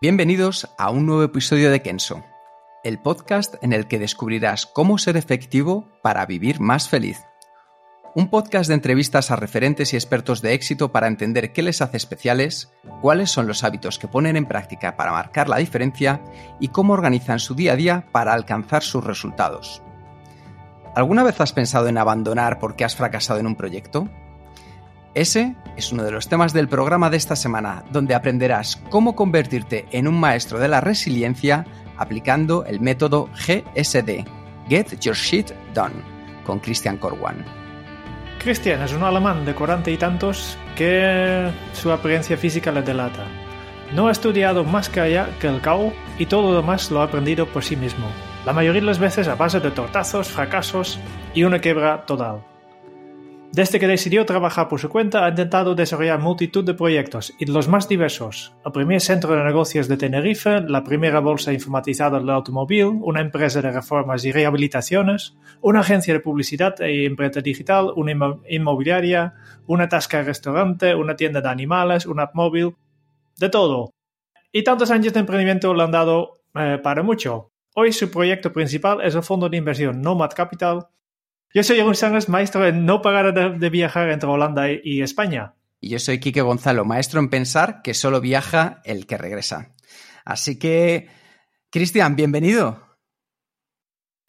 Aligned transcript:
Bienvenidos 0.00 0.72
a 0.78 0.90
un 0.90 1.06
nuevo 1.06 1.24
episodio 1.24 1.72
de 1.72 1.82
Kenso, 1.82 2.22
el 2.84 3.00
podcast 3.00 3.56
en 3.62 3.72
el 3.72 3.88
que 3.88 3.98
descubrirás 3.98 4.64
cómo 4.64 4.96
ser 4.96 5.16
efectivo 5.16 5.88
para 6.04 6.24
vivir 6.24 6.60
más 6.60 6.88
feliz. 6.88 7.18
Un 8.14 8.30
podcast 8.30 8.68
de 8.68 8.74
entrevistas 8.74 9.32
a 9.32 9.36
referentes 9.36 9.92
y 9.92 9.96
expertos 9.96 10.40
de 10.40 10.54
éxito 10.54 10.92
para 10.92 11.08
entender 11.08 11.52
qué 11.52 11.62
les 11.62 11.82
hace 11.82 11.96
especiales, 11.96 12.72
cuáles 13.00 13.32
son 13.32 13.48
los 13.48 13.64
hábitos 13.64 13.98
que 13.98 14.06
ponen 14.06 14.36
en 14.36 14.46
práctica 14.46 14.96
para 14.96 15.10
marcar 15.10 15.48
la 15.48 15.56
diferencia 15.56 16.22
y 16.60 16.68
cómo 16.68 16.92
organizan 16.92 17.40
su 17.40 17.56
día 17.56 17.72
a 17.72 17.76
día 17.76 18.06
para 18.12 18.34
alcanzar 18.34 18.84
sus 18.84 19.02
resultados. 19.02 19.82
¿Alguna 20.94 21.24
vez 21.24 21.40
has 21.40 21.52
pensado 21.52 21.88
en 21.88 21.98
abandonar 21.98 22.60
porque 22.60 22.84
has 22.84 22.94
fracasado 22.94 23.40
en 23.40 23.48
un 23.48 23.56
proyecto? 23.56 24.08
Ese 25.18 25.56
es 25.76 25.90
uno 25.90 26.04
de 26.04 26.12
los 26.12 26.28
temas 26.28 26.52
del 26.52 26.68
programa 26.68 27.10
de 27.10 27.16
esta 27.16 27.34
semana, 27.34 27.82
donde 27.90 28.14
aprenderás 28.14 28.80
cómo 28.88 29.16
convertirte 29.16 29.88
en 29.90 30.06
un 30.06 30.20
maestro 30.20 30.60
de 30.60 30.68
la 30.68 30.80
resiliencia 30.80 31.66
aplicando 31.96 32.64
el 32.64 32.78
método 32.78 33.28
GSD, 33.34 34.24
Get 34.68 35.00
Your 35.00 35.16
Shit 35.16 35.50
Done, 35.74 35.96
con 36.44 36.60
Christian 36.60 36.98
Corwan. 36.98 37.44
Christian 38.38 38.80
es 38.80 38.92
un 38.92 39.02
alemán 39.02 39.44
de 39.44 39.56
cuarenta 39.56 39.90
y 39.90 39.96
tantos 39.96 40.56
que 40.76 41.50
su 41.72 41.90
apariencia 41.90 42.36
física 42.36 42.70
le 42.70 42.82
delata. 42.82 43.24
No 43.92 44.06
ha 44.06 44.12
estudiado 44.12 44.62
más 44.62 44.88
que 44.88 45.00
allá 45.00 45.30
que 45.40 45.48
el 45.48 45.60
cao 45.60 45.92
y 46.20 46.26
todo 46.26 46.52
lo 46.52 46.56
demás 46.58 46.92
lo 46.92 47.00
ha 47.00 47.06
aprendido 47.06 47.44
por 47.46 47.64
sí 47.64 47.74
mismo. 47.74 48.06
La 48.46 48.52
mayoría 48.52 48.82
de 48.82 48.86
las 48.86 49.00
veces 49.00 49.26
a 49.26 49.34
base 49.34 49.58
de 49.58 49.72
tortazos, 49.72 50.28
fracasos 50.28 51.00
y 51.34 51.42
una 51.42 51.60
quebra 51.60 52.06
total. 52.06 52.47
Desde 53.52 53.80
que 53.80 53.88
decidió 53.88 54.26
trabajar 54.26 54.68
por 54.68 54.78
su 54.78 54.90
cuenta, 54.90 55.24
ha 55.24 55.30
intentado 55.30 55.74
desarrollar 55.74 56.20
multitud 56.20 56.64
de 56.64 56.74
proyectos 56.74 57.34
y 57.38 57.46
los 57.46 57.66
más 57.66 57.88
diversos. 57.88 58.54
El 58.64 58.72
primer 58.72 59.00
centro 59.00 59.34
de 59.34 59.42
negocios 59.42 59.88
de 59.88 59.96
Tenerife, 59.96 60.60
la 60.60 60.84
primera 60.84 61.20
bolsa 61.20 61.52
informatizada 61.52 62.18
del 62.18 62.28
automóvil, 62.28 62.84
una 63.00 63.22
empresa 63.22 63.62
de 63.62 63.72
reformas 63.72 64.24
y 64.26 64.32
rehabilitaciones, 64.32 65.34
una 65.62 65.80
agencia 65.80 66.12
de 66.12 66.20
publicidad 66.20 66.80
e 66.82 67.04
imprenta 67.04 67.40
digital, 67.40 67.90
una 67.96 68.12
inmobiliaria, 68.48 69.34
una 69.66 69.88
tasca 69.88 70.18
de 70.18 70.24
restaurante, 70.24 70.94
una 70.94 71.16
tienda 71.16 71.40
de 71.40 71.48
animales, 71.48 72.04
una 72.04 72.24
app 72.24 72.34
móvil, 72.34 72.76
de 73.38 73.48
todo. 73.48 73.94
Y 74.52 74.62
tantos 74.62 74.90
años 74.90 75.14
de 75.14 75.20
emprendimiento 75.20 75.72
le 75.72 75.82
han 75.82 75.90
dado 75.90 76.34
eh, 76.54 76.78
para 76.82 77.02
mucho. 77.02 77.50
Hoy 77.74 77.92
su 77.92 78.10
proyecto 78.10 78.52
principal 78.52 79.00
es 79.02 79.14
el 79.14 79.22
fondo 79.22 79.48
de 79.48 79.56
inversión 79.56 80.02
Nomad 80.02 80.30
Capital, 80.36 80.86
yo 81.54 81.62
soy 81.62 81.76
Jeroen 81.76 81.94
Sánchez, 81.94 82.28
maestro 82.28 82.66
en 82.66 82.84
no 82.84 83.00
pagar 83.00 83.58
de, 83.58 83.70
viajar 83.70 84.10
entre 84.10 84.28
Holanda 84.28 84.66
y, 84.70 85.02
España. 85.02 85.54
Y 85.80 85.90
yo 85.90 85.98
soy 85.98 86.20
Quique 86.20 86.42
Gonzalo, 86.42 86.84
maestro 86.84 87.20
en 87.20 87.30
pensar 87.30 87.80
que 87.82 87.94
solo 87.94 88.20
viaja 88.20 88.80
el 88.84 89.06
que 89.06 89.16
regresa. 89.16 89.74
Así 90.24 90.58
que, 90.58 91.08
Cristian, 91.70 92.16
bienvenido. 92.16 92.86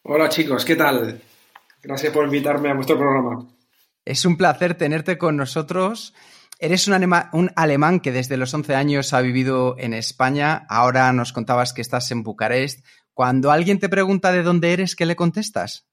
Hola 0.04 0.30
chicos, 0.30 0.64
¿qué 0.64 0.76
tal? 0.76 1.22
Gracias 1.82 2.14
por 2.14 2.26
invitarme 2.26 2.70
a 2.70 2.74
vuestro 2.74 2.98
programa. 2.98 3.48
Es 4.06 4.26
un 4.26 4.38
placer 4.38 4.76
tenerte 4.76 5.18
con 5.18 5.36
nosotros. 5.36 6.14
Eres 6.58 6.88
un, 6.88 7.14
un, 7.34 7.52
alemán 7.56 8.00
que 8.00 8.12
desde 8.12 8.38
los 8.38 8.54
11 8.54 8.76
años 8.76 9.14
ha 9.14 9.22
vivido 9.22 9.76
en 9.78 9.94
España. 9.94 10.66
Ahora 10.70 11.12
nos 11.14 11.34
contabas 11.34 11.74
que 11.74 11.82
estás 11.82 12.12
en 12.12 12.24
Bucarest. 12.24 12.86
Cuando 13.14 13.52
alguien 13.52 13.80
te 13.80 13.90
pregunta 13.90 14.32
de 14.32 14.44
dónde 14.44 14.72
eres, 14.72 14.96
¿qué 14.96 15.06
le 15.06 15.16
contestas? 15.16 15.89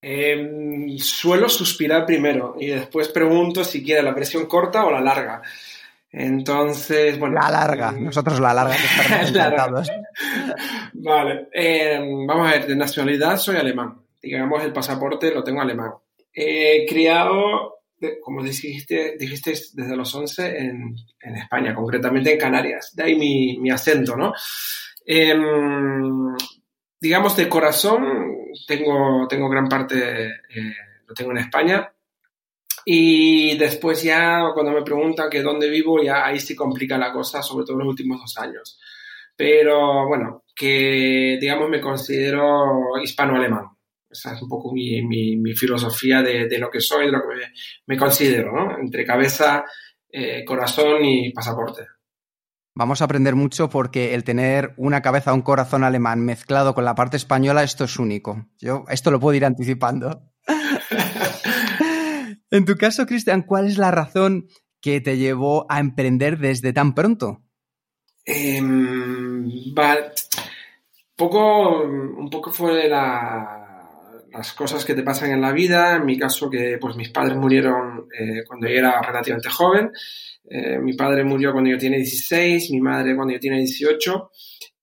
Em, 0.00 0.96
suelo 0.98 1.48
suspirar 1.48 2.06
primero 2.06 2.54
y 2.58 2.68
después 2.68 3.08
pregunto 3.08 3.64
si 3.64 3.82
quiere 3.82 4.02
la 4.02 4.12
versión 4.12 4.46
corta 4.46 4.84
o 4.84 4.92
la 4.92 5.00
larga. 5.00 5.42
Entonces, 6.10 7.18
bueno. 7.18 7.34
La 7.34 7.50
larga, 7.50 7.92
nosotros 7.92 8.40
la 8.40 8.54
larga, 8.54 8.74
Vale, 10.94 11.48
em, 11.52 12.26
vamos 12.26 12.48
a 12.48 12.52
ver, 12.52 12.66
de 12.66 12.76
nacionalidad 12.76 13.36
soy 13.36 13.56
alemán. 13.56 14.00
Digamos, 14.22 14.62
el 14.62 14.72
pasaporte 14.72 15.32
lo 15.32 15.44
tengo 15.44 15.60
alemán. 15.60 15.92
He 16.32 16.86
criado, 16.86 17.80
como 18.22 18.42
dijiste, 18.42 19.16
dijiste 19.18 19.50
desde 19.50 19.96
los 19.96 20.14
11 20.14 20.58
en, 20.58 20.96
en 21.20 21.36
España, 21.36 21.74
concretamente 21.74 22.32
en 22.32 22.38
Canarias. 22.38 22.94
De 22.94 23.02
ahí 23.02 23.16
mi, 23.16 23.58
mi 23.58 23.70
acento, 23.70 24.16
¿no? 24.16 24.32
Digamos, 27.00 27.36
de 27.36 27.48
corazón, 27.48 28.02
tengo, 28.66 29.26
tengo 29.28 29.48
gran 29.48 29.68
parte, 29.68 30.26
eh, 30.26 30.74
lo 31.06 31.14
tengo 31.14 31.30
en 31.32 31.38
España. 31.38 31.92
Y 32.84 33.56
después 33.58 34.02
ya, 34.02 34.50
cuando 34.54 34.72
me 34.72 34.82
preguntan 34.82 35.28
que 35.28 35.42
dónde 35.42 35.68
vivo, 35.68 36.02
ya 36.02 36.26
ahí 36.26 36.40
sí 36.40 36.56
complica 36.56 36.96
la 36.96 37.12
cosa, 37.12 37.42
sobre 37.42 37.64
todo 37.64 37.74
en 37.74 37.80
los 37.80 37.88
últimos 37.88 38.20
dos 38.20 38.38
años. 38.38 38.78
Pero 39.36 40.08
bueno, 40.08 40.44
que 40.54 41.38
digamos 41.40 41.68
me 41.68 41.80
considero 41.80 42.98
hispano-alemán. 43.02 43.66
Esa 44.10 44.34
es 44.34 44.42
un 44.42 44.48
poco 44.48 44.72
mi, 44.72 45.02
mi, 45.02 45.54
filosofía 45.54 46.22
de, 46.22 46.48
de, 46.48 46.58
lo 46.58 46.70
que 46.70 46.80
soy, 46.80 47.06
de 47.06 47.12
lo 47.12 47.20
que 47.20 47.36
me, 47.36 47.52
me 47.86 47.96
considero, 47.96 48.52
¿no? 48.52 48.78
Entre 48.78 49.04
cabeza, 49.04 49.64
eh, 50.10 50.44
corazón 50.44 51.04
y 51.04 51.30
pasaporte. 51.32 51.82
Vamos 52.78 53.02
a 53.02 53.06
aprender 53.06 53.34
mucho 53.34 53.68
porque 53.68 54.14
el 54.14 54.22
tener 54.22 54.72
una 54.76 55.02
cabeza, 55.02 55.34
un 55.34 55.42
corazón 55.42 55.82
alemán 55.82 56.20
mezclado 56.20 56.76
con 56.76 56.84
la 56.84 56.94
parte 56.94 57.16
española, 57.16 57.64
esto 57.64 57.82
es 57.82 57.98
único. 57.98 58.46
Yo 58.60 58.84
esto 58.88 59.10
lo 59.10 59.18
puedo 59.18 59.34
ir 59.34 59.44
anticipando. 59.44 60.22
en 62.52 62.64
tu 62.64 62.76
caso, 62.76 63.04
Cristian, 63.04 63.42
¿cuál 63.42 63.66
es 63.66 63.78
la 63.78 63.90
razón 63.90 64.46
que 64.80 65.00
te 65.00 65.16
llevó 65.16 65.66
a 65.68 65.80
emprender 65.80 66.38
desde 66.38 66.72
tan 66.72 66.94
pronto? 66.94 67.42
Em, 68.24 69.50
poco, 71.16 71.82
un 71.82 72.30
poco 72.30 72.52
fue 72.52 72.88
las 72.88 74.52
cosas 74.52 74.84
que 74.84 74.94
te 74.94 75.02
pasan 75.02 75.32
en 75.32 75.40
la 75.40 75.50
vida. 75.50 75.96
En 75.96 76.06
mi 76.06 76.16
caso, 76.16 76.48
que 76.48 76.78
pues 76.80 76.94
mis 76.94 77.08
padres 77.08 77.36
murieron 77.36 78.06
eh, 78.16 78.44
cuando 78.46 78.68
yo 78.68 78.78
era 78.78 79.02
relativamente 79.02 79.50
joven. 79.50 79.90
Eh, 80.50 80.78
mi 80.78 80.94
padre 80.94 81.24
murió 81.24 81.52
cuando 81.52 81.70
yo 81.70 81.78
tenía 81.78 81.98
16, 81.98 82.70
mi 82.70 82.80
madre 82.80 83.14
cuando 83.14 83.34
yo 83.34 83.40
tenía 83.40 83.58
18. 83.58 84.30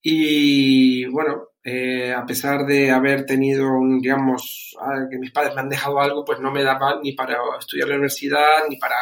Y 0.01 1.05
bueno, 1.05 1.49
eh, 1.63 2.13
a 2.13 2.25
pesar 2.25 2.65
de 2.65 2.91
haber 2.91 3.25
tenido, 3.25 3.65
un, 3.67 3.99
digamos, 3.99 4.77
que 5.09 5.17
mis 5.17 5.31
padres 5.31 5.55
me 5.55 5.61
han 5.61 5.69
dejado 5.69 5.99
algo, 5.99 6.23
pues 6.23 6.39
no 6.39 6.51
me 6.51 6.63
daba 6.63 6.99
ni 7.01 7.13
para 7.13 7.37
estudiar 7.59 7.87
la 7.87 7.95
universidad, 7.95 8.67
ni 8.69 8.77
para, 8.77 8.95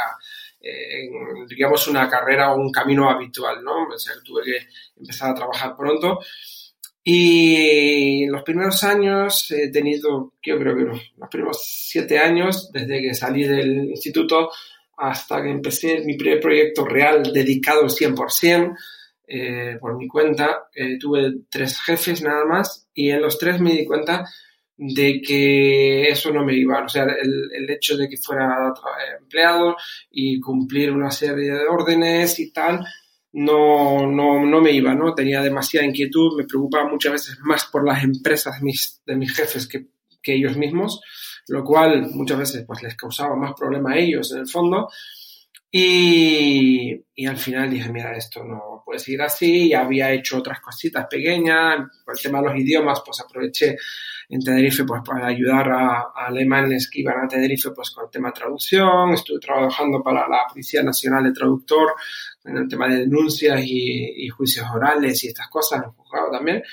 eh, 0.62 1.10
digamos, 1.50 1.88
una 1.90 2.08
carrera 2.08 2.54
o 2.54 2.58
un 2.58 2.72
camino 2.72 3.10
habitual, 3.10 3.62
¿no? 3.64 3.84
O 3.94 3.98
sea, 3.98 4.14
tuve 4.24 4.44
que 4.44 4.58
empezar 4.98 5.32
a 5.32 5.36
trabajar 5.36 5.76
pronto. 5.76 6.20
Y 7.04 8.24
en 8.24 8.32
los 8.32 8.44
primeros 8.44 8.82
años 8.86 9.52
he 9.52 9.70
tenido, 9.70 10.36
yo 10.42 10.58
creo 10.58 10.74
que 10.74 10.84
los 10.84 11.30
primeros 11.30 11.62
siete 11.62 12.18
años, 12.18 12.72
desde 12.72 13.02
que 13.02 13.14
salí 13.14 13.44
del 13.44 13.90
instituto, 13.90 14.50
hasta 14.98 15.42
que 15.42 15.50
empecé 15.50 16.02
mi 16.06 16.16
primer 16.16 16.40
proyecto 16.40 16.86
real 16.86 17.24
dedicado 17.24 17.82
al 17.82 17.90
100% 17.90 18.76
eh, 19.28 19.78
por 19.80 19.98
mi 19.98 20.08
cuenta. 20.08 20.68
Eh, 20.74 20.98
tuve 21.00 21.34
tres 21.50 21.80
jefes 21.82 22.22
nada 22.22 22.46
más 22.46 22.88
y 22.94 23.10
en 23.10 23.22
los 23.22 23.38
tres 23.38 23.60
me 23.60 23.72
di 23.72 23.86
cuenta 23.86 24.26
de 24.78 25.22
que 25.22 26.08
eso 26.10 26.32
no 26.32 26.44
me 26.44 26.56
iba. 26.56 26.84
O 26.84 26.90
sea, 26.90 27.04
el, 27.04 27.50
el 27.54 27.70
hecho 27.70 27.98
de 27.98 28.10
que 28.10 28.18
fuera 28.18 28.74
empleado 29.20 29.76
y 30.12 30.40
cumplir 30.40 30.92
una 30.92 31.12
serie 31.12 31.52
de 31.52 31.68
órdenes 31.68 32.40
y 32.40 32.52
tal, 32.52 32.86
no, 33.34 34.06
no, 34.06 34.46
no 34.46 34.62
me 34.62 34.72
iba, 34.72 34.94
¿no? 34.94 35.14
Tenía 35.16 35.42
demasiada 35.42 35.88
inquietud, 35.88 36.38
me 36.38 36.46
preocupaba 36.46 36.90
muchas 36.90 37.14
veces 37.14 37.40
más 37.42 37.66
por 37.66 37.86
las 37.86 38.04
empresas 38.04 38.60
de 38.60 38.66
mis, 38.66 39.02
de 39.06 39.16
mis 39.16 39.34
jefes 39.34 39.68
que, 39.68 39.88
que 40.22 40.36
ellos 40.36 40.56
mismos 40.56 41.02
lo 41.48 41.64
cual 41.64 42.10
muchas 42.12 42.38
veces 42.38 42.64
pues 42.66 42.84
les 42.84 42.96
causaba 42.96 43.36
más 43.36 43.54
problema 43.54 43.94
a 43.94 43.98
ellos 43.98 44.32
en 44.32 44.40
el 44.40 44.48
fondo. 44.48 44.90
Y, 45.76 47.04
y, 47.16 47.26
al 47.26 47.38
final 47.38 47.72
dije, 47.72 47.92
mira, 47.92 48.16
esto 48.16 48.44
no 48.44 48.84
puede 48.86 49.00
seguir 49.00 49.24
así. 49.24 49.70
Y 49.70 49.74
había 49.74 50.12
hecho 50.12 50.38
otras 50.38 50.60
cositas 50.60 51.08
pequeñas. 51.10 51.80
El 52.08 52.22
tema 52.22 52.42
de 52.42 52.48
los 52.48 52.58
idiomas, 52.58 53.02
pues 53.04 53.20
aproveché 53.22 53.76
en 54.30 54.40
Tenerife 54.40 54.84
pues 54.84 55.02
para 55.06 55.28
ayudar 55.28 55.70
a, 55.72 56.12
alemanes 56.16 56.90
que 56.90 57.02
iban 57.02 57.24
a 57.24 57.28
Tenerife 57.28 57.72
pues 57.72 57.92
con 57.92 58.06
el 58.06 58.12
tema 58.12 58.30
de 58.30 58.34
traducción. 58.34 59.14
Estuve 59.14 59.40
trabajando 59.40 60.02
para 60.02 60.28
la 60.28 60.46
Policía 60.48 60.84
Nacional 60.84 61.24
de 61.24 61.34
Traductor 61.34 61.94
en 62.46 62.58
el 62.58 62.68
tema 62.68 62.88
de 62.88 62.98
denuncias 62.98 63.62
y, 63.64 64.28
juicios 64.30 64.66
orales 64.74 65.24
y 65.24 65.28
estas 65.28 65.50
cosas, 65.50 65.82
los 65.84 65.96
juzgados 65.96 66.32
también. 66.32 66.64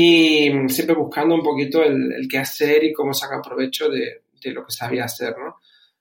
Y 0.00 0.68
siempre 0.68 0.94
buscando 0.94 1.34
un 1.34 1.42
poquito 1.42 1.82
el, 1.82 2.12
el 2.12 2.28
qué 2.28 2.38
hacer 2.38 2.84
y 2.84 2.92
cómo 2.92 3.12
sacar 3.12 3.40
provecho 3.42 3.88
de, 3.88 4.22
de 4.42 4.52
lo 4.52 4.64
que 4.64 4.72
sabía 4.72 5.04
hacer, 5.04 5.34
¿no? 5.38 5.56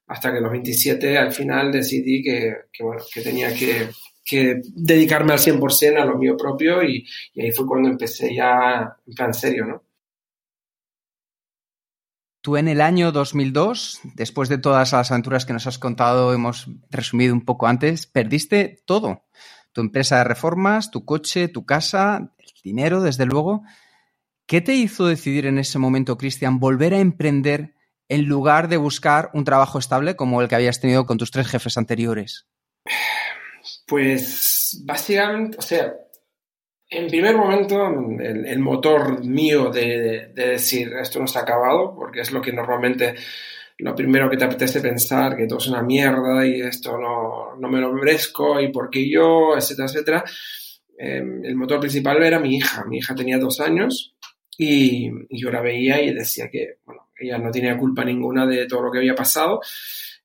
hasta 0.07 0.31
que 0.31 0.37
a 0.37 0.41
los 0.41 0.51
27 0.51 1.17
al 1.17 1.31
final 1.31 1.71
decidí 1.71 2.23
que, 2.23 2.55
que 2.71 2.83
bueno, 2.83 3.03
que 3.13 3.21
tenía 3.21 3.53
que, 3.53 3.89
que, 4.23 4.61
dedicarme 4.73 5.33
al 5.33 5.39
100% 5.39 6.01
a 6.01 6.05
lo 6.05 6.17
mío 6.17 6.35
propio 6.37 6.81
y, 6.83 7.05
y, 7.33 7.41
ahí 7.41 7.51
fue 7.51 7.67
cuando 7.67 7.89
empecé 7.89 8.33
ya 8.33 8.95
en 9.05 9.13
plan 9.13 9.33
serio, 9.33 9.65
¿no? 9.65 9.83
Tú 12.41 12.55
en 12.55 12.69
el 12.69 12.79
año 12.79 13.11
2002, 13.11 13.99
después 14.15 14.47
de 14.47 14.57
todas 14.57 14.93
las 14.93 15.11
aventuras 15.11 15.45
que 15.45 15.51
nos 15.51 15.67
has 15.67 15.77
contado, 15.77 16.33
hemos 16.33 16.69
resumido 16.89 17.33
un 17.33 17.43
poco 17.43 17.67
antes, 17.67 18.07
perdiste 18.07 18.83
todo. 18.85 19.25
Tu 19.73 19.81
empresa 19.81 20.19
de 20.19 20.23
reformas, 20.23 20.89
tu 20.89 21.03
coche, 21.03 21.49
tu 21.49 21.65
casa, 21.65 22.31
el 22.37 22.61
dinero, 22.63 23.01
desde 23.01 23.25
luego. 23.25 23.63
¿Qué 24.47 24.61
te 24.61 24.73
hizo 24.73 25.05
decidir 25.05 25.45
en 25.45 25.59
ese 25.59 25.77
momento, 25.77 26.17
Cristian, 26.17 26.57
volver 26.57 26.93
a 26.93 26.99
emprender 26.99 27.73
en 28.07 28.25
lugar 28.25 28.69
de 28.69 28.77
buscar 28.77 29.29
un 29.33 29.43
trabajo 29.43 29.77
estable 29.77 30.15
como 30.15 30.41
el 30.41 30.47
que 30.47 30.55
habías 30.55 30.79
tenido 30.79 31.05
con 31.05 31.17
tus 31.17 31.31
tres 31.31 31.49
jefes 31.49 31.77
anteriores? 31.77 32.47
Pues 33.85 34.81
básicamente, 34.85 35.57
o 35.57 35.61
sea, 35.61 35.93
en 36.89 37.07
primer 37.07 37.35
momento 37.35 37.87
el, 38.21 38.59
motor 38.59 39.21
mío 39.25 39.69
de, 39.69 39.81
de, 39.81 40.27
de, 40.27 40.47
decir 40.51 40.93
esto 40.93 41.19
no 41.19 41.25
ha 41.35 41.39
acabado, 41.39 41.93
porque 41.93 42.21
es 42.21 42.31
lo 42.31 42.41
que 42.41 42.53
normalmente 42.53 43.15
lo 43.79 43.93
primero 43.95 44.29
que 44.29 44.37
te 44.37 44.45
apetece 44.45 44.79
pensar, 44.79 45.35
que 45.35 45.45
todo 45.45 45.59
es 45.59 45.67
una 45.67 45.83
mierda 45.83 46.47
y 46.47 46.61
esto 46.61 46.97
no, 46.97 47.57
no 47.57 47.67
me 47.67 47.81
lo 47.81 47.91
merezco 47.91 48.61
y 48.61 48.71
por 48.71 48.89
qué 48.89 49.09
yo, 49.09 49.57
etcétera, 49.57 49.87
etcétera. 49.89 50.23
Eh, 50.97 51.21
el 51.43 51.55
motor 51.55 51.81
principal 51.81 52.23
era 52.23 52.39
mi 52.39 52.55
hija. 52.55 52.85
Mi 52.85 52.99
hija 52.99 53.13
tenía 53.13 53.37
dos 53.37 53.59
años 53.59 54.16
y, 54.57 55.11
yo 55.29 55.51
la 55.51 55.61
veía 55.61 56.01
y 56.01 56.13
decía 56.13 56.49
que, 56.49 56.79
bueno, 56.85 57.09
ella 57.15 57.37
no 57.37 57.51
tenía 57.51 57.77
culpa 57.77 58.03
ninguna 58.03 58.45
de 58.45 58.65
todo 58.65 58.83
lo 58.83 58.91
que 58.91 58.99
había 58.99 59.15
pasado 59.15 59.61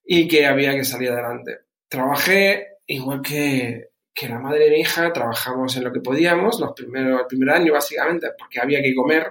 y 0.05 0.27
que 0.27 0.47
había 0.47 0.75
que 0.75 0.85
salir 0.85 1.11
adelante. 1.11 1.59
Trabajé 1.89 2.79
igual 2.87 3.21
que, 3.21 3.91
que 4.15 4.29
la 4.29 4.39
madre 4.39 4.65
de 4.65 4.71
mi 4.71 4.81
hija, 4.81 5.13
trabajamos 5.13 5.77
en 5.77 5.85
lo 5.85 5.93
que 5.93 6.01
podíamos, 6.01 6.59
los 6.61 6.73
primeros, 6.73 7.21
el 7.21 7.27
primer 7.27 7.51
año 7.51 7.73
básicamente, 7.73 8.29
porque 8.39 8.61
había 8.61 8.83
que 8.83 8.95
comer. 8.95 9.31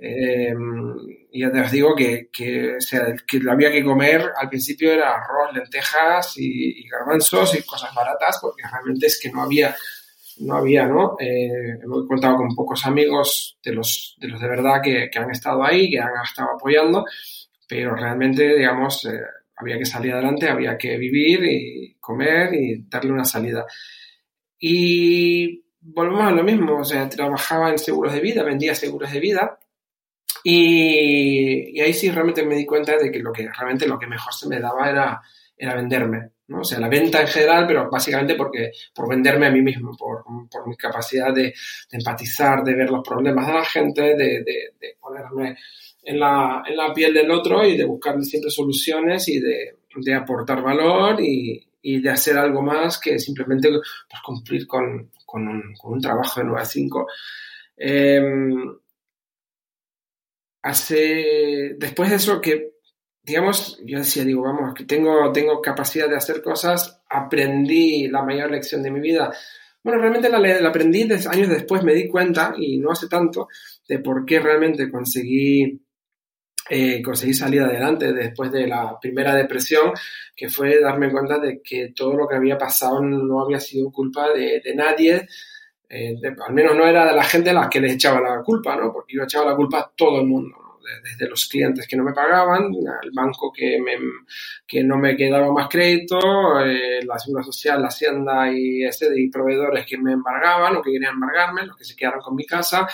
Eh, 0.00 0.54
ya 1.32 1.52
te 1.52 1.62
digo 1.70 1.94
que, 1.94 2.28
que, 2.32 2.76
o 2.76 3.26
que 3.26 3.40
había 3.48 3.70
que 3.70 3.84
comer 3.84 4.30
al 4.36 4.48
principio 4.48 4.90
era 4.90 5.14
arroz, 5.14 5.54
lentejas 5.54 6.36
y, 6.38 6.80
y 6.80 6.88
garbanzos 6.88 7.54
y 7.54 7.62
cosas 7.62 7.94
baratas, 7.94 8.38
porque 8.40 8.62
realmente 8.70 9.06
es 9.06 9.20
que 9.20 9.30
no 9.30 9.42
había 9.42 9.74
no 10.40 10.56
había, 10.56 10.86
¿no? 10.86 11.16
Eh, 11.18 11.78
he 11.80 12.06
contado 12.08 12.36
con 12.36 12.54
pocos 12.54 12.84
amigos 12.86 13.58
de 13.62 13.72
los 13.72 14.16
de, 14.18 14.28
los 14.28 14.40
de 14.40 14.48
verdad 14.48 14.80
que, 14.82 15.10
han 15.14 15.30
estado 15.30 15.64
ahí, 15.64 15.90
que 15.90 15.98
han 15.98 16.10
estado 16.22 16.50
apoyando, 16.56 17.04
pero 17.68 17.94
realmente, 17.94 18.56
digamos, 18.56 19.04
eh, 19.06 19.20
había 19.56 19.78
que 19.78 19.86
salir 19.86 20.12
adelante, 20.12 20.48
había 20.48 20.76
que 20.76 20.96
vivir 20.96 21.44
y 21.44 21.96
comer 22.00 22.54
y 22.54 22.84
darle 22.88 23.12
una 23.12 23.24
salida. 23.24 23.64
Y 24.58 25.64
volvemos 25.80 26.24
a 26.24 26.30
lo 26.30 26.44
mismo, 26.44 26.78
o 26.78 26.84
sea, 26.84 27.08
trabajaba 27.08 27.70
en 27.70 27.78
seguros 27.78 28.12
de 28.12 28.20
vida, 28.20 28.42
vendía 28.42 28.74
seguros 28.74 29.12
de 29.12 29.20
vida, 29.20 29.58
y, 30.44 31.78
y, 31.78 31.80
ahí 31.80 31.92
sí 31.92 32.10
realmente 32.10 32.44
me 32.44 32.56
di 32.56 32.66
cuenta 32.66 32.96
de 32.96 33.10
que 33.12 33.20
lo 33.20 33.32
que 33.32 33.48
realmente 33.48 33.86
lo 33.86 33.98
que 33.98 34.06
mejor 34.08 34.32
se 34.34 34.48
me 34.48 34.58
daba 34.58 34.90
era, 34.90 35.20
era 35.56 35.74
venderme. 35.76 36.30
¿No? 36.52 36.60
O 36.60 36.64
sea, 36.64 36.78
la 36.78 36.88
venta 36.88 37.20
en 37.20 37.26
general, 37.26 37.66
pero 37.66 37.88
básicamente 37.90 38.34
porque, 38.34 38.70
por 38.94 39.08
venderme 39.08 39.46
a 39.46 39.50
mí 39.50 39.62
mismo, 39.62 39.96
por, 39.96 40.22
por 40.50 40.68
mi 40.68 40.76
capacidad 40.76 41.34
de, 41.34 41.54
empatizar, 41.90 42.62
de 42.62 42.74
ver 42.74 42.90
los 42.90 43.06
problemas 43.06 43.46
de 43.46 43.52
la 43.52 43.64
gente, 43.64 44.02
de, 44.02 44.44
de, 44.44 44.96
ponerme 45.00 45.56
en 46.02 46.20
la, 46.20 46.62
en 46.66 46.76
la, 46.76 46.92
piel 46.92 47.14
del 47.14 47.30
otro 47.30 47.66
y 47.66 47.76
de 47.76 47.84
buscar 47.84 48.22
siempre 48.22 48.50
soluciones 48.50 49.26
y 49.28 49.40
de, 49.40 50.14
aportar 50.14 50.62
valor 50.62 51.20
y, 51.20 51.66
y, 51.80 52.00
de 52.00 52.10
hacer 52.10 52.36
algo 52.36 52.62
más 52.62 52.98
que 52.98 53.18
simplemente 53.18 53.70
pues, 53.70 54.22
cumplir 54.22 54.66
con, 54.66 55.10
con, 55.24 55.48
un, 55.48 56.00
trabajo 56.00 56.40
de 56.40 56.46
9 56.46 56.60
a 56.60 56.64
5. 56.64 57.06
Eh, 57.76 58.22
hace, 60.62 61.74
después 61.78 62.10
de 62.10 62.16
eso 62.16 62.40
que 62.40 62.72
digamos, 63.22 63.78
yo 63.84 63.98
decía, 63.98 64.24
digo, 64.24 64.42
vamos, 64.42 64.74
que 64.74 64.84
tengo, 64.84 65.30
tengo 65.32 65.60
capacidad 65.60 66.08
de 66.08 66.16
hacer 66.16 66.42
cosas, 66.42 67.02
aprendí 67.08 68.08
la 68.08 68.22
mayor 68.22 68.50
lección 68.50 68.82
de 68.82 68.90
mi 68.90 69.00
vida. 69.00 69.32
Bueno, 69.82 70.00
realmente 70.00 70.28
la, 70.28 70.38
la 70.38 70.68
aprendí 70.68 71.02
años 71.02 71.48
después, 71.48 71.84
me 71.84 71.94
di 71.94 72.08
cuenta, 72.08 72.54
y 72.56 72.78
no 72.78 72.90
hace 72.90 73.08
tanto, 73.08 73.48
de 73.88 74.00
por 74.00 74.24
qué 74.24 74.40
realmente 74.40 74.90
conseguí, 74.90 75.80
eh, 76.68 77.02
conseguí 77.02 77.34
salir 77.34 77.62
adelante 77.62 78.12
después 78.12 78.50
de 78.50 78.66
la 78.66 78.98
primera 79.00 79.34
depresión, 79.36 79.92
que 80.34 80.48
fue 80.48 80.80
darme 80.80 81.10
cuenta 81.10 81.38
de 81.38 81.60
que 81.62 81.92
todo 81.94 82.16
lo 82.16 82.26
que 82.26 82.36
había 82.36 82.58
pasado 82.58 83.00
no 83.02 83.40
había 83.40 83.60
sido 83.60 83.90
culpa 83.92 84.32
de, 84.32 84.60
nadie, 84.74 85.28
eh, 85.88 86.16
al 86.44 86.54
menos 86.54 86.76
no 86.76 86.86
era 86.86 87.06
de 87.06 87.16
la 87.16 87.24
gente 87.24 87.50
a 87.50 87.54
la 87.54 87.68
que 87.68 87.80
les 87.80 87.94
echaba 87.94 88.20
la 88.20 88.42
culpa, 88.42 88.76
¿no? 88.76 88.92
Porque 88.92 89.14
yo 89.16 89.22
echaba 89.22 89.50
la 89.50 89.56
culpa 89.56 89.78
a 89.78 89.92
todo 89.94 90.20
el 90.20 90.26
mundo 90.26 90.71
desde 91.02 91.28
los 91.28 91.46
clientes 91.48 91.86
que 91.86 91.96
no 91.96 92.04
me 92.04 92.12
pagaban, 92.12 92.64
al 92.64 93.10
banco 93.12 93.52
que, 93.52 93.78
me, 93.80 93.92
que 94.66 94.82
no 94.84 94.96
me 94.98 95.16
quedaba 95.16 95.52
más 95.52 95.68
crédito, 95.68 96.18
eh, 96.60 97.00
la 97.04 97.18
Seguridad 97.18 97.46
Social, 97.46 97.82
la 97.82 97.88
Hacienda 97.88 98.52
y, 98.52 98.84
este, 98.84 99.08
y 99.16 99.30
proveedores 99.30 99.86
que 99.86 99.98
me 99.98 100.12
embargaban 100.12 100.76
o 100.76 100.82
que 100.82 100.92
querían 100.92 101.14
embargarme, 101.14 101.66
los 101.66 101.76
que 101.76 101.84
se 101.84 101.96
quedaron 101.96 102.20
con 102.20 102.34
mi 102.34 102.46
casa, 102.46 102.86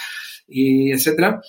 y 0.47 0.93
etcétera, 0.93 1.41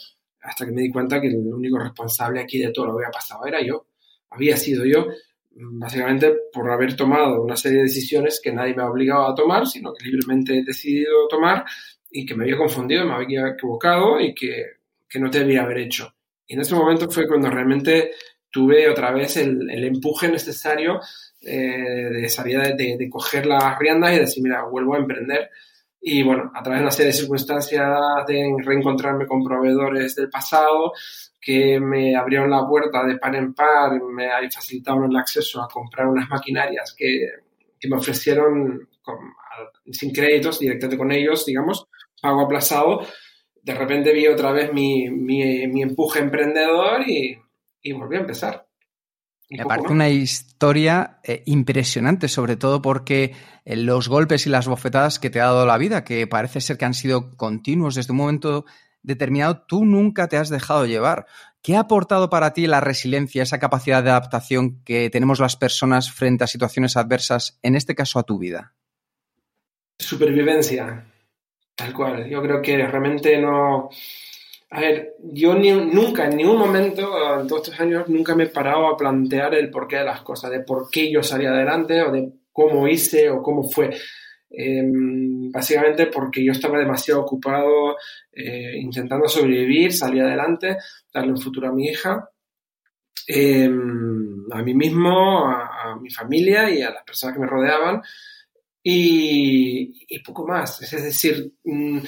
hasta 0.41 0.65
que 0.65 0.71
me 0.71 0.81
di 0.81 0.91
cuenta 0.91 1.19
que 1.19 1.27
el 1.27 1.37
único 1.37 1.79
responsable 1.79 2.41
aquí 2.41 2.59
de 2.59 2.71
todo 2.71 2.87
lo 2.87 2.97
que 2.97 3.05
había 3.05 3.11
pasado 3.11 3.45
era 3.45 3.61
yo, 3.61 3.87
había 4.29 4.57
sido 4.57 4.85
yo, 4.85 5.07
básicamente 5.51 6.33
por 6.53 6.69
haber 6.71 6.95
tomado 6.95 7.41
una 7.41 7.55
serie 7.55 7.79
de 7.79 7.83
decisiones 7.85 8.39
que 8.41 8.51
nadie 8.51 8.75
me 8.75 8.83
ha 8.83 8.89
obligado 8.89 9.27
a 9.27 9.35
tomar, 9.35 9.67
sino 9.67 9.93
que 9.93 10.05
libremente 10.05 10.57
he 10.57 10.63
decidido 10.63 11.27
tomar 11.27 11.65
y 12.11 12.25
que 12.25 12.35
me 12.35 12.43
había 12.43 12.57
confundido, 12.57 13.05
me 13.05 13.13
había 13.13 13.49
equivocado 13.49 14.19
y 14.19 14.33
que, 14.33 14.65
que 15.07 15.19
no 15.19 15.29
debía 15.29 15.63
haber 15.63 15.79
hecho. 15.79 16.13
Y 16.49 16.55
en 16.55 16.61
ese 16.61 16.73
momento 16.73 17.09
fue 17.09 17.27
cuando 17.27 17.49
realmente 17.49 18.11
tuve 18.49 18.89
otra 18.89 19.11
vez 19.11 19.37
el, 19.37 19.69
empuje 19.85 20.27
necesario 20.27 20.99
eh, 21.41 22.09
de 22.11 22.27
salir 22.27 22.59
de, 22.59 22.97
de, 22.97 23.09
coger 23.09 23.45
las 23.45 23.77
riendas 23.77 24.13
y 24.13 24.19
decir, 24.19 24.43
mira, 24.43 24.63
vuelvo 24.63 24.95
a 24.95 24.97
emprender. 24.97 25.51
Y 26.01 26.23
bueno, 26.23 26.51
a 26.55 26.63
través 26.63 26.79
de 26.79 26.83
una 26.85 26.91
serie 26.91 27.11
de 27.11 27.17
circunstancias 27.17 27.87
de 28.27 28.55
reencontrarme 28.65 29.27
con 29.27 29.43
proveedores 29.43 30.15
del 30.15 30.31
pasado 30.31 30.91
que 31.39 31.79
me 31.79 32.15
abrieron 32.15 32.49
la 32.49 32.67
puerta 32.67 33.05
de 33.05 33.19
par 33.19 33.35
en 33.35 33.53
par, 33.53 34.01
me 34.01 34.27
facilitaron 34.51 35.11
el 35.11 35.17
acceso 35.17 35.61
a 35.61 35.67
comprar 35.67 36.07
unas 36.07 36.27
maquinarias 36.29 36.95
que, 36.97 37.27
que 37.79 37.87
me 37.87 37.97
ofrecieron 37.97 38.89
sin 39.91 40.11
créditos 40.11 40.59
directamente 40.59 40.97
con 40.97 41.11
ellos, 41.11 41.45
digamos, 41.45 41.87
pago 42.19 42.41
aplazado 42.41 43.05
de 43.61 43.75
repente 43.75 44.13
vi 44.13 44.27
otra 44.27 44.51
vez 44.51 44.73
mi, 44.73 45.09
mi, 45.09 45.67
mi 45.67 45.81
empuje 45.81 46.19
emprendedor 46.19 47.07
y, 47.07 47.37
y, 47.81 47.91
volví 47.93 48.17
a 48.17 48.21
empezar. 48.21 48.67
Me 49.49 49.65
parece 49.65 49.91
una 49.91 50.09
historia 50.09 51.19
eh, 51.23 51.41
impresionante, 51.47 52.27
sobre 52.27 52.55
todo 52.55 52.81
porque 52.81 53.33
eh, 53.65 53.75
los 53.75 54.07
golpes 54.07 54.45
y 54.45 54.49
las 54.49 54.67
bofetadas 54.67 55.17
que 55.17 55.29
te 55.29 55.41
ha 55.41 55.45
dado 55.45 55.65
la 55.65 55.77
vida, 55.77 56.03
que 56.03 56.27
parece 56.27 56.61
ser 56.61 56.77
que 56.77 56.85
han 56.85 56.93
sido 56.93 57.35
continuos 57.35 57.95
desde 57.95 58.11
un 58.11 58.17
momento 58.17 58.65
determinado, 59.01 59.63
tú 59.67 59.85
nunca 59.85 60.27
te 60.27 60.37
has 60.37 60.49
dejado 60.49 60.85
llevar. 60.85 61.25
¿Qué 61.61 61.75
ha 61.75 61.81
aportado 61.81 62.29
para 62.29 62.53
ti 62.53 62.67
la 62.67 62.79
resiliencia, 62.79 63.43
esa 63.43 63.59
capacidad 63.59 64.03
de 64.03 64.11
adaptación 64.11 64.81
que 64.83 65.09
tenemos 65.09 65.39
las 65.39 65.55
personas 65.55 66.11
frente 66.11 66.43
a 66.43 66.47
situaciones 66.47 66.95
adversas, 66.95 67.59
en 67.63 67.75
este 67.75 67.95
caso 67.95 68.19
a 68.19 68.23
tu 68.23 68.37
vida? 68.37 68.75
Supervivencia. 69.97 71.05
Tal 71.79 71.93
cual. 71.93 72.29
Yo 72.29 72.41
creo 72.41 72.61
que 72.61 72.77
realmente 72.85 73.37
no. 73.37 73.89
A 74.71 74.81
ver, 74.81 75.15
yo 75.31 75.55
ni, 75.55 75.71
nunca, 75.71 76.25
en 76.25 76.35
ningún 76.35 76.57
momento, 76.57 77.39
en 77.39 77.47
todos 77.47 77.69
estos 77.69 77.79
años, 77.79 78.09
nunca 78.09 78.35
me 78.35 78.43
he 78.43 78.47
parado 78.47 78.87
a 78.87 78.97
plantear 78.97 79.55
el 79.55 79.69
porqué 79.69 79.97
de 79.97 80.03
las 80.03 80.21
cosas, 80.21 80.51
de 80.51 80.59
por 80.59 80.89
qué 80.91 81.09
yo 81.09 81.23
salí 81.23 81.45
adelante 81.45 82.01
o 82.01 82.11
de 82.11 82.33
cómo 82.51 82.85
hice 82.85 83.29
o 83.29 83.41
cómo 83.41 83.63
fue. 83.63 83.91
Eh, 84.51 84.83
básicamente 85.53 86.07
porque 86.07 86.43
yo 86.43 86.51
estaba 86.51 86.79
demasiado 86.79 87.21
ocupado 87.21 87.95
eh, 88.33 88.77
intentando 88.77 89.29
sobrevivir, 89.29 89.93
salir 89.93 90.23
adelante, 90.23 90.77
darle 91.13 91.31
un 91.31 91.41
futuro 91.41 91.69
a 91.69 91.71
mi 91.71 91.85
hija. 91.85 92.29
em, 93.27 94.51
a 94.51 94.61
mí 94.63 94.73
mismo, 94.73 95.47
a, 95.47 95.97
mi 96.01 96.09
familia 96.09 96.69
y 96.69 96.81
a 96.81 96.91
las 96.91 97.03
personas 97.03 97.35
que 97.35 97.41
me 97.41 97.47
rodeaban 97.47 98.01
y, 98.83 100.19
poco 100.23 100.47
más. 100.47 100.81
Es 100.81 101.03
decir, 101.03 101.53
mm, 101.63 101.99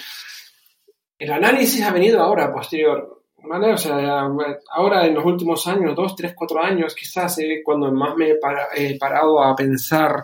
el 1.19 1.31
análisis 1.31 1.81
ha 1.83 1.91
venido 1.91 2.21
ahora, 2.21 2.51
posterior. 2.51 3.23
O 3.43 3.77
sea, 3.77 4.29
ahora 4.71 5.07
en 5.07 5.15
los 5.15 5.25
últimos 5.25 5.67
años, 5.67 5.95
dos, 5.95 6.15
tres, 6.15 6.33
cuatro 6.35 6.63
años, 6.63 6.93
quizás 6.93 7.39
eh, 7.39 7.61
cuando 7.63 7.91
más 7.91 8.15
me 8.15 8.35
he, 8.75 8.97
parado 8.97 9.43
a 9.43 9.55
pensar 9.55 10.23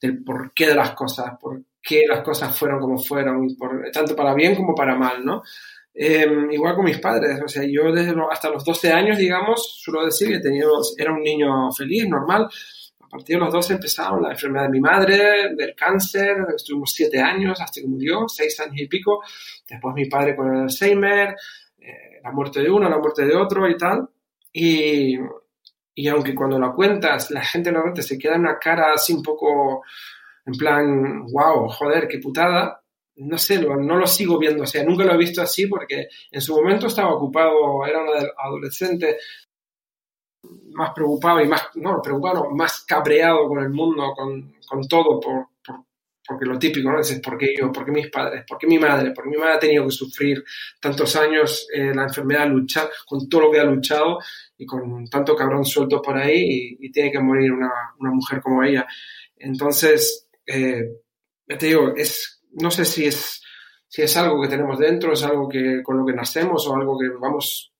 del 0.00 0.22
porqué 0.24 0.66
de 0.66 0.74
las 0.74 0.90
cosas, 0.92 1.38
por 1.40 1.62
qué 1.80 2.04
las 2.08 2.22
cosas 2.22 2.56
fueron 2.56 2.80
como 2.80 2.98
fueron, 2.98 3.46
tanto 3.92 4.16
para 4.16 4.34
bien 4.34 4.56
como 4.56 4.74
para 4.74 4.96
mal, 4.96 5.24
¿no? 5.24 5.42
Em, 5.94 6.50
igual 6.52 6.76
con 6.76 6.84
mis 6.84 6.98
padres, 6.98 7.40
o 7.44 7.48
sea, 7.48 7.64
yo 7.64 7.92
desde 7.92 8.14
hasta 8.30 8.50
los 8.50 8.64
12 8.64 8.92
años, 8.92 9.18
digamos, 9.18 9.80
suelo 9.80 10.04
decir 10.04 10.28
que 10.28 10.48
he 10.48 10.62
era 10.96 11.12
un 11.12 11.22
niño 11.22 11.72
feliz, 11.72 12.08
normal. 12.08 12.48
A 13.08 13.10
partir 13.10 13.36
de 13.36 13.40
los 13.40 13.52
12 13.52 13.72
empezaron 13.74 14.22
la 14.22 14.32
enfermedad 14.32 14.64
de 14.64 14.70
mi 14.70 14.80
madre, 14.80 15.54
del 15.56 15.74
cáncer, 15.74 16.36
estuvimos 16.54 16.92
7 16.92 17.18
años 17.18 17.58
hasta 17.58 17.80
que 17.80 17.86
murió, 17.86 18.28
6 18.28 18.60
años 18.60 18.80
y 18.80 18.86
pico. 18.86 19.22
Después 19.66 19.94
mi 19.94 20.04
padre 20.04 20.36
con 20.36 20.54
el 20.54 20.62
Alzheimer, 20.64 21.34
eh, 21.78 22.20
la 22.22 22.30
muerte 22.32 22.60
de 22.60 22.70
uno, 22.70 22.86
la 22.86 22.98
muerte 22.98 23.24
de 23.24 23.34
otro 23.34 23.66
y 23.66 23.78
tal. 23.78 24.10
Y, 24.52 25.16
y 25.94 26.08
aunque 26.08 26.34
cuando 26.34 26.58
lo 26.58 26.74
cuentas, 26.74 27.30
la 27.30 27.42
gente 27.42 27.72
normalmente 27.72 28.02
se 28.02 28.18
queda 28.18 28.34
en 28.34 28.42
una 28.42 28.58
cara 28.58 28.92
así 28.92 29.14
un 29.14 29.22
poco 29.22 29.82
en 30.44 30.52
plan, 30.52 31.26
wow, 31.32 31.68
joder, 31.68 32.08
qué 32.08 32.18
putada, 32.18 32.82
no 33.16 33.38
sé, 33.38 33.60
no 33.60 33.96
lo 33.96 34.06
sigo 34.06 34.38
viendo, 34.38 34.62
o 34.62 34.66
sea, 34.66 34.84
nunca 34.84 35.04
lo 35.04 35.14
he 35.14 35.18
visto 35.18 35.42
así 35.42 35.66
porque 35.66 36.08
en 36.30 36.40
su 36.40 36.54
momento 36.54 36.86
estaba 36.86 37.14
ocupado, 37.14 37.84
era 37.86 38.02
un 38.02 38.08
adolescente 38.38 39.18
más 40.72 40.92
preocupado 40.94 41.40
y 41.40 41.48
más, 41.48 41.68
no, 41.74 42.00
preocupado, 42.00 42.50
más 42.50 42.84
cabreado 42.86 43.48
con 43.48 43.62
el 43.62 43.70
mundo, 43.70 44.12
con, 44.16 44.54
con 44.66 44.86
todo, 44.86 45.20
por, 45.20 45.48
porque 46.28 46.44
lo 46.44 46.58
típico, 46.58 46.92
¿no? 46.92 47.00
Es 47.00 47.18
¿por 47.20 47.38
qué 47.38 47.54
yo? 47.58 47.72
¿Por 47.72 47.86
qué 47.86 47.90
mis 47.90 48.10
padres? 48.10 48.44
¿Por 48.46 48.58
qué 48.58 48.66
mi 48.66 48.78
madre? 48.78 49.12
¿Por 49.12 49.24
qué 49.24 49.30
mi 49.30 49.38
madre 49.38 49.54
ha 49.54 49.58
tenido 49.58 49.86
que 49.86 49.90
sufrir 49.90 50.44
tantos 50.78 51.16
años 51.16 51.66
eh, 51.72 51.94
la 51.94 52.02
enfermedad, 52.02 52.46
luchar 52.48 52.90
con 53.06 53.26
todo 53.30 53.42
lo 53.42 53.50
que 53.50 53.60
ha 53.60 53.64
luchado 53.64 54.18
y 54.58 54.66
con 54.66 55.06
tanto 55.06 55.34
cabrón 55.34 55.64
suelto 55.64 56.02
por 56.02 56.18
ahí 56.18 56.76
y, 56.78 56.92
tiene 56.92 57.10
que 57.10 57.18
morir 57.18 57.50
una, 57.50 57.70
una, 57.98 58.10
mujer 58.10 58.42
como 58.42 58.62
ella? 58.62 58.86
Entonces, 59.36 60.28
eh, 60.46 60.84
ya 61.46 61.56
te 61.56 61.66
digo, 61.66 61.94
es, 61.96 62.42
no 62.52 62.70
sé 62.70 62.84
si 62.84 63.06
es, 63.06 63.42
si 63.86 64.02
es 64.02 64.16
algo 64.18 64.42
que 64.42 64.48
tenemos 64.48 64.78
dentro, 64.78 65.14
es 65.14 65.22
algo 65.24 65.48
que 65.48 65.82
con 65.82 65.96
lo 65.96 66.04
que 66.04 66.12
nacemos 66.12 66.66
o 66.66 66.76
algo 66.76 66.98
que 66.98 67.08
vamos 67.08 67.72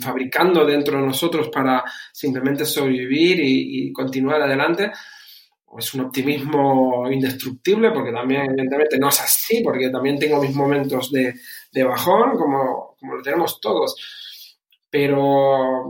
fabricando 0.00 0.64
dentro 0.64 1.00
de 1.00 1.06
nosotros 1.06 1.48
para 1.48 1.82
simplemente 2.12 2.64
sobrevivir 2.64 3.40
y, 3.40 3.92
continuar 3.92 4.42
adelante 4.42 4.92
es 5.78 5.92
un 5.92 6.00
optimismo 6.02 7.10
indestructible, 7.10 7.90
porque 7.90 8.10
también, 8.10 8.46
evidentemente, 8.46 8.98
no 8.98 9.08
es 9.08 9.20
así, 9.20 9.62
porque 9.62 9.90
también 9.90 10.18
tengo 10.18 10.40
mis 10.40 10.54
momentos 10.54 11.12
de, 11.12 11.34
de 11.70 11.84
bajón, 11.84 12.38
como, 12.38 12.96
como, 12.98 13.16
lo 13.16 13.22
tenemos 13.22 13.60
todos. 13.60 13.94
Pero 14.88 15.84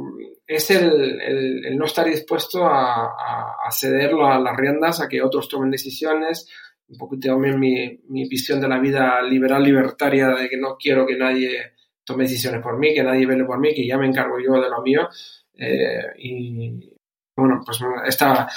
es 0.44 0.70
el, 0.72 1.76
no 1.76 1.84
estar 1.84 2.06
dispuesto 2.06 2.66
a, 2.66 3.04
a, 3.04 3.68
a 3.68 4.38
las 4.40 4.56
riendas, 4.56 5.00
a 5.00 5.08
que 5.08 5.22
otros 5.22 5.48
tomen 5.48 5.70
decisiones. 5.70 6.48
Un 6.88 6.98
poco 6.98 7.16
también 7.16 7.60
mi 7.60 8.28
visión 8.28 8.60
de 8.60 8.68
la 8.68 8.80
vida 8.80 9.22
liberal 9.22 9.62
libertaria, 9.62 10.30
de 10.30 10.48
que 10.48 10.56
no 10.56 10.76
quiero 10.76 11.06
que 11.06 11.16
nadie 11.16 11.77
tome 12.08 12.24
decisiones 12.24 12.60
por 12.60 12.76
mí, 12.78 12.92
que 12.92 13.04
nadie 13.04 13.26
vele 13.26 13.44
por 13.44 13.60
mí, 13.60 13.72
que 13.72 13.86
ya 13.86 13.96
me 13.96 14.06
encargo 14.06 14.40
yo 14.40 14.60
de 14.60 14.68
lo 14.68 14.82
mío. 14.82 15.08
Eh, 15.54 16.02
y 16.18 16.92
bueno, 17.36 17.60
pues 17.64 17.78
esta 18.06 18.48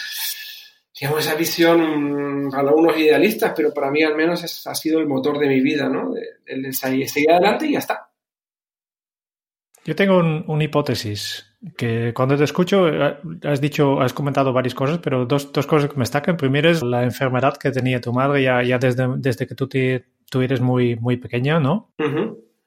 digamos, 1.01 1.25
esa 1.25 1.35
visión 1.35 2.49
para 2.51 2.69
algunos 2.69 2.95
idealistas, 2.95 3.53
pero 3.55 3.73
para 3.73 3.89
mí 3.89 4.03
al 4.03 4.15
menos 4.15 4.67
ha 4.67 4.75
sido 4.75 4.99
el 4.99 5.07
motor 5.07 5.39
de 5.39 5.47
mi 5.47 5.59
vida, 5.59 5.89
¿no? 5.89 6.13
El, 6.45 6.73
seguir 6.73 7.31
adelante 7.31 7.65
y 7.65 7.73
ya 7.73 7.79
está. 7.79 8.11
Yo 9.83 9.95
tengo 9.95 10.19
una 10.19 10.63
hipótesis 10.63 11.47
que 11.75 12.13
cuando 12.13 12.37
te 12.37 12.43
escucho 12.43 12.87
eh, 12.87 13.17
has 13.43 13.59
dicho, 13.59 13.99
has 13.99 14.13
comentado 14.13 14.53
varias 14.53 14.75
cosas, 14.75 14.99
pero 14.99 15.25
dos, 15.25 15.51
dos 15.51 15.65
cosas 15.65 15.89
que 15.89 15.95
me 15.95 16.03
destacan. 16.03 16.37
Primero 16.37 16.69
es 16.69 16.83
la 16.83 17.03
enfermedad 17.03 17.57
que 17.57 17.71
tenía 17.71 17.99
tu 17.99 18.13
madre 18.13 18.43
ya, 18.43 18.61
ya 18.61 18.77
desde, 18.77 19.07
desde 19.17 19.47
que 19.47 19.55
tú, 19.55 19.67
te, 19.67 20.05
tú 20.29 20.41
eres 20.41 20.61
muy, 20.61 20.97
muy 20.97 21.17
pequeña, 21.17 21.59
¿no? 21.59 21.93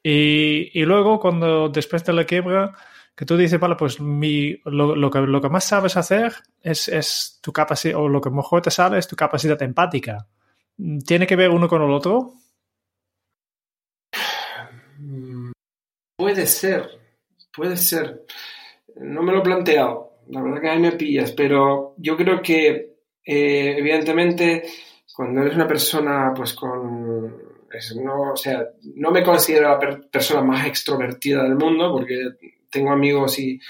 Y, 0.07 0.85
luego 0.85 1.19
cuando 1.19 1.71
después 1.71 2.05
de 2.05 2.13
la 2.13 2.27
quiebra 2.27 2.77
que 3.17 3.25
tú 3.25 3.39
dices, 3.39 3.59
vale, 3.59 3.75
pues 3.77 4.01
mi, 4.01 4.61
lo, 4.67 4.95
lo, 4.95 5.11
que, 5.11 5.21
lo 5.21 5.41
que 5.41 5.49
más 5.49 5.65
sabes 5.65 5.97
hacer 5.97 6.35
es, 6.61 6.89
es 6.89 7.39
tu 7.43 7.53
capacidad, 7.53 7.99
o 7.99 8.09
lo 8.09 8.21
que 8.21 8.29
mejor 8.29 8.61
te 8.61 8.71
sale 8.71 8.99
es 8.99 9.09
tu 9.09 9.17
capacidad 9.17 9.61
empática. 9.63 10.27
¿Tiene 11.07 11.27
que 11.27 11.37
ver 11.37 11.51
uno 11.51 11.69
con 11.69 11.83
el 11.83 11.91
otro? 11.91 12.35
Puede 16.17 16.47
ser, 16.47 16.89
puede 17.53 17.77
ser. 17.77 18.25
No 18.97 19.23
me 19.23 19.33
lo 19.33 19.39
he 19.39 19.43
planteado. 19.43 20.19
La 20.29 20.41
verdad 20.43 20.61
que 20.61 20.71
a 20.71 20.75
mí 20.75 20.81
me 20.81 20.93
pillas, 20.93 21.33
pero 21.33 21.95
yo 21.99 22.17
creo 22.17 22.41
que, 22.41 22.99
eh, 23.25 23.77
evidentemente, 23.79 24.63
cuando 25.15 25.43
eres 25.43 25.57
una 25.57 25.67
persona, 25.67 26.33
pues 26.35 26.55
con. 26.55 26.94
No, 28.03 28.33
o 28.33 28.37
sea, 28.37 28.65
no 28.95 29.11
me 29.11 29.23
considero 29.23 29.69
la 29.69 29.79
persona 30.11 30.43
más 30.43 30.67
extrovertida 30.67 31.43
del 31.43 31.57
mundo, 31.57 31.93
porque 31.93 32.17
tengo 32.71 32.91
amigos 32.91 33.39
y, 33.39 33.61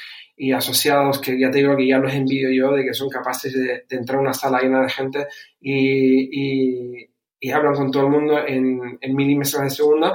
asociados 0.52 1.20
que 1.20 1.38
ya 1.38 1.50
te 1.50 1.58
digo 1.58 1.76
que 1.76 1.86
ya 1.86 1.98
los 1.98 2.12
envidio 2.12 2.50
yo 2.50 2.72
de 2.74 2.84
que 2.84 2.92
son 2.92 3.08
capaces 3.08 3.54
de, 3.54 3.84
entrar 3.90 4.18
a 4.18 4.22
una 4.22 4.34
sala 4.34 4.60
llena 4.60 4.82
de 4.82 4.90
gente 4.90 5.26
y, 5.60 7.10
hablan 7.52 7.74
con 7.74 7.90
todo 7.90 8.04
el 8.04 8.10
mundo 8.10 8.38
en, 8.38 8.98
en 9.00 9.14
milímetros 9.14 9.62
de 9.62 9.70
segunda 9.70 10.14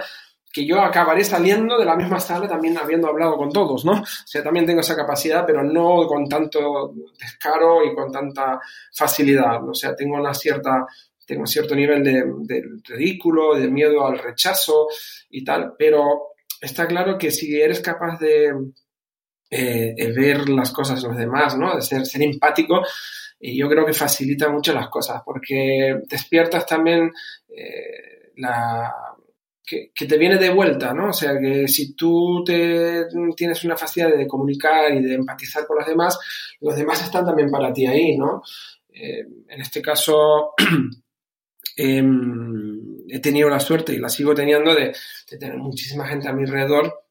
que 0.51 0.65
yo 0.65 0.81
acabaré 0.81 1.23
saliendo 1.23 1.77
de 1.77 1.85
la 1.85 1.95
misma 1.95 2.19
sala 2.19 2.47
también 2.47 2.77
habiendo 2.77 3.07
hablado 3.07 3.37
con 3.37 3.51
todos, 3.51 3.85
¿no? 3.85 3.93
O 3.93 4.05
sea, 4.25 4.43
también 4.43 4.65
tengo 4.65 4.81
esa 4.81 4.95
capacidad, 4.95 5.45
pero 5.45 5.63
no 5.63 6.07
con 6.07 6.27
tanto 6.27 6.93
descaro 7.19 7.83
y 7.85 7.93
con 7.93 8.11
tanta 8.11 8.59
facilidad. 8.95 9.67
O 9.67 9.73
sea, 9.73 9.95
tengo 9.95 10.15
una 10.15 10.33
cierta, 10.33 10.87
tengo 11.29 11.45
cierto 11.45 11.75
nivel 11.75 12.03
de, 12.03 12.63
ridículo, 12.87 13.53
de 13.53 13.69
miedo 13.69 14.03
al 14.03 14.17
rechazo 14.17 14.87
y 15.29 15.43
tal, 15.43 15.73
pero 15.77 16.33
está 16.59 16.87
claro 16.87 17.19
que 17.19 17.29
si 17.29 17.61
eres 17.61 17.81
capaz 17.81 18.17
de 18.19 18.51
eh, 19.51 20.11
ver 20.11 20.49
las 20.49 20.71
cosas 20.71 20.99
de 21.01 21.07
los 21.07 21.17
demás, 21.17 21.55
¿no? 21.55 21.75
De 21.75 21.83
ser, 21.83 22.03
empático, 22.23 22.81
y 23.39 23.59
yo 23.59 23.69
creo 23.69 23.85
que 23.85 23.93
facilita 23.93 24.49
mucho 24.49 24.73
las 24.73 24.89
cosas, 24.89 25.21
porque 25.23 25.99
despiertas 26.09 26.65
también 26.65 27.11
eh, 27.47 28.31
la, 28.37 28.91
que, 29.63 29.91
te 30.07 30.17
viene 30.17 30.37
de 30.37 30.49
vuelta, 30.49 30.95
¿no? 30.95 31.09
O 31.09 31.13
sea, 31.13 31.37
que 31.39 31.67
si 31.67 31.93
tú 31.93 32.43
te, 32.43 33.05
tienes 33.35 33.63
una 33.65 33.77
facilidad 33.77 34.17
de 34.17 34.27
comunicar 34.27 34.91
y 34.95 35.03
de 35.03 35.13
empatizar 35.13 35.67
con 35.67 35.77
los 35.77 35.85
demás, 35.87 36.17
los 36.59 36.75
demás 36.75 37.03
están 37.03 37.23
también 37.23 37.51
para 37.51 37.71
ti 37.71 37.85
ahí, 37.85 38.17
¿no? 38.17 38.41
Eh, 38.91 39.23
en 39.47 39.61
este 39.61 39.79
caso, 39.79 40.53
Em, 41.81 43.05
he 43.07 43.19
tenido 43.19 43.47
la 43.47 43.61
suerte 43.61 43.93
y 43.93 43.99
la 43.99 44.09
sigo 44.09 44.35
teniendo 44.35 44.75
de, 44.75 44.93
tener 45.29 45.55
muchísima 45.55 46.05
gente 46.05 46.27
a 46.27 46.33
mi 46.33 46.43
alrededor 46.43 47.05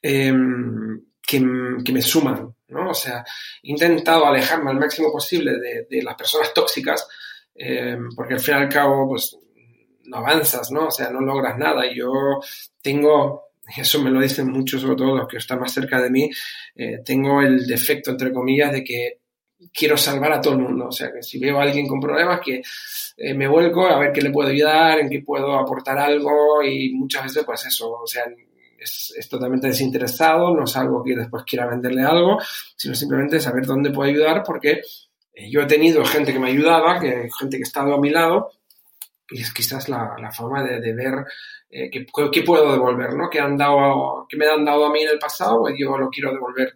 em, 0.00 0.98
que, 1.20 1.40
me 1.40 2.00
suman, 2.00 2.54
¿no? 2.68 2.88
O 2.88 2.94
sea, 2.94 3.22
he 3.62 3.70
intentado 3.70 4.24
alejarme 4.24 4.70
al 4.70 4.80
máximo 4.80 5.12
posible 5.12 5.52
de, 5.90 6.02
las 6.02 6.14
personas 6.14 6.52
tóxicas 6.54 7.06
em, 7.54 8.08
porque 8.16 8.34
al 8.34 8.40
fin 8.40 8.54
y 8.54 8.58
al 8.62 8.68
cabo, 8.70 9.06
pues, 9.10 9.36
no 10.04 10.16
avanzas, 10.16 10.70
¿no? 10.70 10.86
O 10.86 10.90
sea, 10.90 11.10
no 11.10 11.20
logras 11.20 11.58
nada. 11.58 11.82
Yo 11.94 12.40
tengo, 12.80 13.50
eso 13.76 14.02
me 14.02 14.10
lo 14.10 14.22
dicen 14.22 14.50
muchos, 14.50 14.80
sobre 14.80 14.96
todo 14.96 15.18
los 15.18 15.28
que 15.28 15.36
están 15.36 15.60
más 15.60 15.74
cerca 15.74 16.00
de 16.00 16.08
mí, 16.08 16.30
eh, 16.74 17.02
tengo 17.04 17.42
el 17.42 17.66
defecto, 17.66 18.12
entre 18.12 18.32
comillas, 18.32 18.72
de 18.72 18.82
que 18.82 19.18
quiero 19.72 19.96
salvar 19.96 20.32
a 20.32 20.40
todo 20.40 20.54
el 20.54 20.60
mundo. 20.60 20.86
O 20.88 20.92
sea, 20.92 21.12
que 21.12 21.22
si 21.22 21.38
veo 21.38 21.58
a 21.58 21.62
alguien 21.62 21.86
con 21.86 22.00
problemas, 22.00 22.40
que 22.40 22.62
eh, 23.16 23.34
me 23.34 23.48
vuelco 23.48 23.86
a 23.86 23.98
ver 23.98 24.12
qué 24.12 24.20
le 24.22 24.30
puedo 24.30 24.48
ayudar, 24.48 24.98
en 25.00 25.08
qué 25.08 25.22
puedo 25.22 25.58
aportar 25.58 25.98
algo 25.98 26.62
y 26.62 26.92
muchas 26.94 27.24
veces, 27.24 27.44
pues 27.44 27.66
eso, 27.66 27.90
o 27.92 28.06
sea, 28.06 28.24
es, 28.78 29.28
totalmente 29.28 29.68
desinteresado, 29.68 30.54
no 30.54 30.64
es 30.64 30.76
algo 30.76 31.02
que 31.02 31.16
después 31.16 31.44
quiera 31.44 31.66
venderle 31.66 32.02
algo, 32.02 32.38
sino 32.76 32.94
simplemente 32.94 33.40
saber 33.40 33.64
dónde 33.64 33.90
puedo 33.90 34.10
ayudar 34.10 34.42
porque 34.44 34.82
eh, 35.32 35.50
yo 35.50 35.62
he 35.62 35.66
tenido 35.66 36.04
gente 36.04 36.32
que 36.32 36.38
me 36.38 36.50
ayudaba, 36.50 37.00
que, 37.00 37.28
gente 37.38 37.56
que 37.56 37.62
ha 37.62 37.66
estado 37.66 37.94
a 37.94 38.00
mi 38.00 38.10
lado 38.10 38.50
y 39.30 39.40
es 39.40 39.52
quizás 39.52 39.88
la, 39.88 40.16
la 40.20 40.30
forma 40.30 40.62
de, 40.62 40.80
de 40.80 40.92
ver 40.92 41.14
eh, 41.70 41.90
qué, 41.90 42.06
qué, 42.32 42.42
puedo 42.42 42.70
devolver, 42.70 43.14
¿no? 43.14 43.28
¿Qué, 43.30 43.40
han 43.40 43.56
dado, 43.56 44.26
qué 44.28 44.36
me 44.36 44.46
han 44.46 44.64
dado 44.64 44.86
a 44.86 44.92
mí 44.92 45.02
en 45.02 45.10
el 45.10 45.18
pasado, 45.18 45.60
pues 45.60 45.74
yo 45.78 45.96
lo 45.96 46.08
quiero 46.10 46.32
devolver. 46.32 46.72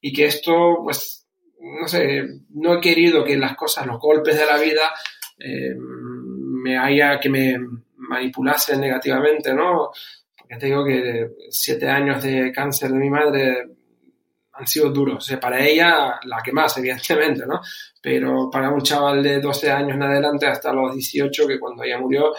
Y 0.00 0.12
que 0.12 0.26
esto, 0.26 0.80
pues, 0.82 1.23
no 1.64 1.88
sé, 1.88 2.22
no 2.50 2.74
he 2.74 2.80
querido 2.80 3.24
que 3.24 3.36
las 3.36 3.56
cosas, 3.56 3.86
los 3.86 3.98
golpes 3.98 4.38
de 4.38 4.46
la 4.46 4.58
vida, 4.58 4.92
eh, 5.38 5.74
me 5.76 6.78
haya, 6.78 7.18
que 7.18 7.28
me 7.28 7.56
manipulasen 7.96 8.80
negativamente, 8.80 9.54
¿no? 9.54 9.90
Porque 10.36 10.56
te 10.56 10.66
digo 10.66 10.84
que 10.84 11.30
siete 11.50 11.88
años 11.88 12.22
de 12.22 12.52
cáncer 12.52 12.90
de 12.90 12.98
mi 12.98 13.10
madre 13.10 13.68
han 14.52 14.66
sido 14.66 14.90
duros. 14.90 15.16
O 15.16 15.20
sea, 15.20 15.40
para 15.40 15.64
ella, 15.64 16.20
la 16.24 16.42
que 16.42 16.52
más, 16.52 16.76
evidentemente, 16.78 17.44
¿no? 17.46 17.60
Pero 18.00 18.50
para 18.50 18.70
un 18.70 18.82
chaval 18.82 19.22
de 19.22 19.40
12 19.40 19.70
años 19.70 19.96
en 19.96 20.02
adelante 20.02 20.46
hasta 20.46 20.72
los 20.72 20.94
18, 20.94 21.46
que 21.46 21.58
cuando 21.58 21.82
ella 21.82 21.98
murió, 21.98 22.32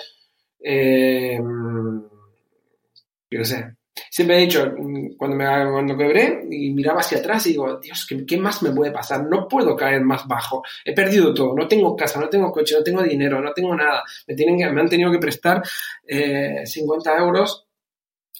eh, 0.63 1.37
yo 1.39 3.39
no 3.39 3.45
sé. 3.45 3.75
Siempre 4.09 4.37
he 4.37 4.41
dicho, 4.41 4.73
cuando 5.17 5.37
me 5.37 5.45
cuando 5.45 5.97
quebré 5.97 6.45
y 6.49 6.71
miraba 6.71 6.99
hacia 6.99 7.19
atrás 7.19 7.45
y 7.47 7.51
digo, 7.51 7.79
Dios, 7.79 8.05
¿qué, 8.07 8.25
¿qué, 8.25 8.37
más 8.37 8.61
me 8.61 8.71
puede 8.71 8.91
pasar? 8.91 9.25
No 9.25 9.47
puedo 9.47 9.75
caer 9.75 10.01
más 10.01 10.27
bajo. 10.27 10.63
He 10.83 10.93
perdido 10.93 11.33
todo. 11.33 11.55
No 11.55 11.67
tengo 11.67 11.95
casa, 11.95 12.19
no 12.19 12.27
tengo 12.27 12.51
coche, 12.51 12.75
no 12.77 12.83
tengo 12.83 13.01
dinero, 13.03 13.41
no 13.41 13.53
tengo 13.53 13.73
nada. 13.75 14.03
Me, 14.27 14.35
tienen 14.35 14.57
que, 14.57 14.69
me 14.69 14.81
han 14.81 14.89
tenido 14.89 15.11
que 15.11 15.19
prestar 15.19 15.63
eh, 16.05 16.63
50 16.65 17.17
euros 17.17 17.67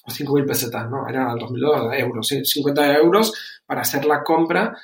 o 0.04 0.10
5.000 0.10 0.46
pesetas, 0.46 0.90
¿no? 0.90 1.08
Era 1.08 1.34
2002 1.38 1.94
euros, 1.94 2.28
¿sí? 2.28 2.44
50 2.44 2.98
euros 2.98 3.60
para 3.64 3.80
hacer 3.80 4.04
la 4.04 4.22
compra. 4.22 4.76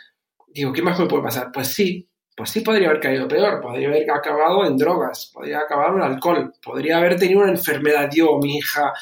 Digo, 0.49 0.73
¿qué 0.73 0.83
más 0.83 0.99
me 0.99 1.07
puede 1.07 1.23
pasar? 1.23 1.51
Pues 1.53 1.69
sí, 1.69 2.09
pues 2.37 2.51
sí 2.51 2.61
podría 2.61 2.89
haber 2.89 3.01
caído 3.01 3.29
peor, 3.29 3.61
podría 3.61 3.89
haber 3.89 4.11
acabado 4.11 4.65
en 4.65 4.77
drogas, 4.77 5.31
podría 5.33 5.57
haber 5.57 5.67
acabado 5.67 5.97
en 5.97 6.03
alcohol, 6.03 6.53
podría 6.63 6.97
haber 6.97 7.19
tenido 7.19 7.41
una 7.41 7.51
enfermedad 7.51 8.11
yo, 8.13 8.39
mi 8.39 8.57
hija, 8.57 8.93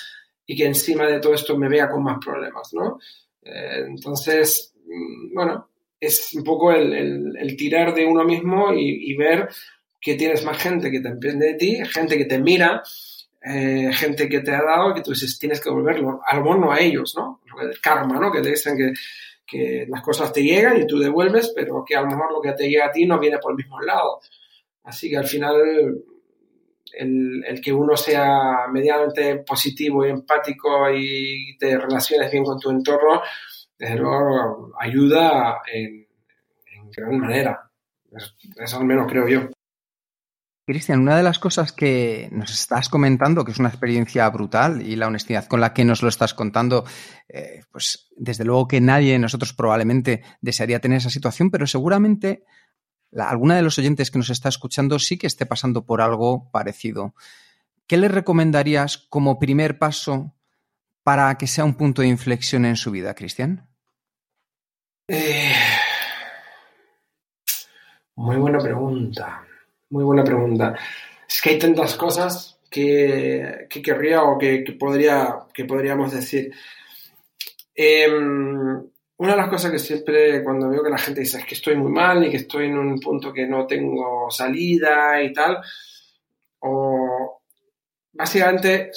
y 0.51 0.57
que 0.57 0.67
encima 0.67 1.07
de 1.07 1.21
todo 1.21 1.33
esto 1.33 1.57
me 1.57 1.69
vea 1.69 1.89
con 1.89 2.03
más 2.03 2.19
problemas, 2.19 2.75
¿no? 2.75 2.99
Eh, 3.41 3.85
entonces, 3.87 4.75
mm, 4.85 5.33
bueno, 5.33 5.69
es 6.01 6.35
un 6.35 6.43
poco 6.43 6.73
el, 6.73 7.37
el, 7.39 7.57
tirar 7.57 7.95
de 7.95 8.05
uno 8.05 8.25
mismo 8.25 8.73
y, 8.75 9.15
ver 9.15 9.49
que 10.01 10.17
tienes 10.17 10.45
más 10.45 10.61
gente 10.61 10.91
que 10.91 10.99
te 10.99 11.07
emprende 11.07 11.47
de 11.47 11.55
ti, 11.55 11.79
gente 11.85 12.19
que 12.19 12.25
te 12.25 12.41
mira, 12.41 12.83
eh, 13.45 13.91
gente 13.93 14.29
que 14.29 14.41
te 14.41 14.51
ha 14.51 14.61
dado, 14.65 14.93
que 14.93 15.03
tú 15.03 15.13
tienes 15.39 15.61
que 15.61 15.71
devolverlo, 15.71 16.21
a 16.27 16.35
lo 16.35 16.43
mejor 16.43 16.59
no 16.59 16.73
a 16.73 16.81
ellos, 16.81 17.15
¿no? 17.17 17.43
El 17.63 17.81
karma, 17.81 18.19
¿no? 18.19 18.33
Que 18.33 18.41
te 18.41 18.51
dicen 18.51 18.77
que, 18.77 18.93
que 19.47 19.87
las 19.89 20.03
cosas 20.03 20.33
te 20.33 20.43
llegan 20.43 20.83
y 20.83 20.87
tú 20.87 20.99
devuelves, 20.99 21.53
pero 21.55 21.85
que 21.87 21.95
a 21.95 22.01
lo 22.01 22.09
mejor 22.09 22.33
lo 22.33 22.41
que 22.41 22.55
te 22.55 22.69
llega 22.69 22.87
a 22.87 22.93
ti 22.93 23.07
no 23.07 23.21
viene 23.21 23.39
por 23.39 23.53
el 23.53 23.57
mismo 23.57 23.81
lado. 23.81 24.19
Así 24.83 25.09
que 25.09 25.17
al 25.17 25.29
final 25.29 26.03
el, 26.99 27.45
el, 27.47 27.61
que 27.61 27.73
uno 27.73 27.97
sea 27.97 28.67
medianamente 28.73 29.37
positivo 29.47 30.05
y 30.05 30.11
empático 30.11 30.91
y 30.91 31.57
te 31.59 31.79
relaciones 31.79 32.31
bien 32.31 32.45
con 32.45 32.59
tu 32.59 32.71
entorno, 32.71 33.23
desde 33.79 33.97
luego 33.97 34.73
ayuda 34.79 35.61
en, 35.73 36.07
en 36.75 36.91
gran 36.91 37.19
manera. 37.19 37.71
Eso 38.57 38.79
al 38.79 38.85
menos 38.85 39.07
creo 39.11 39.29
yo. 39.29 39.49
Cristian, 40.71 41.01
una 41.01 41.17
de 41.17 41.25
las 41.25 41.41
cosas 41.41 41.73
que 41.73 42.29
nos 42.31 42.53
estás 42.53 42.89
comentando, 42.89 43.45
que 43.45 43.51
es 43.51 43.59
una 43.59 43.71
experiencia 43.71 44.29
brutal 44.29 44.83
y 44.83 44.95
la 44.95 45.09
honestidad 45.09 45.47
con 45.47 45.61
la 45.61 45.73
que 45.73 45.85
nos 45.85 46.01
lo 46.01 46.09
estás 46.09 46.33
contando, 46.33 46.85
eh, 47.29 47.63
pues 47.73 48.09
desde 48.17 48.45
luego 48.45 48.69
que 48.69 48.81
nadie 48.81 49.13
de 49.13 49.19
nosotros 49.19 49.53
probablemente 49.53 50.23
desearía 50.41 50.79
tener 50.79 50.99
esa 50.99 51.11
situación, 51.11 51.51
pero 51.51 51.67
seguramente 51.67 52.45
la, 53.11 53.29
alguna 53.29 53.57
de 53.57 53.63
los 53.63 53.79
oyentes 53.79 54.11
que 54.11 54.19
nos 54.19 54.31
está 54.31 54.49
escuchando 54.49 54.99
sí 54.99 55.19
que 55.19 55.27
esté 55.27 55.47
pasando 55.47 55.85
por 55.85 56.01
algo 56.01 56.51
parecido. 56.51 57.15
¿Qué 57.87 57.97
le 57.97 58.09
recomendarías 58.09 58.99
como 58.99 59.39
primer 59.39 59.79
paso 59.79 60.33
para 61.03 61.37
que 61.39 61.47
sea 61.47 61.65
un 61.65 61.75
punto 61.75 62.03
de 62.03 62.09
inflexión 62.09 62.65
en 62.65 62.77
su 62.77 62.91
vida, 62.91 63.15
Cristian? 63.15 63.67
Eh, 65.09 65.53
muy 68.15 68.37
buena 68.37 68.59
pregunta. 68.59 69.45
Muy 69.89 70.05
buena 70.05 70.23
pregunta. 70.23 70.77
Es 71.29 71.41
que 71.43 71.51
hay 71.51 71.59
tantas 71.59 71.97
cosas 71.97 72.61
que, 72.71 73.67
que 73.69 73.83
querría 73.83 74.23
o 74.23 74.39
que, 74.39 74.65
podría, 74.79 75.39
que 75.53 75.65
podríamos 75.65 76.13
decir. 76.13 76.53
Eh, 77.75 78.09
una 79.21 79.33
de 79.33 79.37
las 79.37 79.51
cosas 79.51 79.71
que 79.71 79.79
siempre 79.79 80.43
cuando 80.43 80.71
veo 80.71 80.83
que 80.83 80.89
la 80.89 80.97
gente 80.97 81.21
dice 81.21 81.39
es 81.39 81.45
que 81.45 81.55
estoy 81.55 81.77
muy 81.77 81.93
mal 81.93 82.25
y 82.25 82.31
que 82.31 82.39
estoy 82.39 82.67
en 82.67 82.79
un 82.79 82.99
punto 82.99 83.31
que 83.31 83.47
no 83.47 83.67
tengo 83.67 84.31
salida 84.31 85.23
y 85.23 85.31
tal, 85.31 85.59
o 86.61 87.43
básicamente 88.13 88.91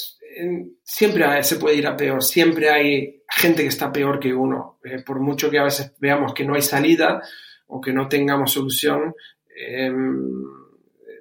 siempre 0.82 1.44
se 1.44 1.58
puede 1.58 1.76
ir 1.76 1.88
a 1.88 1.98
peor, 1.98 2.24
siempre 2.24 2.70
hay 2.70 3.24
gente 3.30 3.64
que 3.64 3.68
está 3.68 3.92
peor 3.92 4.18
que 4.18 4.34
uno, 4.34 4.80
eh, 4.86 5.04
por 5.06 5.20
mucho 5.20 5.52
que 5.52 5.60
a 5.60 5.64
veces 5.64 5.94
veamos 6.00 6.34
que 6.34 6.46
no 6.46 6.56
hay 6.56 6.62
salida 6.62 7.22
o 7.68 7.82
que 7.82 7.92
no 7.92 8.08
tengamos 8.08 8.54
solución. 8.54 9.14
Eh, 9.54 9.92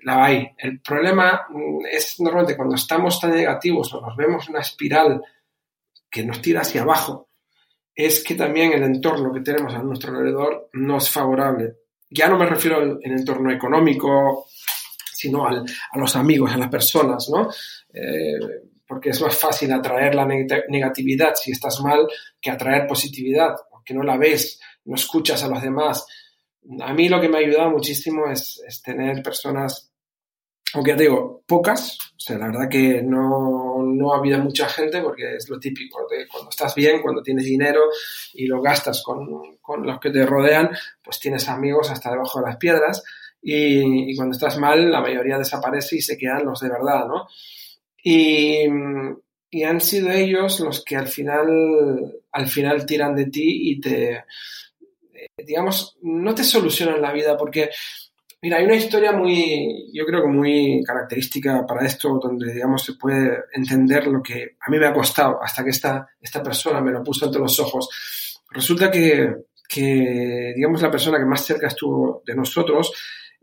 la 0.05 0.25
hay. 0.25 0.49
El 0.59 0.81
problema 0.81 1.47
mm, 1.49 1.87
es 1.91 2.21
normalmente 2.21 2.57
cuando 2.57 2.77
estamos 2.77 3.21
tan 3.21 3.33
negativos 3.33 3.93
o 3.95 4.01
nos 4.01 4.17
vemos 4.17 4.49
una 4.49 4.61
espiral 4.61 5.23
que 6.09 6.25
nos 6.25 6.41
tira 6.41 6.61
hacia 6.61 6.83
abajo, 6.83 7.32
es 7.95 8.25
que 8.25 8.35
también 8.35 8.73
el 8.73 8.83
entorno 8.83 9.33
que 9.33 9.41
tenemos 9.41 9.75
a 9.75 9.83
nuestro 9.83 10.11
alrededor 10.11 10.71
no 10.73 10.99
es 10.99 11.11
favorable. 11.11 11.77
Ya 12.09 12.29
no 12.29 12.37
me 12.37 12.47
refiero 12.47 12.79
al, 12.79 12.99
entorno 13.03 13.51
económico, 13.53 14.47
sino 15.13 15.47
a 15.47 15.65
los 15.95 16.17
amigos, 16.17 16.53
a 16.53 16.59
las 16.59 16.69
personas, 16.69 17.29
¿no? 17.31 17.51
Eh, 17.93 18.39
porque 18.87 19.11
es 19.11 19.21
más 19.23 19.37
fácil 19.39 19.73
atraer 19.73 20.15
la 20.15 20.27
negatividad 20.27 21.35
si 21.35 21.53
estás 21.53 21.81
mal 21.81 22.07
que 22.41 22.51
atraer 22.51 22.87
positividad, 22.87 23.55
porque 23.71 23.95
no 23.95 24.03
la 24.03 24.19
ves, 24.19 24.61
no 24.85 24.97
escuchas 24.97 25.43
a 25.43 25.49
los 25.49 25.63
demás. 25.63 26.07
A 26.81 26.93
mí 26.93 27.09
lo 27.09 27.21
que 27.21 27.29
me 27.29 27.39
ha 27.39 27.41
ayudado 27.41 27.71
muchísimo 27.71 28.31
es 28.31 28.83
tener 28.85 29.23
personas 29.23 29.92
aunque 30.75 30.95
te 30.95 31.03
digo, 31.03 31.43
pocas, 31.47 31.99
o 32.17 32.21
sea, 32.21 32.39
la 32.39 32.47
verdad 32.47 32.69
que 32.69 33.03
no, 33.03 33.83
no 33.83 34.13
ha 34.13 34.19
habido 34.19 34.39
mucha 34.39 34.69
gente 34.69 35.01
porque 35.03 35.37
es 35.37 35.49
lo 35.49 35.59
típico 35.59 36.07
de 36.09 36.27
cuando 36.29 36.51
estás 36.51 36.75
bien, 36.75 37.03
cuando 37.03 37.23
tienes 37.23 37.45
dinero 37.45 37.83
y 38.35 38.47
lo 38.47 38.61
gastas 38.63 39.03
con, 39.03 39.57
con 39.59 39.87
los 39.87 40.01
que 40.01 40.11
te 40.11 40.25
rodean, 40.25 40.71
pues 41.03 41.19
tienes 41.19 41.49
amigos 41.49 41.91
hasta 41.91 42.11
debajo 42.11 42.41
de 42.41 42.47
las 42.47 42.57
piedras 42.57 43.03
y, 43.43 44.13
y, 44.13 44.17
cuando 44.17 44.35
estás 44.35 44.57
mal 44.59 44.91
la 44.91 45.01
mayoría 45.01 45.37
desaparece 45.37 45.97
y 45.97 46.01
se 46.01 46.17
quedan 46.17 46.45
los 46.45 46.61
de 46.61 46.69
verdad, 46.69 47.07
¿no? 47.07 47.27
Y, 48.03 48.67
y 49.51 49.65
han 49.65 49.81
sido 49.81 50.11
ellos 50.11 50.61
los 50.61 50.85
que 50.85 50.97
al 50.97 51.09
final, 51.09 52.23
al 52.33 52.47
final 52.47 52.87
tiran 52.87 53.15
de 53.15 53.27
ti 53.27 53.73
y 53.73 53.81
te, 53.81 54.25
digamos, 55.37 55.99
no 56.03 56.35
te 56.35 56.45
solucionan 56.45 57.03
la 57.03 57.13
vida 57.13 57.37
porque 57.37 57.71
Mira, 58.43 58.57
hay 58.57 58.65
una 58.65 58.75
historia 58.75 59.13
muy, 59.13 59.89
yo 59.93 60.05
creo 60.05 60.23
que 60.23 60.29
muy 60.29 60.83
característica 60.85 61.65
para 61.65 61.87
esto, 61.87 62.19
donde, 62.21 62.53
digamos, 62.53 62.83
se 62.83 62.95
puede 62.95 63.45
entender 63.53 64.09
lo 64.09 64.21
que 64.21 64.57
a 64.61 64.69
mí 64.69 64.79
me 64.81 64.87
ha 64.87 64.93
costado 64.93 65.41
hasta 65.41 65.63
que 65.63 65.71
esta, 65.71 66.09
esta 66.21 66.43
persona 66.43 66.81
me 66.81 66.91
lo 66.91 67.05
puso 67.05 67.27
ante 67.27 67.39
los 67.39 67.61
ojos. 67.61 67.89
Resulta 68.51 68.91
que, 68.91 69.33
que 69.69 70.53
digamos, 70.57 70.83
la 70.83 70.91
persona 70.91 71.19
que 71.19 71.25
más 71.25 71.45
cerca 71.45 71.69
estuvo 71.69 72.25
de 72.27 72.35
nosotros 72.35 72.93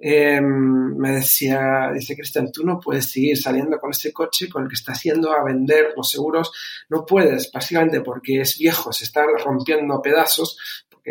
eh, 0.01 0.39
me 0.41 1.11
decía, 1.11 1.91
dice 1.93 2.15
Cristian, 2.15 2.51
tú 2.51 2.65
no 2.65 2.79
puedes 2.79 3.11
seguir 3.11 3.37
saliendo 3.37 3.77
con 3.79 3.91
ese 3.91 4.13
coche 4.13 4.47
con 4.47 4.63
el 4.63 4.69
que 4.69 4.75
estás 4.75 5.03
yendo 5.03 5.31
a 5.31 5.43
vender 5.43 5.93
los 5.95 6.09
seguros, 6.09 6.51
no 6.89 7.05
puedes, 7.05 7.51
básicamente 7.51 7.99
porque 7.99 8.41
es 8.41 8.57
viejo, 8.57 8.93
se 8.93 9.03
está 9.03 9.25
rompiendo 9.43 10.01
pedazos, 10.01 10.57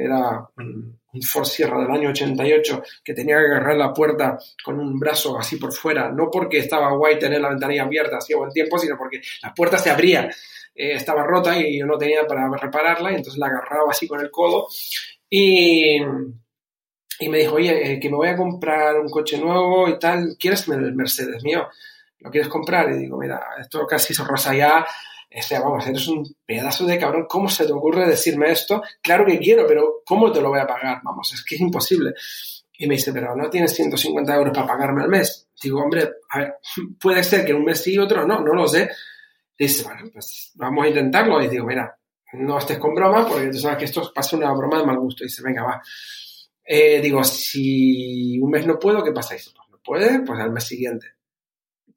era 0.04 0.48
un, 0.56 0.98
Ford 1.22 1.46
Sierra 1.46 1.80
del 1.80 1.90
año 1.90 2.10
88 2.10 2.82
que 3.02 3.14
tenía 3.14 3.38
que 3.38 3.46
agarrar 3.46 3.76
la 3.76 3.92
puerta 3.92 4.38
con 4.62 4.78
un 4.78 4.98
brazo 4.98 5.36
así 5.36 5.56
por 5.56 5.72
fuera, 5.72 6.12
no 6.12 6.30
porque 6.30 6.58
estaba 6.58 6.92
guay 6.92 7.18
tener 7.18 7.40
la 7.40 7.48
ventanilla 7.48 7.82
abierta 7.82 8.18
así 8.18 8.34
buen 8.34 8.52
tiempo, 8.52 8.78
sino 8.78 8.96
porque 8.96 9.20
la 9.42 9.52
puerta 9.52 9.78
se 9.78 9.90
abría, 9.90 10.28
eh, 10.74 10.92
estaba 10.92 11.24
rota 11.24 11.58
y 11.58 11.78
yo 11.80 11.86
no 11.86 11.98
tenía 11.98 12.24
para 12.26 12.48
repararla, 12.56 13.10
y 13.10 13.16
entonces 13.16 13.38
la 13.38 13.46
agarraba 13.46 13.90
así 13.90 14.06
con 14.06 14.20
el 14.20 14.30
codo 14.30 14.68
y, 15.28 16.00
y 17.20 17.28
me 17.28 17.38
dijo, 17.38 17.56
oye, 17.56 17.92
eh, 17.92 18.00
que 18.00 18.08
me 18.08 18.16
voy 18.16 18.28
a 18.28 18.36
comprar 18.36 18.98
un 18.98 19.08
coche 19.08 19.38
nuevo 19.38 19.88
y 19.88 19.98
tal, 19.98 20.36
¿quieres 20.38 20.68
el 20.68 20.94
Mercedes 20.94 21.42
mío? 21.42 21.68
¿Lo 22.20 22.30
quieres 22.30 22.48
comprar? 22.48 22.90
Y 22.92 22.98
digo, 22.98 23.18
mira, 23.18 23.40
esto 23.60 23.86
casi 23.86 24.14
se 24.14 24.24
rosa 24.24 24.54
ya, 24.54 24.86
o 25.30 25.42
sea, 25.42 25.60
vamos, 25.60 25.86
eres 25.86 26.08
un 26.08 26.24
pedazo 26.46 26.86
de 26.86 26.98
cabrón. 26.98 27.26
¿Cómo 27.28 27.48
se 27.48 27.66
te 27.66 27.72
ocurre 27.72 28.06
decirme 28.06 28.50
esto? 28.50 28.82
Claro 29.02 29.26
que 29.26 29.38
quiero, 29.38 29.66
pero 29.66 30.02
¿cómo 30.04 30.32
te 30.32 30.40
lo 30.40 30.48
voy 30.48 30.60
a 30.60 30.66
pagar? 30.66 31.00
Vamos, 31.04 31.32
es 31.34 31.44
que 31.44 31.56
es 31.56 31.60
imposible. 31.60 32.14
Y 32.78 32.86
me 32.86 32.94
dice, 32.94 33.12
pero 33.12 33.36
no 33.36 33.50
tienes 33.50 33.74
150 33.74 34.34
euros 34.34 34.54
para 34.54 34.66
pagarme 34.66 35.02
al 35.02 35.08
mes. 35.08 35.48
Digo, 35.62 35.82
hombre, 35.82 36.08
a 36.30 36.38
ver, 36.38 36.54
puede 37.00 37.22
ser 37.22 37.44
que 37.44 37.52
un 37.52 37.64
mes 37.64 37.82
sí 37.82 37.94
y 37.94 37.98
otro 37.98 38.26
no, 38.26 38.40
no 38.40 38.54
lo 38.54 38.66
sé. 38.66 38.88
Dice, 39.58 39.82
bueno, 39.82 40.08
pues 40.12 40.52
vamos 40.54 40.84
a 40.84 40.88
intentarlo. 40.88 41.42
Y 41.42 41.48
digo, 41.48 41.66
mira, 41.66 41.98
no 42.32 42.58
estés 42.58 42.78
con 42.78 42.94
broma 42.94 43.26
porque 43.26 43.48
tú 43.48 43.58
sabes 43.58 43.78
que 43.78 43.84
esto 43.84 44.10
pasa 44.14 44.36
una 44.36 44.52
broma 44.52 44.78
de 44.78 44.86
mal 44.86 44.98
gusto. 44.98 45.24
Y 45.24 45.26
dice, 45.26 45.42
venga, 45.42 45.62
va. 45.62 45.82
Eh, 46.64 47.00
digo, 47.00 47.22
si 47.24 48.38
un 48.38 48.50
mes 48.50 48.66
no 48.66 48.78
puedo, 48.78 49.04
¿qué 49.04 49.12
pasa? 49.12 49.34
Dice, 49.34 49.50
pues 49.54 49.68
no 49.70 49.78
puede, 49.78 50.20
pues 50.20 50.40
al 50.40 50.52
mes 50.52 50.64
siguiente 50.64 51.17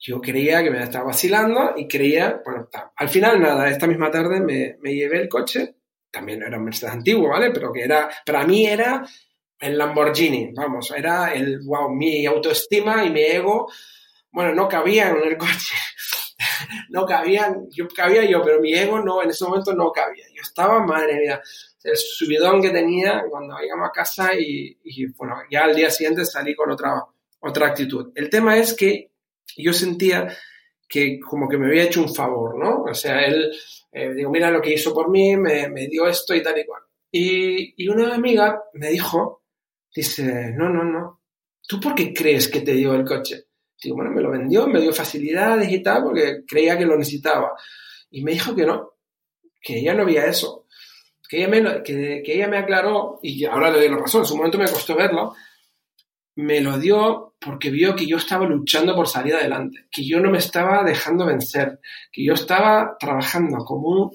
yo 0.01 0.19
creía 0.19 0.63
que 0.63 0.71
me 0.71 0.81
estaba 0.81 1.05
vacilando 1.05 1.75
y 1.77 1.87
creía, 1.87 2.41
bueno, 2.43 2.67
al 2.95 3.09
final 3.09 3.39
nada, 3.39 3.69
esta 3.69 3.85
misma 3.85 4.09
tarde 4.09 4.41
me, 4.41 4.77
me 4.81 4.95
llevé 4.95 5.21
el 5.21 5.29
coche, 5.29 5.75
también 6.09 6.41
era 6.41 6.57
un 6.57 6.65
Mercedes 6.65 6.95
antiguo, 6.95 7.29
¿vale? 7.29 7.51
Pero 7.51 7.71
que 7.71 7.83
era, 7.83 8.09
para 8.25 8.43
mí 8.45 8.65
era 8.65 9.05
el 9.59 9.77
Lamborghini, 9.77 10.53
vamos, 10.53 10.91
era 10.97 11.31
el, 11.33 11.59
wow, 11.61 11.93
mi 11.93 12.25
autoestima 12.25 13.05
y 13.05 13.11
mi 13.11 13.21
ego, 13.21 13.71
bueno, 14.31 14.55
no 14.55 14.67
cabían 14.67 15.17
en 15.17 15.27
el 15.27 15.37
coche, 15.37 15.75
no 16.89 17.05
cabían, 17.05 17.67
yo 17.69 17.87
cabía 17.87 18.25
yo, 18.25 18.41
pero 18.43 18.59
mi 18.59 18.73
ego 18.73 18.99
no, 18.99 19.21
en 19.21 19.29
ese 19.29 19.45
momento 19.45 19.71
no 19.75 19.91
cabía, 19.91 20.25
yo 20.33 20.41
estaba, 20.41 20.83
madre 20.83 21.19
mía, 21.19 21.39
el 21.83 21.95
subidón 21.95 22.59
que 22.59 22.71
tenía 22.71 23.23
cuando 23.29 23.55
llegamos 23.59 23.87
a 23.87 23.91
casa 23.91 24.33
y, 24.33 24.79
y, 24.83 25.05
bueno, 25.11 25.35
ya 25.51 25.65
al 25.65 25.75
día 25.75 25.91
siguiente 25.91 26.25
salí 26.25 26.55
con 26.55 26.71
otra, 26.71 27.03
otra 27.39 27.67
actitud. 27.67 28.11
El 28.15 28.29
tema 28.29 28.57
es 28.57 28.75
que 28.75 29.10
yo 29.57 29.73
sentía 29.73 30.35
que 30.87 31.19
como 31.19 31.47
que 31.47 31.57
me 31.57 31.67
había 31.67 31.83
hecho 31.83 32.01
un 32.01 32.13
favor, 32.13 32.57
¿no? 32.57 32.83
O 32.83 32.93
sea, 32.93 33.25
él, 33.25 33.51
eh, 33.93 34.13
digo, 34.13 34.29
mira 34.29 34.51
lo 34.51 34.61
que 34.61 34.73
hizo 34.73 34.93
por 34.93 35.09
mí, 35.09 35.37
me, 35.37 35.87
dio 35.87 36.05
esto 36.07 36.35
y 36.35 36.43
tal 36.43 36.59
y 36.59 36.65
cual. 36.65 36.81
Y, 37.09 37.83
y, 37.83 37.87
una 37.87 38.13
amiga 38.13 38.61
me 38.73 38.89
dijo, 38.89 39.43
dice, 39.95 40.51
no, 40.51 40.69
no, 40.69 40.83
no, 40.83 41.21
¿tú 41.65 41.79
por 41.79 41.95
qué 41.95 42.13
crees 42.13 42.49
que 42.49 42.61
te 42.61 42.73
dio 42.73 42.93
el 42.93 43.05
coche? 43.05 43.45
Digo, 43.81 43.95
bueno, 43.95 44.11
me 44.11 44.21
lo 44.21 44.29
vendió, 44.31 44.67
me 44.67 44.81
dio 44.81 44.93
facilidades 44.93 45.71
y 45.71 45.81
tal, 45.81 46.03
porque 46.03 46.43
creía 46.45 46.77
que 46.77 46.85
lo 46.85 46.97
necesitaba. 46.97 47.53
Y 48.09 48.23
me 48.23 48.33
dijo 48.33 48.53
que 48.53 48.65
no, 48.65 48.91
que 49.61 49.79
ella 49.79 49.93
no 49.93 50.03
había 50.03 50.25
eso. 50.25 50.67
Que 51.27 51.37
ella 51.37 51.47
me, 51.47 51.83
que, 51.83 52.21
que 52.23 52.35
ella 52.35 52.49
me 52.49 52.57
aclaró, 52.57 53.19
y 53.23 53.45
ahora 53.45 53.71
le 53.71 53.79
doy 53.79 53.89
la 53.89 53.97
razón, 53.97 54.21
en 54.21 54.27
su 54.27 54.35
momento 54.35 54.57
me 54.57 54.67
costó 54.67 54.95
verlo, 54.95 55.33
me 56.35 56.59
lo 56.59 56.77
dio 56.77 57.30
porque 57.43 57.71
vio 57.71 57.95
que 57.95 58.05
yo 58.05 58.17
estaba 58.17 58.45
luchando 58.45 58.95
por 58.95 59.07
salir 59.07 59.33
adelante, 59.33 59.85
que 59.89 60.05
yo 60.05 60.19
no 60.19 60.29
me 60.29 60.37
estaba 60.37 60.83
dejando 60.83 61.25
vencer, 61.25 61.79
que 62.11 62.23
yo 62.23 62.33
estaba 62.33 62.95
trabajando 62.99 63.65
como 63.65 63.87
un, 63.89 64.11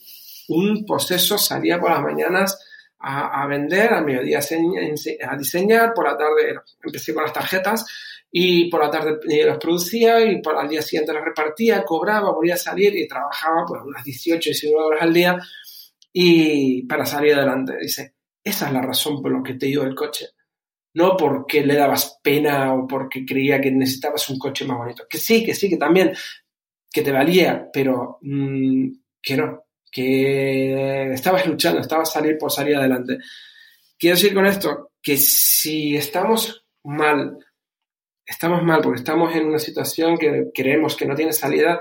un 0.49 0.87
proceso, 0.87 1.37
salía 1.37 1.81
por 1.81 1.91
las 1.91 2.03
mañanas 2.03 2.59
a, 2.99 3.47
vender, 3.47 3.93
a 3.93 4.01
mediodía 4.01 4.39
a 4.39 5.37
diseñar, 5.37 5.93
por 5.93 6.07
la 6.07 6.17
tarde 6.17 6.61
empecé 6.83 7.13
con 7.13 7.25
las 7.25 7.33
tarjetas 7.33 7.85
y 8.31 8.71
por 8.71 8.83
la 8.83 8.91
tarde 8.91 9.19
las 9.45 9.59
producía 9.59 10.21
y 10.25 10.41
por 10.41 10.63
el 10.63 10.69
día 10.69 10.83
siguiente 10.83 11.13
las 11.13 11.25
repartía, 11.25 11.85
cobraba, 11.85 12.33
volvía 12.33 12.55
a 12.55 12.59
salir 12.59 12.97
y 12.97 13.07
trabajaba 13.07 13.65
pues 13.67 13.83
unas 13.85 14.05
18, 14.05 14.51
19 14.51 14.85
horas 14.85 15.03
al 15.03 15.13
día 15.13 15.39
y 16.13 16.83
para 16.87 17.05
salir 17.05 17.35
adelante. 17.35 17.77
Dice, 17.81 18.15
esa 18.43 18.67
es 18.67 18.73
la 18.73 18.83
razón 18.83 19.21
por 19.21 19.33
la 19.33 19.43
que 19.43 19.55
te 19.55 19.67
dio 19.67 19.83
el 19.83 19.95
coche 19.95 20.36
no 20.97 21.15
porque 21.15 21.63
le 21.63 21.75
dabas 21.75 22.21
pena 22.23 22.73
o 22.73 22.87
porque 22.87 23.27
creía 23.27 23.61
que 23.61 23.71
necesitabas 23.71 24.31
un 24.31 24.39
coche 24.39 24.65
más 24.65 24.79
bonito. 24.79 25.05
Que 25.09 25.19
sí, 25.19 25.45
que 25.45 25.55
sí, 25.55 25.69
que 25.69 25.77
también, 25.77 26.15
que 26.91 27.03
te 27.03 27.13
valía, 27.13 27.69
pero 27.71 28.19
mmm, 28.23 28.89
que 29.21 29.37
no, 29.37 29.65
que 29.93 31.13
estabas 31.13 31.47
luchando, 31.47 31.81
estabas 31.81 32.11
salir 32.11 32.39
por 32.39 32.51
salir 32.51 32.77
adelante. 32.77 33.19
Quiero 33.99 34.17
decir 34.17 34.33
con 34.33 34.47
esto 34.47 34.93
que 35.03 35.19
si 35.19 35.95
estamos 35.95 36.65
mal, 36.85 37.45
estamos 38.25 38.63
mal 38.63 38.81
porque 38.81 39.01
estamos 39.01 39.35
en 39.37 39.49
una 39.49 39.59
situación 39.59 40.17
que 40.17 40.47
creemos 40.55 40.97
que 40.97 41.05
no 41.05 41.15
tiene 41.15 41.35
salida, 41.35 41.79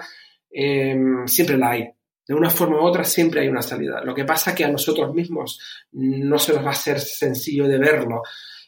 eh, 0.52 0.94
siempre 1.26 1.58
la 1.58 1.72
hay. 1.72 1.90
De 2.28 2.34
una 2.34 2.50
forma 2.50 2.82
u 2.82 2.84
otra 2.84 3.06
siempre 3.06 3.40
hay 3.40 3.48
una 3.48 3.62
salida. 3.62 4.02
Lo 4.04 4.14
que 4.14 4.26
pasa 4.26 4.50
es 4.50 4.58
que 4.58 4.66
a 4.66 4.72
nosotros 4.72 5.14
mismos 5.14 5.62
no 5.94 6.38
se 6.38 6.52
nos 6.52 6.66
va 6.66 6.70
a 6.70 6.72
hacer 6.72 7.00
sencillo 7.00 7.66
de 7.66 7.78
verlo. 7.78 8.22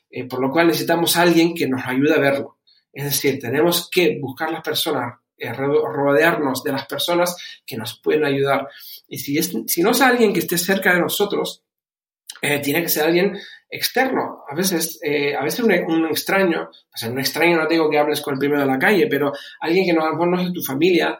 Eh, 0.09 0.25
por 0.25 0.41
lo 0.41 0.51
cual 0.51 0.67
necesitamos 0.67 1.17
alguien 1.17 1.53
que 1.53 1.67
nos 1.67 1.85
ayude 1.85 2.13
a 2.13 2.19
verlo. 2.19 2.57
Es 2.93 3.05
decir, 3.05 3.39
tenemos 3.39 3.89
que 3.91 4.17
buscar 4.19 4.51
las 4.51 4.61
personas, 4.61 5.15
eh, 5.37 5.51
rodearnos 5.53 6.63
de 6.63 6.71
las 6.71 6.85
personas 6.85 7.35
que 7.65 7.77
nos 7.77 7.99
pueden 7.99 8.25
ayudar. 8.25 8.67
Y 9.07 9.19
si, 9.19 9.37
es, 9.37 9.53
si 9.67 9.81
no 9.83 9.91
es 9.91 10.01
alguien 10.01 10.33
que 10.33 10.39
esté 10.39 10.57
cerca 10.57 10.93
de 10.93 11.01
nosotros, 11.01 11.63
eh, 12.41 12.59
tiene 12.59 12.81
que 12.81 12.89
ser 12.89 13.05
alguien 13.05 13.37
externo. 13.69 14.43
A 14.49 14.55
veces, 14.55 14.99
a 15.37 15.43
veces 15.43 15.59
un, 15.59 15.71
extraño, 16.09 16.69
o 16.71 16.97
sea, 16.97 17.09
un 17.09 17.19
extraño 17.19 17.57
no 17.57 17.67
digo 17.67 17.89
que 17.89 17.99
hables 17.99 18.21
con 18.21 18.35
el 18.35 18.39
primero 18.39 18.61
de 18.61 18.67
la 18.67 18.79
calle, 18.79 19.07
pero 19.07 19.33
alguien 19.59 19.85
que 19.85 19.93
no, 19.93 20.05
a 20.05 20.11
lo 20.11 20.25
no 20.25 20.39
es 20.39 20.47
de 20.47 20.53
tu 20.53 20.63
familia, 20.63 21.17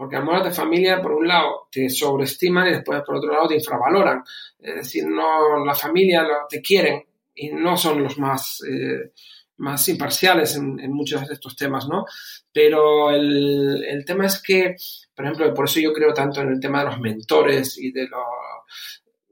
porque 0.00 0.16
a 0.16 0.20
lo 0.20 0.42
de 0.42 0.50
familia, 0.50 1.02
por 1.02 1.12
un 1.12 1.28
lado, 1.28 1.68
te 1.70 1.90
sobreestiman 1.90 2.68
y 2.68 2.70
después, 2.70 3.02
por 3.04 3.16
otro 3.16 3.32
lado, 3.32 3.48
te 3.48 3.56
infravaloran. 3.56 4.22
Es 4.58 4.76
decir, 4.76 5.06
no, 5.06 5.62
la 5.62 5.74
familia 5.74 6.26
te 6.48 6.62
quieren, 6.62 7.04
y 7.40 7.48
no 7.48 7.76
son 7.78 8.02
los 8.02 8.18
más, 8.18 8.62
eh, 8.68 9.12
más 9.56 9.88
imparciales 9.88 10.56
en, 10.56 10.92
muchos 10.92 11.26
de 11.26 11.32
estos 11.32 11.56
temas, 11.56 11.88
¿no? 11.88 12.04
Pero 12.52 13.10
el, 13.10 13.82
el, 13.82 14.04
tema 14.04 14.26
es 14.26 14.42
que, 14.42 14.76
por 15.14 15.24
ejemplo, 15.24 15.54
por 15.54 15.64
eso 15.64 15.80
yo 15.80 15.94
creo 15.94 16.12
tanto 16.12 16.42
en 16.42 16.50
el 16.50 16.60
tema 16.60 16.80
de 16.80 16.90
los 16.90 17.00
mentores 17.00 17.78
y 17.78 17.92
de 17.92 18.08
los... 18.08 18.20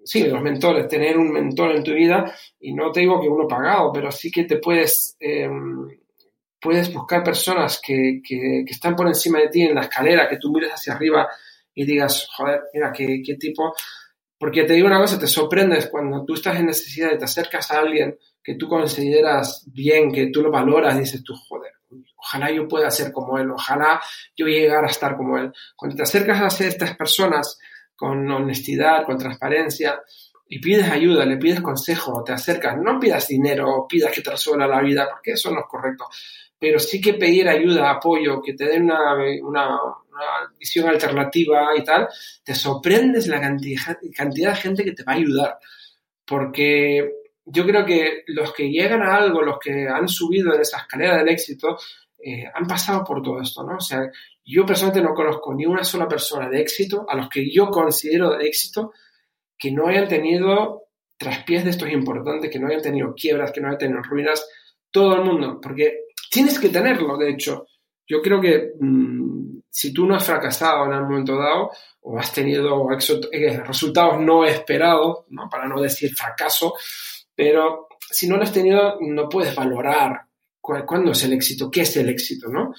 Sí, 0.02 0.26
los 0.26 0.40
mentores, 0.40 0.88
tener 0.88 1.18
un 1.18 1.30
mentor 1.30 1.76
en 1.76 1.84
tu 1.84 1.92
vida, 1.92 2.34
y 2.58 2.72
no 2.72 2.90
te 2.90 3.00
digo 3.00 3.20
que 3.20 3.28
uno 3.28 3.46
pagado, 3.46 3.92
pero 3.92 4.10
sí 4.10 4.30
que 4.30 4.44
te 4.44 4.56
puedes, 4.56 5.18
eh, 5.20 5.50
puedes 6.58 6.90
buscar 6.94 7.22
personas 7.22 7.78
que, 7.84 8.22
que, 8.26 8.64
que, 8.66 8.72
están 8.72 8.96
por 8.96 9.06
encima 9.06 9.38
de 9.38 9.48
ti 9.48 9.60
en 9.60 9.74
la 9.74 9.82
escalera, 9.82 10.26
que 10.26 10.38
tú 10.38 10.50
mires 10.50 10.72
hacia 10.72 10.94
arriba 10.94 11.28
y 11.74 11.84
digas, 11.84 12.26
joder, 12.34 12.62
mira, 12.72 12.90
qué, 12.90 13.20
qué 13.22 13.34
tipo 13.34 13.74
porque 14.38 14.64
te 14.64 14.74
digo 14.74 14.86
una 14.86 15.00
cosa, 15.00 15.18
te 15.18 15.26
sorprendes 15.26 15.88
cuando 15.88 16.24
tú 16.24 16.34
estás 16.34 16.58
en 16.58 16.66
necesidad 16.66 17.12
y 17.12 17.18
te 17.18 17.24
acercas 17.24 17.70
a 17.70 17.80
alguien 17.80 18.16
que 18.42 18.54
tú 18.54 18.68
consideras 18.68 19.64
bien, 19.66 20.12
que 20.12 20.30
tú 20.30 20.42
lo 20.42 20.50
valoras, 20.50 20.98
dices 20.98 21.22
tú, 21.24 21.34
joder, 21.34 21.72
ojalá 22.16 22.50
yo 22.50 22.68
pueda 22.68 22.90
ser 22.90 23.12
como 23.12 23.38
él, 23.38 23.50
ojalá 23.50 24.00
yo 24.36 24.46
llegara 24.46 24.86
a 24.86 24.90
estar 24.90 25.16
como 25.16 25.38
él. 25.38 25.52
Cuando 25.76 25.96
te 25.96 26.02
acercas 26.02 26.60
a 26.60 26.64
estas 26.64 26.96
personas 26.96 27.58
con 27.96 28.30
honestidad, 28.30 29.04
con 29.04 29.18
transparencia, 29.18 30.00
y 30.48 30.60
pides 30.60 30.88
ayuda, 30.90 31.26
le 31.26 31.36
pides 31.36 31.60
consejo, 31.60 32.22
te 32.24 32.32
acercas, 32.32 32.76
no 32.78 32.98
pidas 32.98 33.28
dinero, 33.28 33.86
pidas 33.88 34.12
que 34.12 34.22
te 34.22 34.30
resuelva 34.30 34.66
la 34.66 34.80
vida, 34.80 35.08
porque 35.10 35.32
eso 35.32 35.50
no 35.50 35.60
es 35.60 35.66
correcto, 35.68 36.06
pero 36.58 36.78
sí 36.78 37.00
que 37.00 37.14
pedir 37.14 37.48
ayuda, 37.48 37.90
apoyo, 37.90 38.42
que 38.42 38.54
te 38.54 38.64
den 38.64 38.84
una, 38.84 39.14
una, 39.42 39.68
una 40.10 40.52
visión 40.58 40.88
alternativa 40.88 41.70
y 41.76 41.84
tal, 41.84 42.08
te 42.42 42.54
sorprendes 42.54 43.28
la 43.28 43.40
cantidad, 43.40 43.98
cantidad 44.14 44.50
de 44.50 44.60
gente 44.60 44.84
que 44.84 44.92
te 44.92 45.04
va 45.04 45.12
a 45.12 45.16
ayudar. 45.16 45.58
Porque 46.24 47.12
yo 47.44 47.64
creo 47.64 47.86
que 47.86 48.24
los 48.26 48.52
que 48.52 48.70
llegan 48.70 49.02
a 49.02 49.16
algo, 49.16 49.42
los 49.42 49.58
que 49.58 49.88
han 49.88 50.08
subido 50.08 50.54
en 50.54 50.60
esa 50.60 50.78
escalera 50.78 51.18
del 51.18 51.28
éxito, 51.28 51.78
eh, 52.18 52.44
han 52.52 52.66
pasado 52.66 53.04
por 53.04 53.22
todo 53.22 53.40
esto, 53.40 53.62
¿no? 53.62 53.76
O 53.76 53.80
sea, 53.80 54.10
yo 54.44 54.66
personalmente 54.66 55.08
no 55.08 55.14
conozco 55.14 55.54
ni 55.54 55.64
una 55.64 55.84
sola 55.84 56.08
persona 56.08 56.48
de 56.48 56.60
éxito, 56.60 57.06
a 57.08 57.16
los 57.16 57.28
que 57.28 57.50
yo 57.50 57.68
considero 57.70 58.36
de 58.36 58.46
éxito, 58.46 58.92
que 59.56 59.70
no 59.70 59.86
hayan 59.86 60.08
tenido 60.08 60.88
traspiés 61.16 61.64
de 61.64 61.70
estos 61.70 61.90
importantes, 61.90 62.50
que 62.50 62.58
no 62.58 62.68
hayan 62.68 62.82
tenido 62.82 63.14
quiebras, 63.14 63.52
que 63.52 63.60
no 63.60 63.68
hayan 63.68 63.78
tenido 63.78 64.02
ruinas, 64.02 64.48
todo 64.90 65.14
el 65.16 65.24
mundo, 65.24 65.60
porque 65.60 66.07
tienes 66.30 66.58
que 66.58 66.68
tenerlo, 66.68 67.16
de 67.16 67.30
hecho. 67.30 67.66
Yo 68.06 68.22
creo 68.22 68.40
que 68.40 68.72
mmm, 68.80 69.60
si 69.70 69.92
tú 69.92 70.06
no 70.06 70.16
has 70.16 70.24
fracasado 70.24 70.86
en 70.86 70.92
algún 70.92 71.10
momento 71.10 71.36
dado 71.36 71.70
o 72.00 72.18
has 72.18 72.32
tenido 72.32 72.88
eh, 73.32 73.60
resultados 73.64 74.20
no 74.20 74.44
esperados, 74.44 75.24
¿no? 75.28 75.48
para 75.48 75.68
no 75.68 75.80
decir 75.80 76.14
fracaso, 76.14 76.74
pero 77.34 77.88
si 77.98 78.26
no 78.26 78.36
lo 78.36 78.42
has 78.42 78.52
tenido, 78.52 78.98
no 79.00 79.28
puedes 79.28 79.54
valorar 79.54 80.22
cuál, 80.60 80.84
cuándo 80.84 81.12
es 81.12 81.22
el 81.24 81.34
éxito, 81.34 81.70
qué 81.70 81.82
es 81.82 81.96
el 81.96 82.08
éxito, 82.08 82.48
¿no? 82.48 82.74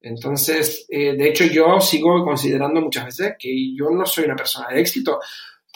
Entonces, 0.00 0.86
eh, 0.88 1.14
de 1.16 1.28
hecho, 1.28 1.44
yo 1.44 1.80
sigo 1.80 2.24
considerando 2.24 2.80
muchas 2.80 3.06
veces 3.06 3.34
que 3.38 3.74
yo 3.74 3.90
no 3.90 4.06
soy 4.06 4.24
una 4.24 4.36
persona 4.36 4.68
de 4.68 4.80
éxito, 4.80 5.18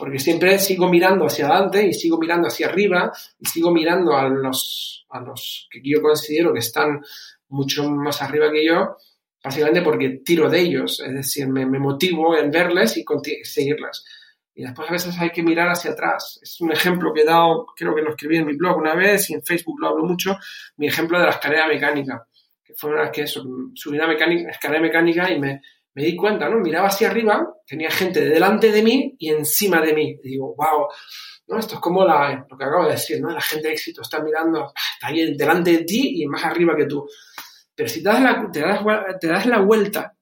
porque 0.03 0.19
siempre 0.19 0.59
sigo 0.59 0.88
mirando 0.88 1.27
hacia 1.27 1.47
adelante 1.47 1.87
y 1.87 1.95
sigo 1.95 2.19
mirando 2.19 2.49
hacia 2.49 2.67
arriba 2.67 3.12
y 3.38 3.47
sigo 3.47 3.71
mirando 3.71 4.17
a 4.17 4.29
los, 4.29 5.07
a 5.11 5.21
los 5.21 5.69
que 5.71 5.81
yo 5.81 6.03
considero 6.03 6.53
que 6.53 6.59
están 6.59 7.01
mucho 7.51 7.88
más 7.88 8.21
arriba 8.21 8.51
que 8.51 8.67
yo, 8.67 8.97
básicamente 9.45 9.81
porque 9.81 10.21
tiro 10.25 10.51
de 10.51 10.59
ellos, 10.59 11.01
es 11.07 11.15
decir, 11.15 11.47
me, 11.47 11.67
me 11.67 11.79
motivo 11.79 12.37
en 12.37 12.51
verles 12.51 12.97
y 12.97 13.05
seguirlas. 13.45 14.05
Y 14.53 14.65
después 14.65 14.91
a 14.91 14.93
veces 14.95 15.17
hay 15.21 15.31
que 15.31 15.45
mirar 15.45 15.69
hacia 15.69 15.93
atrás. 15.93 16.41
Es 16.43 16.61
un 16.61 16.73
ejemplo 16.73 17.15
que 17.15 17.21
he 17.21 17.25
dado, 17.25 17.67
creo 17.77 17.95
que 17.95 18.03
lo 18.03 18.11
escribí 18.11 18.38
en 18.38 18.47
mi 18.47 18.57
blog 18.57 18.79
una 18.79 18.97
vez 18.97 19.31
y 19.31 19.35
en 19.35 19.45
Facebook 19.45 19.79
lo 19.81 19.87
hablo 19.87 20.05
mucho, 20.05 20.37
mi 20.79 20.88
ejemplo 20.88 21.17
de 21.21 21.27
la 21.27 21.31
escalera 21.31 21.69
mecánica, 21.69 22.27
que 22.65 22.75
fue 22.75 22.91
una 22.91 23.03
vez 23.03 23.12
que 23.12 23.27
subí 23.29 23.97
una 23.97 24.09
mecánica, 24.09 24.51
escalera 24.51 24.83
mecánica 24.83 25.31
y 25.31 25.38
me, 25.38 25.61
me 25.94 26.05
di 26.05 26.16
cuenta, 26.16 26.48
¿no? 26.48 26.59
Miraba 26.59 26.88
hacia 26.88 27.11
arriba, 27.11 27.55
tenía 27.66 27.90
gente 27.90 28.24
delante 28.24 28.72
de 28.72 28.83
mí 28.83 29.14
y 29.18 29.31
encima 29.31 29.81
de 29.81 29.94
mí. 29.94 30.18
Y 30.22 30.31
digo, 30.31 30.55
wow, 30.57 30.88
¿no? 31.48 31.59
Esto 31.59 31.74
es 31.74 31.81
como 31.81 32.05
la, 32.05 32.46
lo 32.48 32.57
que 32.57 32.64
acabo 32.64 32.85
de 32.85 32.92
decir, 32.92 33.20
¿no? 33.20 33.31
La 33.31 33.40
gente 33.40 33.68
de 33.68 33.74
éxito 33.74 34.02
está 34.02 34.22
mirando, 34.22 34.64
ah, 34.64 34.72
está 34.94 35.09
ahí 35.09 35.37
delante 35.37 35.72
de 35.72 35.85
ti 35.85 36.22
y 36.22 36.26
más 36.26 36.44
arriba 36.44 36.74
que 36.76 36.87
tú. 36.87 37.07
Pero 37.74 37.88
si 37.88 38.02
te 38.02 38.09
das 38.09 38.22
la, 38.22 38.50
te 38.50 38.61
das, 38.61 38.81
te 39.20 39.26
das 39.26 39.46
la 39.46 39.61
vuelta 39.61 40.16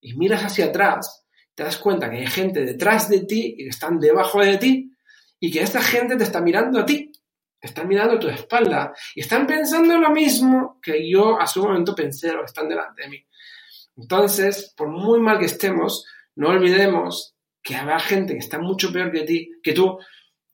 y 0.00 0.14
miras 0.14 0.42
hacia 0.42 0.66
atrás, 0.66 1.26
te 1.54 1.62
das 1.62 1.78
cuenta 1.78 2.10
que 2.10 2.16
hay 2.16 2.26
gente 2.26 2.64
detrás 2.64 3.08
de 3.08 3.20
ti 3.20 3.54
y 3.58 3.64
que 3.64 3.70
están 3.70 3.98
debajo 3.98 4.40
de 4.40 4.56
ti 4.56 4.96
y 5.38 5.50
que 5.50 5.60
esta 5.60 5.82
gente 5.82 6.16
te 6.16 6.24
está 6.24 6.40
mirando 6.40 6.80
a 6.80 6.86
ti, 6.86 7.12
te 7.58 7.66
están 7.66 7.88
mirando 7.88 8.14
a 8.14 8.18
tu 8.18 8.28
espalda 8.28 8.92
y 9.14 9.20
están 9.20 9.46
pensando 9.46 9.98
lo 9.98 10.10
mismo 10.10 10.78
que 10.82 11.08
yo 11.10 11.38
a 11.38 11.46
su 11.46 11.62
momento 11.62 11.94
pensé 11.94 12.30
o 12.30 12.44
están 12.44 12.68
delante 12.68 13.02
de 13.02 13.08
mí. 13.08 13.26
Entonces, 13.96 14.72
por 14.76 14.88
muy 14.88 15.20
mal 15.20 15.38
que 15.38 15.46
estemos, 15.46 16.06
no 16.34 16.48
olvidemos 16.48 17.34
que 17.62 17.76
habrá 17.76 18.00
gente 18.00 18.32
que 18.32 18.40
está 18.40 18.58
mucho 18.58 18.92
peor 18.92 19.12
que 19.12 19.22
ti, 19.22 19.50
que 19.62 19.72
tú, 19.72 19.98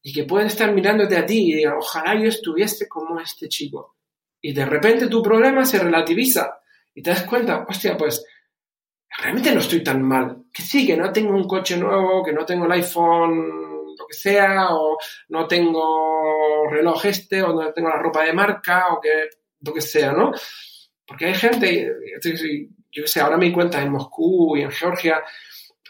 y 0.03 0.13
que 0.13 0.25
pueden 0.25 0.47
estar 0.47 0.73
mirándote 0.73 1.17
a 1.17 1.27
ti 1.27 1.51
y 1.51 1.57
digan, 1.57 1.75
ojalá 1.79 2.21
yo 2.21 2.29
estuviese 2.29 2.89
como 2.89 3.19
este 3.21 3.49
chico. 3.49 3.97
Y 4.41 4.53
de 4.53 4.65
repente 4.65 5.09
tu 5.09 5.23
problema 5.23 5.65
se 5.65 5.79
relativiza 5.79 6.61
y 6.95 7.03
te 7.03 7.11
das 7.11 7.25
cuenta, 7.25 7.65
hostia, 7.69 7.97
pues 7.97 8.25
realmente 9.19 9.53
no 9.53 9.61
estoy 9.61 9.83
tan 9.83 10.03
mal. 10.03 10.45
Que 10.53 10.63
sí, 10.63 10.87
que 10.87 10.97
no 10.97 11.13
tengo 11.13 11.35
un 11.35 11.47
coche 11.47 11.77
nuevo, 11.77 12.23
que 12.25 12.33
no 12.33 12.45
tengo 12.45 12.67
el 12.67 12.73
iPhone 12.73 13.69
lo 13.99 14.07
que 14.07 14.15
sea, 14.15 14.69
o 14.71 14.97
no 15.31 15.47
tengo 15.47 16.69
reloj 16.71 17.05
este, 17.07 17.43
o 17.43 17.53
no 17.53 17.73
tengo 17.73 17.89
la 17.89 17.99
ropa 17.99 18.25
de 18.25 18.33
marca, 18.33 18.95
o 18.95 19.01
que 19.01 19.29
lo 19.61 19.75
que 19.75 19.81
sea, 19.81 20.13
¿no? 20.13 20.33
Porque 21.05 21.27
hay 21.27 21.35
gente, 21.35 21.93
yo 22.91 23.07
sé, 23.07 23.21
ahora 23.21 23.37
me 23.37 23.47
di 23.47 23.53
cuenta 23.53 23.83
en 23.83 23.93
Moscú 23.93 24.57
y 24.57 24.63
en 24.63 24.71
Georgia 24.71 25.23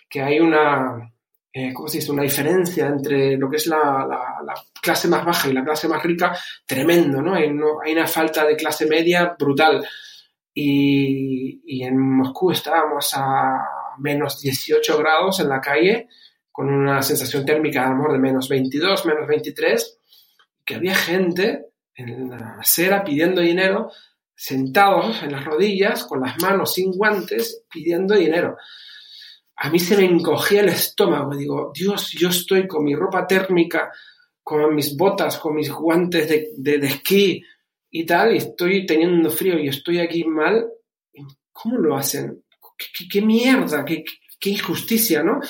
que 0.08 0.22
hay 0.22 0.40
una, 0.40 1.12
eh, 1.52 1.72
¿cómo 1.72 1.88
se 1.88 1.98
dice? 1.98 2.12
Una 2.12 2.22
diferencia 2.22 2.86
entre 2.86 3.36
lo 3.36 3.50
que 3.50 3.56
es 3.56 3.66
la, 3.66 4.06
clase 4.80 5.08
más 5.08 5.24
baja 5.24 5.48
y 5.48 5.52
la 5.52 5.64
clase 5.64 5.88
más 5.88 6.02
rica, 6.02 6.36
tremendo, 6.66 7.20
¿no? 7.20 7.34
Hay, 7.34 7.48
una 7.48 8.06
falta 8.06 8.46
de 8.46 8.56
clase 8.56 8.86
media 8.86 9.36
brutal. 9.38 9.86
Y, 10.54 11.60
y, 11.66 11.84
en 11.84 11.98
Moscú 11.98 12.50
estábamos 12.50 13.12
a 13.14 13.58
menos 13.98 14.40
18 14.40 14.98
grados 14.98 15.40
en 15.40 15.48
la 15.48 15.60
calle, 15.60 16.08
con 16.50 16.68
una 16.68 17.02
sensación 17.02 17.44
térmica 17.44 17.86
a 17.86 17.90
lo 17.90 17.96
mejor 17.96 18.12
de 18.12 18.18
menos 18.18 18.48
22, 18.48 19.06
menos 19.06 19.26
23, 19.28 20.00
que 20.64 20.74
había 20.74 20.94
gente 20.94 21.66
en 21.94 22.30
la 22.30 22.58
acera 22.60 23.04
pidiendo 23.04 23.40
dinero, 23.40 23.90
sentados 24.38 25.22
en 25.22 25.32
las 25.32 25.44
rodillas, 25.44 26.04
con 26.04 26.20
las 26.20 26.40
manos 26.40 26.74
sin 26.74 26.92
guantes, 26.92 27.64
pidiendo 27.68 28.14
dinero 28.14 28.56
a 29.60 29.70
mí 29.70 29.78
se 29.80 29.96
me 29.96 30.04
encogía 30.04 30.60
el 30.60 30.68
estómago. 30.68 31.36
Digo, 31.36 31.72
Dios, 31.74 32.12
yo 32.12 32.28
estoy 32.28 32.68
con 32.68 32.84
mi 32.84 32.94
ropa 32.94 33.26
térmica, 33.26 33.90
con 34.42 34.74
mis 34.74 34.96
botas, 34.96 35.38
con 35.38 35.56
mis 35.56 35.70
guantes 35.70 36.28
de, 36.28 36.78
de, 36.78 36.86
esquí 36.86 37.42
y 37.90 38.06
tal, 38.06 38.34
y 38.34 38.38
estoy 38.38 38.86
teniendo 38.86 39.30
frío 39.30 39.58
y 39.58 39.68
estoy 39.68 39.98
aquí 39.98 40.24
mal. 40.24 40.68
¿Cómo 41.52 41.76
lo 41.76 41.96
hacen? 41.96 42.44
¿Qué, 43.10 43.20
mierda? 43.20 43.84
¿Qué, 43.84 44.04
¿Qué, 44.38 44.50
injusticia, 44.50 45.24
¿no? 45.24 45.40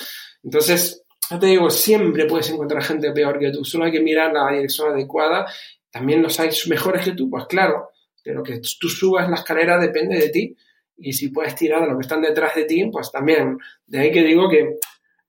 Entonces, 0.43 1.03
yo 1.29 1.37
te 1.37 1.45
digo, 1.45 1.69
siempre 1.69 2.25
puedes 2.25 2.49
encontrar 2.49 2.81
gente 2.81 3.11
peor 3.11 3.37
que 3.37 3.51
tú, 3.51 3.63
solo 3.63 3.85
hay 3.85 3.91
que 3.91 4.01
mirar 4.01 4.33
la 4.33 4.51
dirección 4.51 4.91
adecuada. 4.91 5.45
También 5.91 6.23
los 6.23 6.39
hay 6.39 6.49
mejores 6.67 7.05
que 7.05 7.11
tú, 7.11 7.29
pues 7.29 7.45
claro, 7.45 7.89
pero 8.29 8.43
que 8.43 8.61
tú 8.79 8.87
subas 8.87 9.27
la 9.27 9.37
escalera 9.37 9.79
depende 9.79 10.15
de 10.19 10.29
ti 10.29 10.55
y 10.97 11.13
si 11.13 11.29
puedes 11.29 11.55
tirar 11.55 11.81
a 11.81 11.87
los 11.87 11.95
que 11.95 12.01
están 12.01 12.21
detrás 12.21 12.53
de 12.53 12.65
ti, 12.65 12.87
pues 12.91 13.11
también. 13.11 13.57
De 13.87 13.97
ahí 13.97 14.11
que 14.11 14.21
digo 14.21 14.47
que 14.47 14.77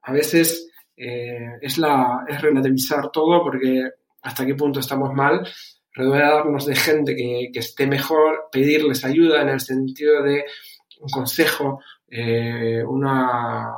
a 0.03 0.13
veces 0.13 0.71
eh, 0.99 1.57
es, 1.63 1.79
la, 1.79 2.27
es 2.29 2.43
relativizar 2.43 3.11
todo 3.11 3.43
porque 3.43 3.89
hasta 4.21 4.45
qué 4.45 4.55
punto 4.55 4.81
estamos 4.81 5.15
mal, 5.15 5.49
rodearnos 5.95 6.67
de 6.67 6.77
gente 6.77 7.17
que, 7.17 7.49
que 7.51 7.61
esté 7.61 7.87
mejor, 7.87 8.51
pedirles 8.53 9.03
ayuda 9.03 9.41
en 9.41 9.49
el 9.49 9.61
sentido 9.61 10.23
de 10.23 10.45
un 11.01 11.09
consejo, 11.09 11.81
eh, 12.11 12.83
una, 12.85 13.73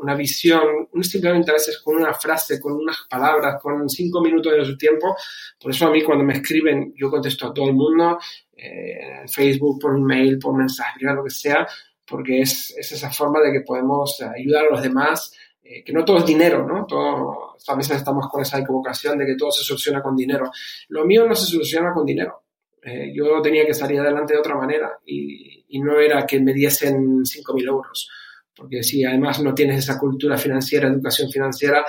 una, 0.00 0.14
visión, 0.14 0.88
simplemente 1.02 1.50
a 1.50 1.54
veces 1.54 1.80
con 1.80 1.96
una 1.96 2.14
frase, 2.14 2.58
con 2.58 2.72
unas 2.72 3.06
palabras, 3.08 3.60
con 3.60 3.88
cinco 3.88 4.22
minutos 4.22 4.52
de 4.52 4.64
su 4.64 4.78
tiempo. 4.78 5.14
Por 5.60 5.70
eso 5.70 5.86
a 5.86 5.90
mí 5.90 6.02
cuando 6.02 6.24
me 6.24 6.34
escriben, 6.34 6.94
yo 6.96 7.10
contesto 7.10 7.48
a 7.48 7.54
todo 7.54 7.68
el 7.68 7.74
mundo, 7.74 8.18
eh, 8.56 9.20
en 9.22 9.28
Facebook, 9.28 9.78
por 9.80 9.96
email, 9.96 10.38
por 10.38 10.56
mensaje, 10.56 11.00
lo 11.02 11.22
que 11.22 11.30
sea, 11.30 11.66
porque 12.06 12.40
es, 12.40 12.74
es, 12.78 12.92
esa 12.92 13.10
forma 13.10 13.40
de 13.40 13.52
que 13.52 13.60
podemos 13.60 14.20
ayudar 14.22 14.66
a 14.66 14.70
los 14.70 14.82
demás, 14.82 15.32
eh, 15.62 15.84
que 15.84 15.92
no 15.92 16.04
todo 16.04 16.18
es 16.18 16.26
dinero, 16.26 16.66
¿no? 16.66 16.86
Todo, 16.86 17.56
a 17.68 17.74
veces 17.74 17.98
estamos 17.98 18.28
con 18.30 18.40
esa 18.40 18.58
equivocación 18.58 19.18
de 19.18 19.26
que 19.26 19.36
todo 19.36 19.50
se 19.50 19.64
soluciona 19.64 20.00
con 20.02 20.16
dinero. 20.16 20.50
Lo 20.88 21.04
mío 21.04 21.26
no 21.26 21.34
se 21.34 21.46
soluciona 21.46 21.92
con 21.92 22.06
dinero. 22.06 22.45
Eh, 22.86 23.12
yo 23.14 23.42
tenía 23.42 23.66
que 23.66 23.74
salir 23.74 24.00
adelante 24.00 24.32
de 24.32 24.38
otra 24.38 24.54
manera 24.54 24.98
y, 25.04 25.54
no 25.80 26.00
era 26.00 26.24
que 26.24 26.40
me 26.40 26.54
diesen 26.54 27.22
5.000 27.22 27.66
euros. 27.68 28.08
Porque 28.54 28.82
si 28.82 29.04
además 29.04 29.42
no 29.42 29.52
tienes 29.52 29.80
esa 29.80 29.98
cultura 29.98 30.38
financiera, 30.38 30.88
educación 30.88 31.30
financiera, 31.30 31.84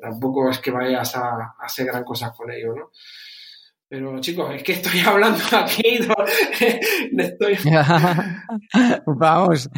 tampoco 0.00 0.50
es 0.50 0.58
que 0.58 0.72
vayas 0.72 1.14
a, 1.14 1.54
hacer 1.60 1.86
gran 1.86 2.02
cosas 2.02 2.32
con 2.36 2.50
ello, 2.50 2.74
¿no? 2.74 2.90
Pero 3.92 4.18
chicos, 4.20 4.54
es 4.54 4.62
que 4.62 4.72
estoy 4.72 5.00
hablando 5.06 5.44
aquí. 5.52 5.98
estoy... 7.18 7.58
Vamos, 9.06 9.68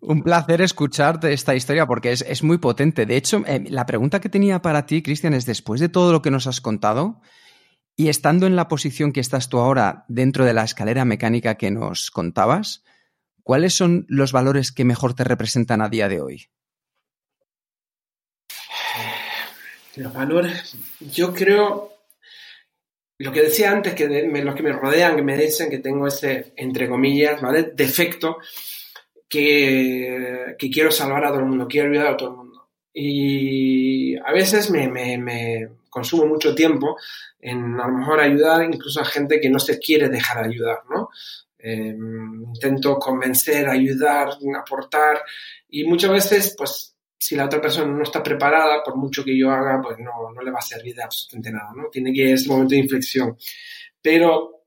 un 0.00 0.22
placer 0.22 0.60
escucharte 0.60 1.32
esta 1.32 1.54
historia 1.54 1.86
porque 1.86 2.12
es, 2.12 2.42
muy 2.42 2.58
potente. 2.58 3.06
De 3.06 3.16
hecho, 3.16 3.42
eh, 3.46 3.64
la 3.70 3.86
pregunta 3.86 4.20
que 4.20 4.28
tenía 4.28 4.60
para 4.60 4.84
ti, 4.84 5.00
Cristian, 5.00 5.32
es 5.32 5.46
después 5.46 5.80
de 5.80 5.88
todo 5.88 6.12
lo 6.12 6.20
que 6.20 6.30
nos 6.30 6.46
has 6.46 6.60
contado 6.60 7.22
y 7.96 8.08
estando 8.08 8.46
en 8.46 8.56
la 8.56 8.68
posición 8.68 9.12
que 9.12 9.20
estás 9.20 9.48
tú 9.48 9.58
ahora 9.58 10.04
dentro 10.08 10.44
de 10.44 10.54
la 10.54 10.64
escalera 10.64 11.04
mecánica 11.04 11.56
que 11.56 11.70
nos 11.70 12.10
contabas, 12.10 12.84
¿cuáles 13.42 13.74
son 13.74 14.06
los 14.08 14.32
valores 14.32 14.72
que 14.72 14.84
mejor 14.84 15.14
te 15.14 15.24
representan 15.24 15.82
a 15.82 15.88
día 15.88 16.08
de 16.08 16.20
hoy? 16.20 16.46
Los 19.96 20.12
valores, 20.12 20.76
yo 21.00 21.34
creo 21.34 21.92
lo 23.18 23.30
que 23.30 23.42
decía 23.42 23.70
antes, 23.70 23.94
que 23.94 24.08
los 24.08 24.54
que 24.54 24.62
me 24.64 24.72
rodean, 24.72 25.14
que 25.14 25.22
me 25.22 25.36
dicen 25.36 25.70
que 25.70 25.78
tengo 25.78 26.08
ese, 26.08 26.52
entre 26.56 26.88
comillas, 26.88 27.40
¿vale? 27.40 27.72
Defecto 27.74 28.38
que, 29.28 30.56
que 30.58 30.70
quiero 30.70 30.90
salvar 30.90 31.24
a 31.24 31.28
todo 31.28 31.38
el 31.38 31.46
mundo, 31.46 31.68
quiero 31.68 31.88
ayudar 31.88 32.08
a 32.08 32.16
todo 32.16 32.30
el 32.30 32.36
mundo. 32.36 32.51
Y 32.92 34.16
a 34.16 34.32
veces 34.32 34.70
me, 34.70 34.88
me, 34.88 35.16
me 35.18 35.68
consumo 35.88 36.26
mucho 36.26 36.54
tiempo 36.54 36.96
en 37.38 37.80
a 37.80 37.86
lo 37.86 37.98
mejor 37.98 38.20
ayudar 38.20 38.64
incluso 38.64 39.00
a 39.00 39.04
gente 39.04 39.40
que 39.40 39.50
no 39.50 39.58
se 39.58 39.78
quiere 39.78 40.08
dejar 40.08 40.44
ayudar, 40.44 40.80
¿no? 40.90 41.10
Em, 41.58 42.42
intento 42.42 42.98
convencer, 42.98 43.68
ayudar, 43.68 44.30
aportar 44.58 45.22
y 45.68 45.84
muchas 45.84 46.10
veces 46.10 46.54
pues 46.58 46.96
si 47.16 47.36
la 47.36 47.44
otra 47.44 47.60
persona 47.60 47.92
no 47.92 48.02
está 48.02 48.20
preparada, 48.20 48.82
por 48.82 48.96
mucho 48.96 49.22
que 49.22 49.38
yo 49.38 49.48
haga, 49.48 49.80
pues 49.80 49.96
no, 49.98 50.32
no 50.34 50.42
le 50.42 50.50
va 50.50 50.58
a 50.58 50.62
servir 50.62 50.96
de 50.96 51.04
absolutamente 51.04 51.52
nada, 51.52 51.70
¿no? 51.76 51.88
Tiene 51.88 52.12
que 52.12 52.32
es 52.32 52.48
momento 52.48 52.74
de 52.74 52.80
inflexión. 52.80 53.36
Pero 54.00 54.64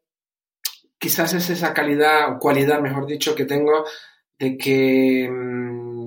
quizás 0.98 1.34
es 1.34 1.50
esa 1.50 1.74
calidad 1.74 2.32
o 2.32 2.40
cualidad, 2.40 2.80
mejor 2.80 3.08
dicho, 3.08 3.36
que 3.36 3.44
tengo 3.44 3.86
de 4.40 4.58
que 4.58 5.30
mm, 5.30 6.05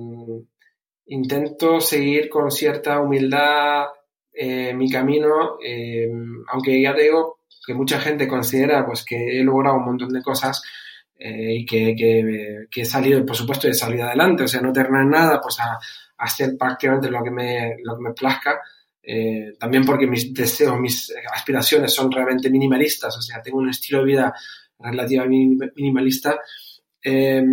intento 1.09 1.79
seguir 1.79 2.29
con 2.29 2.49
cierta 2.51 2.99
humildad 2.99 3.85
eh, 4.33 4.73
mi 4.73 4.89
camino, 4.89 5.57
eh, 5.63 6.09
aunque 6.51 6.81
ya 6.81 6.95
te 6.95 7.03
digo 7.03 7.39
que 7.65 7.73
mucha 7.73 7.99
gente 7.99 8.27
considera 8.27 8.85
pues 8.85 9.03
que 9.03 9.39
he 9.39 9.43
logrado 9.43 9.77
un 9.77 9.85
montón 9.85 10.09
de 10.09 10.21
cosas, 10.21 10.61
eh, 11.21 11.57
y 11.57 11.65
que, 11.65 11.93
que, 11.97 12.65
que, 12.71 12.81
he 12.81 12.85
salido, 12.85 13.25
por 13.25 13.35
supuesto, 13.35 13.67
he 13.67 13.73
salido 13.73 14.05
adelante, 14.05 14.43
o 14.43 14.47
sea, 14.47 14.61
no 14.61 14.71
tener 14.71 14.89
nada, 14.91 15.41
pues 15.41 15.59
a, 15.59 15.77
hacer 16.19 16.57
prácticamente 16.57 17.09
lo 17.09 17.23
que 17.23 17.31
me, 17.31 17.75
lo 17.83 17.97
que 17.97 18.03
me 18.03 18.13
plazca. 18.13 18.61
Eh, 19.01 19.53
también 19.59 19.85
porque 19.85 20.07
mis 20.07 20.33
deseos, 20.33 20.79
mis 20.79 21.13
aspiraciones 21.33 21.93
son 21.93 22.11
realmente 22.11 22.49
minimalistas, 22.49 23.17
o 23.17 23.21
sea, 23.21 23.41
tengo 23.41 23.57
un 23.57 23.69
estilo 23.69 23.99
de 23.99 24.05
vida 24.05 24.33
relativamente 24.77 25.71
minimalista. 25.75 26.39
Eh, 27.03 27.43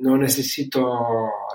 no 0.00 0.16
necesito 0.16 0.80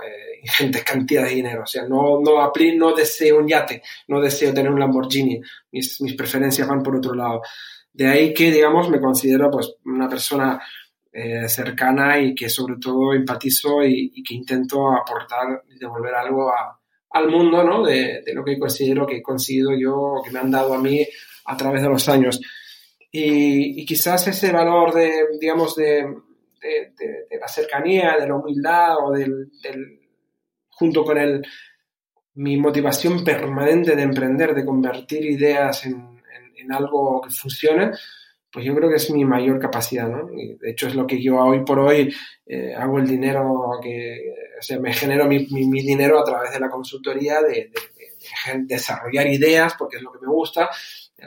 eh, 0.05 0.39
ingentes 0.41 0.83
cantidades 0.83 1.29
de 1.29 1.35
dinero, 1.35 1.63
o 1.63 1.67
sea, 1.67 1.83
no, 1.87 2.19
no, 2.21 2.51
no 2.75 2.93
deseo 2.93 3.39
un 3.39 3.47
yate, 3.47 3.81
no 4.07 4.21
deseo 4.21 4.53
tener 4.53 4.71
un 4.71 4.79
Lamborghini, 4.79 5.39
mis, 5.71 6.01
mis 6.01 6.15
preferencias 6.15 6.67
van 6.67 6.83
por 6.83 6.95
otro 6.95 7.13
lado. 7.13 7.41
De 7.93 8.07
ahí 8.07 8.33
que, 8.33 8.51
digamos, 8.51 8.89
me 8.89 8.99
considero 8.99 9.51
pues 9.51 9.75
una 9.85 10.09
persona 10.09 10.59
eh, 11.15 11.47
cercana 11.47 12.19
y 12.19 12.33
que 12.33 12.49
sobre 12.49 12.77
todo 12.77 13.13
empatizo 13.13 13.83
y, 13.83 14.23
que 14.23 14.33
intento 14.33 14.91
aportar 14.91 15.63
y 15.69 15.77
devolver 15.77 16.15
algo 16.15 16.51
al 17.11 17.29
mundo, 17.29 17.63
¿no? 17.63 17.83
De, 17.83 18.23
lo 18.33 18.43
que 18.43 18.57
considero 18.57 19.05
que 19.05 19.17
he 19.17 19.21
conseguido 19.21 19.77
yo, 19.79 20.23
que 20.25 20.31
me 20.31 20.39
han 20.39 20.49
dado 20.49 20.73
a 20.73 20.79
mí 20.79 21.05
a 21.45 21.55
través 21.55 21.83
de 21.83 21.89
los 21.89 22.09
años. 22.09 22.41
Y, 23.11 23.85
quizás 23.85 24.25
ese 24.27 24.51
valor 24.51 24.91
de, 24.91 25.37
digamos, 25.39 25.75
de, 25.75 26.03
de, 26.63 27.39
la 27.39 27.47
cercanía, 27.47 28.15
de 28.19 28.27
la 28.27 28.35
humildad 28.35 28.95
o 29.03 29.11
del, 29.11 29.49
junto 30.69 31.03
con 31.03 31.17
el, 31.17 31.45
mi 32.35 32.57
motivación 32.57 33.23
permanente 33.23 33.95
de 33.95 34.03
emprender, 34.03 34.55
de 34.55 34.65
convertir 34.65 35.25
ideas 35.25 35.85
en, 35.85 36.21
en, 36.55 36.71
algo 36.71 37.21
que 37.21 37.29
funcione, 37.29 37.91
pues 38.49 38.65
yo 38.65 38.73
creo 38.73 38.89
que 38.89 38.95
es 38.95 39.11
mi 39.11 39.25
mayor 39.25 39.59
capacidad, 39.59 40.07
¿no? 40.07 40.27
De 40.27 40.71
hecho 40.71 40.87
es 40.87 40.95
lo 40.95 41.05
que 41.05 41.21
yo 41.21 41.37
hoy 41.37 41.65
por 41.65 41.79
hoy 41.79 42.13
eh, 42.45 42.73
hago 42.73 42.99
el 42.99 43.07
dinero 43.07 43.79
que, 43.81 44.33
o 44.57 44.61
sea, 44.61 44.79
me 44.79 44.93
genero 44.93 45.25
mi, 45.25 45.45
mi, 45.47 45.81
dinero 45.81 46.19
a 46.19 46.23
través 46.23 46.51
de 46.51 46.59
la 46.59 46.69
consultoría, 46.69 47.41
de, 47.41 47.71
desarrollar 48.59 49.27
ideas, 49.27 49.75
porque 49.77 49.97
es 49.97 50.03
lo 50.03 50.11
que 50.11 50.25
me 50.25 50.31
gusta, 50.31 50.69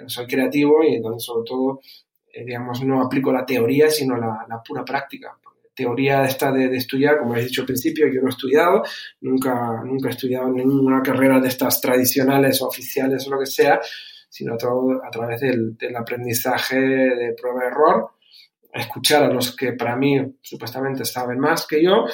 soy 0.07 0.27
creativo 0.27 0.83
y 0.83 0.95
entonces 0.95 1.25
sobre 1.25 1.45
todo, 1.45 1.81
eh, 2.37 2.45
digamos, 2.45 2.85
no 2.85 3.03
aplico 3.03 3.33
la 3.33 3.47
teoría, 3.47 3.89
sino 3.89 4.15
la, 4.15 4.63
pura 4.63 4.85
práctica. 4.85 5.35
Teoría 5.75 6.25
esta 6.25 6.53
de, 6.53 6.77
estudiar, 6.77 7.19
como 7.19 7.35
he 7.35 7.43
dicho 7.43 7.63
al 7.63 7.67
principio, 7.67 8.07
yo 8.09 8.21
no 8.21 8.27
he 8.27 8.31
estudiado, 8.31 8.83
nunca, 9.23 9.83
nunca 9.83 10.09
he 10.09 10.11
estudiado 10.11 10.51
ninguna 10.51 11.03
carrera 11.03 11.41
de 11.41 11.49
estas 11.49 11.81
tradicionales 11.81 12.61
o 12.61 12.69
oficiales 12.69 13.27
o 13.27 13.31
lo 13.31 13.39
que 13.39 13.47
sea, 13.47 13.81
sino 14.29 14.59
todo 14.59 15.03
a 15.03 15.11
través 15.11 15.41
del, 15.41 15.77
aprendizaje 15.97 16.79
de 16.79 17.35
prueba-error, 17.41 18.11
escuchar 18.71 19.23
a 19.23 19.33
los 19.33 19.57
que 19.57 19.73
para 19.73 19.97
mí 19.97 20.21
supuestamente 20.43 21.07
saben 21.07 21.39
más 21.39 21.67
que 21.67 21.83
yo, 21.83 22.05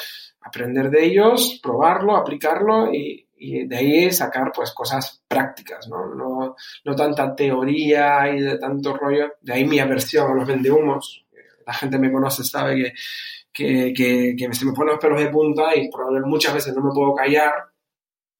aprender 0.40 0.88
de 0.88 1.04
ellos, 1.04 1.58
probarlo, 1.61 2.16
aplicarlo 2.16 2.92
y, 2.94 3.26
y 3.44 3.66
de 3.66 3.76
ahí 3.76 4.12
sacar 4.12 4.52
pues 4.55 4.70
cosas 4.70 5.20
prácticas, 5.26 5.88
¿no? 5.88 6.14
No, 6.14 6.55
no 6.85 6.94
tanta 6.94 7.35
teoría 7.35 8.33
y 8.33 8.40
de 8.40 8.57
tanto 8.57 8.96
rollo, 8.96 9.33
de 9.40 9.52
ahí 9.52 9.64
mi 9.64 9.81
aversión 9.81 10.31
a 10.31 10.35
los 10.35 10.46
vendehumos. 10.46 11.26
La 11.66 11.74
gente 11.74 11.98
me 11.98 12.12
conoce, 12.12 12.44
sabe 12.44 12.76
que, 12.76 12.92
que, 13.52 13.92
que, 13.92 14.37
que 14.37 14.55
se 14.55 14.64
me 14.64 14.72
ponen 14.72 14.92
los 14.92 15.00
pelos 15.00 15.20
de 15.20 15.28
punta 15.28 15.74
y 15.74 15.90
probablemente 15.90 16.31
muchas 16.31 16.55
veces 16.55 16.72
no 16.72 16.83
me 16.83 16.94
puedo 16.94 17.16
callar, 17.16 17.52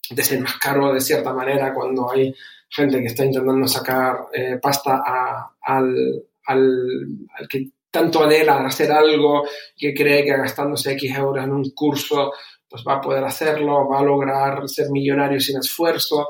desenmascaro 0.09 0.95
de 0.95 1.01
cierta 1.01 1.33
manera 1.33 1.75
cuando 1.75 2.09
hay 2.09 2.33
gente 2.69 3.01
que 3.01 3.07
está 3.07 3.25
intentando 3.25 3.67
sacar 3.67 4.27
eh, 4.33 4.59
pasta 4.62 5.03
a, 5.05 5.53
al, 5.62 6.25
al, 6.47 7.09
al, 7.37 7.49
que 7.49 7.71
tanto 7.91 8.23
anhela 8.23 8.65
hacer 8.65 8.93
algo, 8.93 9.43
que 9.77 9.93
cree 9.93 10.25
que 10.25 10.37
gastándose 10.37 10.93
X 10.93 11.17
euros 11.17 11.45
en 11.45 11.53
un 11.53 11.71
curso 11.71 12.33
pues 12.73 12.83
va 12.89 12.95
a 12.95 13.01
poder 13.03 13.23
hacerlo, 13.23 13.87
va 13.87 13.99
a 13.99 14.03
lograr 14.03 14.67
ser 14.67 14.89
millonario 14.91 15.39
sin 15.39 15.59
esfuerzo. 15.59 16.27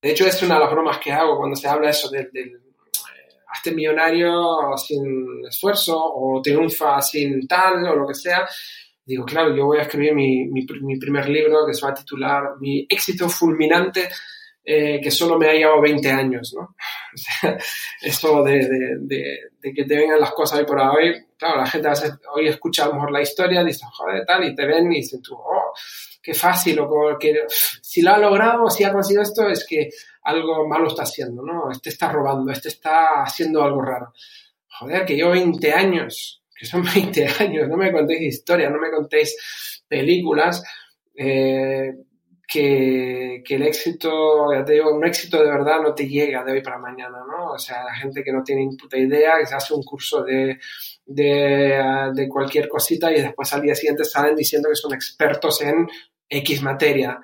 De 0.00 0.10
hecho, 0.12 0.24
es 0.24 0.40
una 0.44 0.54
de 0.54 0.60
las 0.60 0.70
bromas 0.70 0.98
que 0.98 1.10
hago 1.10 1.36
cuando 1.36 1.56
se 1.56 1.66
habla 1.66 1.90
eso 1.90 2.08
del, 2.08 2.30
eh, 2.32 2.52
hazte 3.48 3.72
millonario 3.72 4.76
sin 4.76 5.44
esfuerzo 5.48 5.98
o 5.98 6.40
triunfa 6.40 7.02
sin 7.02 7.48
tal 7.48 7.84
o 7.88 7.96
lo 7.96 8.06
que 8.06 8.14
sea. 8.14 8.48
Digo, 9.04 9.24
claro, 9.24 9.52
yo 9.54 9.66
voy 9.66 9.78
a 9.78 9.82
escribir 9.82 10.14
mi, 10.14 10.46
mi 10.46 10.96
primer 10.96 11.28
libro 11.28 11.66
que 11.66 11.74
se 11.74 11.84
va 11.84 11.90
a 11.90 11.94
titular 11.94 12.42
Mi 12.60 12.86
éxito 12.88 13.28
fulminante 13.28 14.08
eh, 14.68 15.00
que 15.00 15.12
solo 15.12 15.38
me 15.38 15.48
ha 15.48 15.52
llevado 15.52 15.80
20 15.80 16.10
años, 16.10 16.52
¿no? 16.54 16.74
O 17.14 17.18
sea, 17.18 17.56
eso 18.02 18.42
de, 18.42 18.68
de, 19.00 19.38
de, 19.60 19.72
que 19.72 19.84
te 19.84 19.96
vengan 19.96 20.20
las 20.20 20.32
cosas 20.32 20.58
hoy 20.58 20.66
por 20.66 20.78
hoy, 20.80 21.14
claro, 21.38 21.60
la 21.60 21.66
gente 21.66 21.88
veces 21.88 22.12
hoy 22.34 22.48
escucha 22.48 22.84
a 22.84 22.88
lo 22.88 22.94
mejor 22.94 23.12
la 23.12 23.22
historia, 23.22 23.64
dice, 23.64 23.86
joder, 23.90 24.26
tal, 24.26 24.44
y 24.44 24.54
te 24.54 24.66
ven 24.66 24.92
y 24.92 24.96
dicen 24.96 25.22
tú, 25.22 25.34
oh, 25.34 25.72
qué 26.20 26.34
fácil, 26.34 26.80
o 26.80 27.16
que 27.18 27.44
si 27.48 28.02
lo 28.02 28.10
ha 28.10 28.18
logrado, 28.18 28.68
si 28.68 28.84
ha 28.84 28.92
conseguido 28.92 29.22
esto, 29.22 29.48
es 29.48 29.64
que 29.66 29.88
algo 30.24 30.66
malo 30.66 30.88
está 30.88 31.04
haciendo, 31.04 31.42
¿no? 31.42 31.70
Este 31.70 31.88
está 31.88 32.10
robando, 32.10 32.50
este 32.50 32.68
está 32.68 33.22
haciendo 33.22 33.62
algo 33.62 33.80
raro. 33.80 34.12
Joder, 34.68 35.06
que 35.06 35.16
yo 35.16 35.30
20 35.30 35.72
años, 35.72 36.42
que 36.54 36.66
son 36.66 36.82
20 36.94 37.26
años, 37.40 37.68
no 37.68 37.76
me 37.76 37.92
contéis 37.92 38.34
historia, 38.34 38.68
no 38.68 38.80
me 38.80 38.90
contéis 38.90 39.82
películas, 39.88 40.62
eh, 41.14 41.94
que, 42.46 43.42
que, 43.44 43.54
el 43.56 43.62
éxito, 43.62 44.52
ya 44.52 44.64
te 44.64 44.74
digo, 44.74 44.94
un 44.94 45.04
éxito 45.04 45.42
de 45.42 45.50
verdad 45.50 45.80
no 45.82 45.94
te 45.94 46.06
llega 46.06 46.44
de 46.44 46.52
hoy 46.52 46.62
para 46.62 46.78
mañana, 46.78 47.18
¿no? 47.26 47.52
O 47.52 47.58
sea, 47.58 47.84
la 47.84 47.94
gente 47.94 48.22
que 48.22 48.32
no 48.32 48.42
tiene 48.44 48.68
puta 48.78 48.96
idea, 48.96 49.38
que 49.38 49.46
se 49.46 49.54
hace 49.54 49.74
un 49.74 49.82
curso 49.82 50.22
de, 50.22 50.58
de, 51.04 51.82
de, 52.14 52.28
cualquier 52.28 52.68
cosita 52.68 53.10
y 53.10 53.20
después 53.20 53.52
al 53.52 53.62
día 53.62 53.74
siguiente 53.74 54.04
salen 54.04 54.36
diciendo 54.36 54.68
que 54.68 54.76
son 54.76 54.94
expertos 54.94 55.60
en 55.62 55.88
X 56.28 56.62
materia. 56.62 57.20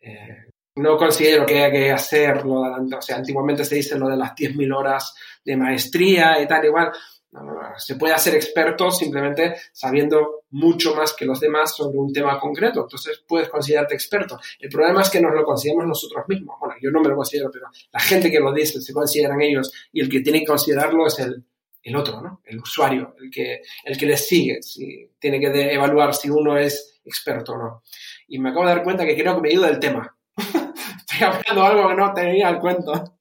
Eh, 0.00 0.46
no 0.76 0.96
considero 0.96 1.44
que 1.44 1.58
haya 1.58 1.70
que 1.70 1.90
hacerlo, 1.90 2.62
o 2.62 3.02
sea, 3.02 3.16
antiguamente 3.16 3.64
se 3.64 3.74
dice 3.74 3.98
lo 3.98 4.08
de 4.08 4.16
las 4.16 4.34
10.000 4.34 4.74
horas 4.74 5.14
de 5.44 5.56
maestría 5.56 6.40
y 6.40 6.46
tal, 6.46 6.64
igual. 6.64 6.92
No. 7.32 7.58
Se 7.78 7.96
puede 7.96 8.12
hacer 8.12 8.34
experto 8.34 8.90
simplemente 8.90 9.56
sabiendo 9.72 10.42
mucho 10.50 10.94
más 10.94 11.14
que 11.14 11.24
los 11.24 11.40
demás 11.40 11.74
sobre 11.74 11.96
un 11.98 12.12
tema 12.12 12.38
concreto. 12.38 12.82
Entonces 12.82 13.24
puedes 13.26 13.48
considerarte 13.48 13.94
experto. 13.94 14.38
El 14.60 14.68
problema 14.68 15.00
es 15.00 15.08
que 15.08 15.20
nos 15.20 15.34
lo 15.34 15.42
consideramos 15.42 15.86
nosotros 15.86 16.24
mismos. 16.28 16.56
Bueno, 16.60 16.74
yo 16.80 16.90
no 16.90 17.00
me 17.00 17.08
lo 17.08 17.16
considero, 17.16 17.50
pero 17.50 17.68
la 17.90 18.00
gente 18.00 18.30
que 18.30 18.38
lo 18.38 18.52
dice 18.52 18.82
se 18.82 18.92
consideran 18.92 19.40
ellos 19.40 19.72
y 19.92 20.02
el 20.02 20.10
que 20.10 20.20
tiene 20.20 20.40
que 20.40 20.46
considerarlo 20.46 21.06
es 21.06 21.18
el, 21.20 21.42
el 21.82 21.96
otro, 21.96 22.20
¿no? 22.20 22.42
El 22.44 22.58
usuario, 22.58 23.14
el 23.18 23.30
que, 23.30 23.62
el 23.84 23.96
que 23.96 24.06
les 24.06 24.26
sigue. 24.26 24.62
Si, 24.62 25.10
tiene 25.18 25.40
que 25.40 25.72
evaluar 25.72 26.14
si 26.14 26.28
uno 26.28 26.58
es 26.58 27.00
experto 27.04 27.52
o 27.52 27.58
no. 27.58 27.82
Y 28.28 28.38
me 28.38 28.50
acabo 28.50 28.66
de 28.66 28.74
dar 28.74 28.84
cuenta 28.84 29.06
que 29.06 29.16
creo 29.16 29.36
que 29.36 29.40
me 29.40 29.48
he 29.48 29.54
ido 29.54 29.64
del 29.64 29.80
tema. 29.80 30.14
Estoy 30.36 31.26
hablando 31.26 31.62
algo 31.62 31.88
que 31.88 31.94
no 31.94 32.12
tenía 32.12 32.48
al 32.48 32.60
cuento. 32.60 33.18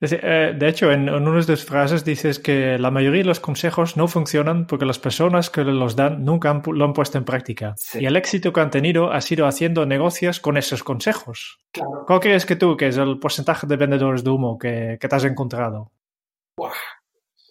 Eh, 0.00 0.52
de 0.54 0.68
hecho, 0.68 0.92
en, 0.92 1.08
una 1.08 1.40
de 1.40 1.46
tus 1.46 1.64
frases 1.64 2.04
dices 2.04 2.38
que 2.38 2.78
la 2.78 2.90
mayoría 2.90 3.22
de 3.22 3.28
los 3.28 3.40
consejos 3.40 3.96
no 3.96 4.08
funcionan 4.08 4.66
porque 4.66 4.84
las 4.84 4.98
personas 4.98 5.48
que 5.48 5.64
los 5.64 5.96
dan 5.96 6.24
nunca 6.24 6.50
han, 6.50 6.62
lo 6.66 6.84
han 6.84 6.92
puesto 6.92 7.16
en 7.16 7.24
práctica. 7.24 7.74
Sí. 7.78 8.00
Y 8.02 8.06
el 8.06 8.16
éxito 8.16 8.52
que 8.52 8.60
han 8.60 8.70
tenido 8.70 9.10
ha 9.10 9.20
sido 9.22 9.46
haciendo 9.46 9.86
negocios 9.86 10.38
con 10.38 10.58
esos 10.58 10.84
consejos. 10.84 11.58
Claro. 11.72 12.04
¿Cuál 12.06 12.20
crees 12.20 12.44
que 12.44 12.56
tú, 12.56 12.76
que 12.76 12.88
es 12.88 12.98
el 12.98 13.18
porcentaje 13.18 13.66
de 13.66 13.76
vendedores 13.76 14.22
de 14.22 14.30
humo 14.30 14.58
que, 14.58 14.98
que 15.00 15.08
te 15.08 15.16
has 15.16 15.24
encontrado? 15.24 15.90
Wow. 16.58 16.70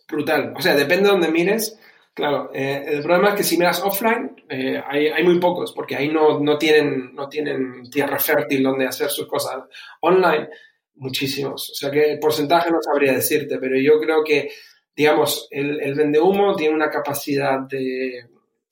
Brutal. 0.08 0.54
O 0.56 0.62
sea, 0.62 0.76
depende 0.76 1.06
de 1.06 1.12
donde 1.12 1.32
mires. 1.32 1.80
Claro, 2.14 2.50
eh, 2.54 2.86
el 2.88 3.02
problema 3.02 3.30
es 3.30 3.36
que 3.36 3.44
si 3.44 3.58
miras 3.58 3.82
offline, 3.82 4.46
eh, 4.48 4.82
hay, 4.88 5.08
hay, 5.08 5.24
muy 5.24 5.38
pocos, 5.38 5.74
porque 5.74 5.98
ahí 5.98 6.08
no, 6.08 6.40
no, 6.40 6.58
tienen, 6.58 7.14
no 7.14 7.28
tienen 7.28 7.90
tierra 7.90 8.18
fértil 8.20 8.64
donde 8.64 8.88
hacer 8.88 9.10
sus 9.10 9.28
cosas. 9.28 9.64
Online 10.00 10.48
muchísimos. 10.96 11.70
O 11.72 11.76
sea 11.76 11.92
que 11.92 12.12
el 12.12 12.20
porcentaje 12.20 12.72
no 12.72 12.82
sabría 12.82 13.14
decirte, 13.14 13.58
pero 13.60 13.78
yo 13.80 14.00
creo 14.00 14.24
que, 14.24 14.50
digamos, 14.96 15.48
el, 15.52 15.82
el 15.82 15.96
vende 15.96 16.20
humo 16.20 16.56
tiene 16.56 16.76
una 16.76 16.90
capacidad 16.90 17.60
de, 17.62 18.26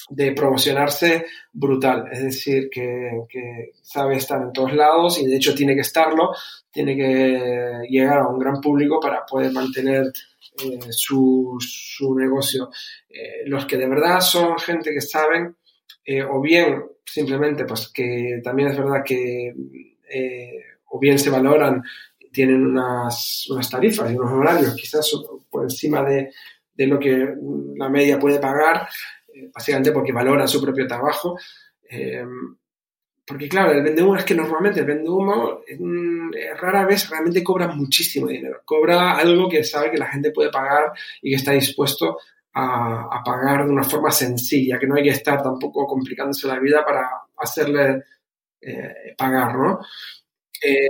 de, 0.09 0.31
promocionarse 0.31 1.25
brutal. 1.51 2.05
Es 2.12 2.23
decir, 2.23 2.69
que, 2.69 3.12
que, 3.29 3.71
sabe 3.81 4.17
estar 4.17 4.41
en 4.41 4.53
todos 4.53 4.73
lados 4.73 5.19
y 5.19 5.27
de 5.27 5.36
hecho 5.36 5.53
tiene 5.53 5.75
que 5.75 5.81
estarlo, 5.81 6.31
tiene 6.71 6.95
que 6.95 7.88
llegar 7.89 8.19
a 8.19 8.27
un 8.27 8.39
gran 8.39 8.59
público 8.62 8.99
para 8.99 9.25
poder 9.25 9.51
mantener 9.51 10.12
eh, 10.63 10.79
su, 10.91 11.57
su, 11.59 12.15
negocio. 12.15 12.69
Eh, 13.09 13.43
los 13.45 13.65
que 13.65 13.77
de 13.77 13.88
verdad 13.88 14.21
son 14.21 14.57
gente 14.57 14.91
que 14.91 15.01
saben, 15.01 15.55
eh, 16.05 16.23
o 16.23 16.41
bien 16.41 16.83
simplemente, 17.05 17.65
pues 17.65 17.89
que 17.89 18.39
también 18.43 18.69
es 18.69 18.77
verdad 18.77 19.03
que 19.05 19.53
o 20.93 20.99
bien 20.99 21.17
se 21.17 21.31
valoran 21.31 21.83
tienen 22.34 22.65
unas, 22.65 23.46
unas 23.50 23.69
tarifas 23.69 24.12
y 24.12 24.15
unos 24.15 24.32
horarios 24.32 24.76
quizás 24.76 25.10
por 25.50 25.63
encima 25.63 26.04
de, 26.04 26.32
de 26.74 26.88
lo 26.88 27.00
que 27.00 27.36
la 27.76 27.89
media 27.89 28.19
puede 28.19 28.39
pagar, 28.39 28.88
eh, 29.34 29.50
básicamente 29.54 29.91
porque 29.91 30.12
valoran 30.12 30.48
su 30.48 30.62
propio 30.62 30.88
trabajo. 30.88 31.38
Eh, 31.89 32.26
porque 33.26 33.48
claro, 33.48 33.72
el 33.72 33.84
vende 33.84 34.04
humo 34.04 34.17
es 34.17 34.26
que 34.26 34.36
normalmente 34.36 34.82
el 34.82 34.86
vende 34.86 35.10
humo 35.10 35.62
eh, 35.65 36.54
rara 36.60 36.86
vez 36.86 37.10
realmente 37.10 37.43
cobra 37.43 37.67
muchísimo 37.67 38.28
dinero. 38.28 38.62
Cobra 38.65 39.15
algo 39.15 39.48
que 39.48 39.63
sabe 39.63 39.91
que 39.91 39.98
la 39.98 40.08
gente 40.08 40.32
puede 40.32 40.50
pagar 40.50 40.91
y 41.22 41.30
que 41.30 41.38
está 41.38 41.52
dispuesto 41.52 42.17
a, 42.54 43.08
a 43.12 43.24
pagar 43.24 43.65
de 43.65 43.72
una 43.72 43.84
forma 43.84 44.12
sencilla, 44.12 44.78
que 44.78 44.88
no 44.88 44.96
hay 44.96 45.04
que 45.04 45.10
estar 45.10 45.41
tampoco 45.41 45.88
complicándose 45.88 46.48
la 46.48 46.60
vida 46.60 46.84
para 46.84 47.08
hacerle 47.38 48.04
pagar, 49.17 49.58
¿no? 49.58 49.80
Eh, 50.63 50.88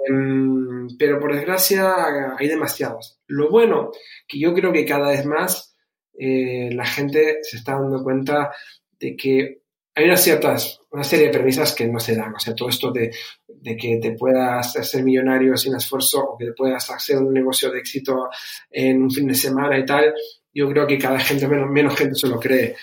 pero 1.00 1.20
por 1.20 1.34
desgracia 1.34 2.36
hay 2.38 2.48
demasiados. 2.48 3.20
Lo 3.28 3.50
bueno, 3.50 3.92
que 4.28 4.40
yo 4.40 4.54
creo 4.54 4.72
que 4.72 4.86
cada 4.86 5.10
vez 5.10 5.26
más 5.26 5.76
eh, 6.18 6.70
la 6.74 6.86
gente 6.86 7.40
se 7.42 7.58
está 7.58 7.74
dando 7.74 8.04
cuenta 8.04 8.52
de 9.00 9.16
que 9.16 9.64
hay 9.96 10.06
unas 10.06 10.24
ciertas, 10.24 10.80
una 10.92 11.04
serie 11.04 11.28
de 11.28 11.34
premisas 11.34 11.74
que 11.74 11.88
no 11.88 12.00
se 12.00 12.16
dan. 12.16 12.34
O 12.34 12.40
sea, 12.40 12.56
todo 12.56 12.70
esto 12.70 12.92
de, 12.92 13.12
de 13.48 13.78
que 13.78 13.98
te 13.98 14.12
puedas 14.12 14.76
hacer 14.76 15.04
millonario 15.04 15.56
sin 15.56 15.76
esfuerzo 15.76 16.24
o 16.24 16.38
que 16.38 16.46
te 16.46 16.54
puedas 16.54 16.90
hacer 16.90 17.18
un 17.18 17.34
negocio 17.34 17.72
de 17.72 17.80
éxito 17.80 18.30
en 18.72 19.04
un 19.04 19.12
fin 19.12 19.28
de 19.28 19.36
semana 19.36 19.78
y 19.78 19.86
tal, 19.86 20.14
yo 20.52 20.70
creo 20.70 20.88
que 20.88 20.98
cada 20.98 21.20
gente, 21.20 21.48
menos, 21.48 21.70
menos 21.70 21.96
gente 21.96 22.16
se 22.16 22.28
lo 22.28 22.40
cree. 22.40 22.76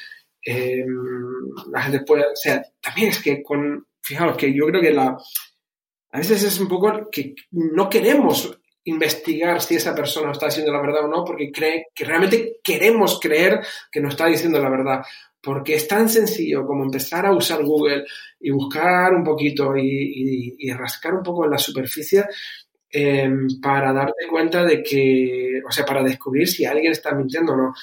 Eh, 0.44 0.84
la 1.70 1.82
gente 1.82 2.00
puede, 2.00 2.24
o 2.24 2.36
sea, 2.36 2.64
también 2.80 3.08
es 3.08 3.20
que 3.20 3.42
con, 3.42 3.86
fijaos 4.02 4.36
que 4.36 4.54
yo 4.54 4.66
creo 4.66 4.80
que 4.80 4.92
la, 4.92 5.16
a 6.12 6.18
veces 6.18 6.42
es 6.42 6.60
un 6.60 6.68
poco 6.68 7.08
que 7.10 7.34
no 7.52 7.88
queremos 7.88 8.58
investigar 8.84 9.60
si 9.60 9.76
esa 9.76 9.94
persona 9.94 10.32
está 10.32 10.46
diciendo 10.46 10.72
la 10.72 10.80
verdad 10.80 11.04
o 11.04 11.08
no, 11.08 11.24
porque 11.24 11.52
cree 11.52 11.86
que 11.94 12.04
realmente 12.04 12.56
queremos 12.62 13.20
creer 13.20 13.60
que 13.90 14.00
nos 14.00 14.12
está 14.12 14.26
diciendo 14.26 14.60
la 14.60 14.70
verdad. 14.70 15.02
Porque 15.40 15.74
es 15.74 15.88
tan 15.88 16.08
sencillo 16.08 16.66
como 16.66 16.84
empezar 16.84 17.24
a 17.24 17.32
usar 17.32 17.64
Google 17.64 18.04
y 18.40 18.50
buscar 18.50 19.14
un 19.14 19.24
poquito 19.24 19.74
y, 19.76 20.70
rascar 20.72 21.14
un 21.14 21.22
poco 21.22 21.44
en 21.44 21.52
la 21.52 21.58
superficie 21.58 22.24
eh, 22.92 23.30
para 23.62 23.92
darte 23.92 24.26
cuenta 24.28 24.64
de 24.64 24.82
que, 24.82 25.60
o 25.66 25.70
sea, 25.70 25.84
para 25.84 26.02
descubrir 26.02 26.48
si 26.48 26.64
alguien 26.64 26.92
está 26.92 27.14
mintiendo 27.14 27.52
o 27.52 27.56
no. 27.56 27.74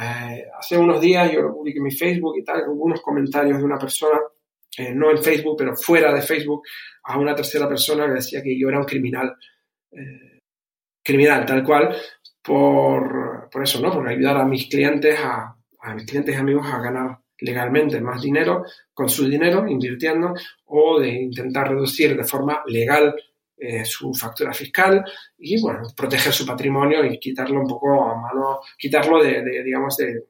Eh, 0.00 0.44
hace 0.58 0.78
unos 0.78 1.00
días 1.00 1.30
yo 1.30 1.42
lo 1.42 1.54
publiqué 1.54 1.78
en 1.78 1.84
mi 1.84 1.90
Facebook 1.90 2.36
y 2.38 2.44
tal, 2.44 2.68
hubo 2.68 2.84
unos 2.84 3.00
comentarios 3.00 3.58
de 3.58 3.64
una 3.64 3.78
persona 3.78 4.18
eh, 4.78 4.94
no 4.94 5.10
en 5.10 5.18
Facebook, 5.18 5.56
pero 5.58 5.76
fuera 5.76 6.12
de 6.14 6.22
Facebook, 6.22 6.62
a 7.02 7.18
una 7.18 7.34
tercera 7.34 7.68
persona 7.68 8.06
que 8.06 8.14
decía 8.14 8.42
que 8.42 8.58
yo 8.58 8.68
era 8.68 8.78
un 8.78 8.84
criminal. 8.84 9.34
Eh, 9.90 10.38
criminal, 11.02 11.44
tal 11.46 11.64
cual, 11.64 11.96
por, 12.42 13.48
por, 13.50 13.62
eso, 13.62 13.80
¿no? 13.80 13.92
Por 13.92 14.06
ayudar 14.08 14.36
a 14.36 14.44
mis 14.44 14.68
clientes, 14.68 15.18
a, 15.18 15.54
mis 15.94 16.04
clientes 16.04 16.34
y 16.34 16.38
amigos 16.38 16.66
a 16.66 16.80
ganar 16.80 17.18
legalmente 17.40 18.00
más 18.00 18.20
dinero 18.20 18.64
con 18.92 19.08
su 19.08 19.28
dinero, 19.28 19.66
invirtiendo, 19.66 20.34
o 20.66 21.00
de 21.00 21.08
intentar 21.08 21.70
reducir 21.70 22.16
de 22.16 22.24
forma 22.24 22.62
legal 22.66 23.14
eh, 23.56 23.84
su 23.84 24.12
factura 24.12 24.52
fiscal 24.52 25.02
y, 25.38 25.60
bueno, 25.60 25.82
proteger 25.96 26.32
su 26.32 26.46
patrimonio 26.46 27.04
y 27.04 27.18
quitarlo 27.18 27.60
un 27.60 27.66
poco 27.66 28.10
a 28.10 28.14
mano, 28.20 28.60
quitarlo 28.76 29.22
de, 29.22 29.62
digamos, 29.64 29.96
de 29.96 30.24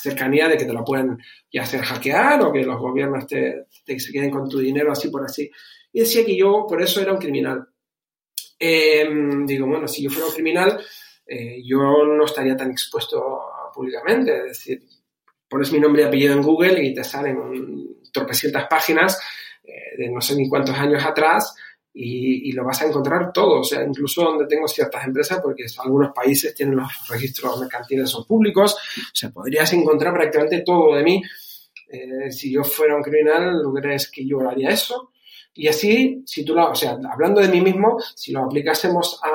cercanía 0.00 0.48
de 0.48 0.56
que 0.56 0.64
te 0.64 0.72
lo 0.72 0.84
pueden 0.84 1.18
ya 1.52 1.62
hacer 1.62 1.80
hackear 1.80 2.42
o 2.42 2.52
que 2.52 2.64
los 2.64 2.78
gobiernos 2.78 3.26
te, 3.26 3.66
se 3.98 4.12
queden 4.12 4.30
con 4.30 4.48
tu 4.48 4.58
dinero 4.58 4.92
así 4.92 5.08
por 5.08 5.24
así. 5.24 5.50
Y 5.92 6.00
decía 6.00 6.24
que 6.24 6.36
yo 6.36 6.66
por 6.68 6.82
eso 6.82 7.00
era 7.00 7.12
un 7.12 7.18
criminal. 7.18 7.66
Em, 8.58 9.46
digo, 9.46 9.66
bueno, 9.66 9.88
si 9.88 10.02
yo 10.02 10.10
fuera 10.10 10.28
un 10.28 10.34
criminal, 10.34 10.80
eh, 11.26 11.60
yo 11.64 11.78
no 12.04 12.24
estaría 12.24 12.56
tan 12.56 12.70
expuesto 12.70 13.40
públicamente. 13.74 14.36
Es 14.38 14.44
decir, 14.48 14.82
pones 15.48 15.72
mi 15.72 15.80
nombre 15.80 16.02
y 16.02 16.04
apellido 16.06 16.34
en 16.34 16.42
Google 16.42 16.84
y 16.84 16.94
te 16.94 17.04
salen 17.04 17.38
tropecientas 18.12 18.66
páginas 18.68 19.18
eh, 19.64 19.96
de 19.98 20.10
no 20.10 20.20
sé 20.20 20.36
ni 20.36 20.48
cuántos 20.48 20.76
años 20.76 21.04
atrás 21.04 21.54
y, 21.98 22.52
lo 22.52 22.64
vas 22.64 22.82
a 22.82 22.86
encontrar 22.86 23.32
todo, 23.32 23.60
o 23.60 23.64
sea, 23.64 23.82
incluso 23.82 24.22
donde 24.22 24.46
tengo 24.46 24.68
ciertas 24.68 25.06
empresas, 25.06 25.40
porque 25.40 25.64
algunos 25.78 26.12
países 26.12 26.54
tienen 26.54 26.76
los 26.76 27.08
registros 27.08 27.58
mercantiles 27.58 28.10
son 28.10 28.26
públicos, 28.26 28.74
o 28.74 29.14
sea, 29.14 29.30
podrías 29.30 29.72
encontrar 29.72 30.12
prácticamente 30.12 30.60
todo 30.60 30.94
de 30.94 31.02
mí. 31.02 31.22
Eh, 31.88 32.30
si 32.30 32.52
yo 32.52 32.64
fuera 32.64 32.96
un 32.96 33.02
criminal, 33.02 33.62
¿lo 33.62 33.72
crees 33.72 34.10
que 34.10 34.26
yo 34.26 34.46
haría 34.46 34.70
eso? 34.70 35.12
Y 35.54 35.68
así, 35.68 36.22
si 36.26 36.44
tú 36.44 36.54
lo, 36.54 36.70
o 36.70 36.74
sea, 36.74 36.98
hablando 37.10 37.40
de 37.40 37.48
mí 37.48 37.62
mismo, 37.62 37.98
si 38.14 38.30
lo 38.32 38.44
aplicásemos 38.44 39.18
a, 39.22 39.30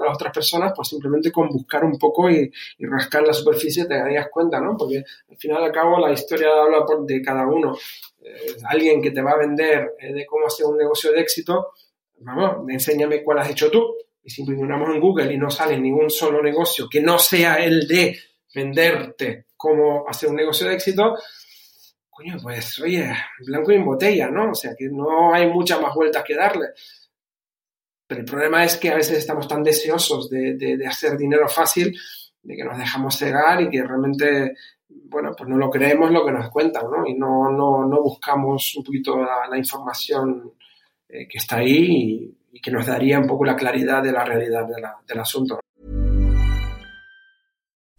a, 0.00 0.06
las 0.06 0.14
otras 0.14 0.32
personas, 0.32 0.72
pues 0.74 0.88
simplemente 0.88 1.30
con 1.30 1.48
buscar 1.48 1.84
un 1.84 1.98
poco 1.98 2.30
y, 2.30 2.50
rascar 2.80 3.22
la 3.22 3.32
superficie 3.32 3.86
te 3.86 3.94
darías 3.94 4.28
cuenta, 4.30 4.60
¿no? 4.60 4.76
Porque 4.76 5.04
al 5.28 5.36
final 5.36 5.64
al 5.64 5.72
cabo 5.72 5.98
la 5.98 6.12
historia 6.12 6.48
habla 6.62 6.84
por, 6.84 7.04
de 7.06 7.22
cada 7.22 7.46
uno. 7.46 7.76
Eh, 8.22 8.56
alguien 8.68 9.00
que 9.00 9.10
te 9.10 9.22
va 9.22 9.32
a 9.32 9.38
vender 9.38 9.94
eh, 9.98 10.12
de 10.12 10.26
cómo 10.26 10.46
hacer 10.46 10.66
un 10.66 10.76
negocio 10.76 11.12
de 11.12 11.20
éxito, 11.20 11.72
vamos, 12.18 12.68
enséñame 12.68 13.22
cuál 13.22 13.38
has 13.38 13.50
hecho 13.50 13.70
tú. 13.70 13.94
Y 14.22 14.30
si 14.30 14.42
miramos 14.44 14.90
en 14.94 15.00
Google 15.00 15.32
y 15.32 15.38
no 15.38 15.50
sale 15.50 15.78
ningún 15.78 16.10
solo 16.10 16.42
negocio 16.42 16.88
que 16.90 17.00
no 17.00 17.18
sea 17.18 17.54
el 17.56 17.88
de 17.88 18.18
venderte 18.54 19.46
cómo 19.56 20.04
hacer 20.08 20.28
un 20.28 20.36
negocio 20.36 20.68
de 20.68 20.74
éxito, 20.74 21.16
coño, 22.08 22.36
pues 22.42 22.78
oye, 22.80 23.10
blanco 23.46 23.72
y 23.72 23.76
en 23.76 23.84
botella, 23.84 24.30
¿no? 24.30 24.50
O 24.50 24.54
sea, 24.54 24.74
que 24.76 24.88
no 24.90 25.32
hay 25.32 25.46
muchas 25.46 25.80
más 25.80 25.94
vueltas 25.94 26.22
que 26.24 26.34
darle. 26.34 26.66
Pero 28.10 28.22
el 28.22 28.26
problema 28.26 28.64
es 28.64 28.76
que 28.76 28.90
a 28.90 28.96
veces 28.96 29.18
estamos 29.18 29.46
tan 29.46 29.62
deseosos 29.62 30.28
de, 30.28 30.84
hacer 30.84 31.16
dinero 31.16 31.48
fácil, 31.48 31.96
de 32.42 32.56
que 32.56 32.64
nos 32.64 32.76
dejamos 32.76 33.16
cegar 33.16 33.62
y 33.62 33.70
que 33.70 33.84
realmente, 33.84 34.56
bueno, 34.88 35.30
pues 35.38 35.48
no 35.48 35.56
lo 35.56 35.70
creemos 35.70 36.10
lo 36.10 36.26
que 36.26 36.32
nos 36.32 36.50
cuentan, 36.50 36.90
¿no? 36.90 37.06
Y 37.06 37.14
no, 37.14 37.52
no, 37.52 37.86
no 37.86 38.02
buscamos 38.02 38.74
un 38.74 38.82
poquito 38.82 39.16
la, 39.16 39.56
información 39.56 40.54
eh, 41.08 41.28
que 41.28 41.38
está 41.38 41.58
ahí 41.58 42.34
y, 42.52 42.60
que 42.60 42.72
nos 42.72 42.84
daría 42.84 43.20
un 43.20 43.28
poco 43.28 43.44
la 43.44 43.54
claridad 43.54 44.02
de 44.02 44.10
la 44.10 44.24
realidad 44.24 44.66
del 45.06 45.20
asunto. 45.20 45.60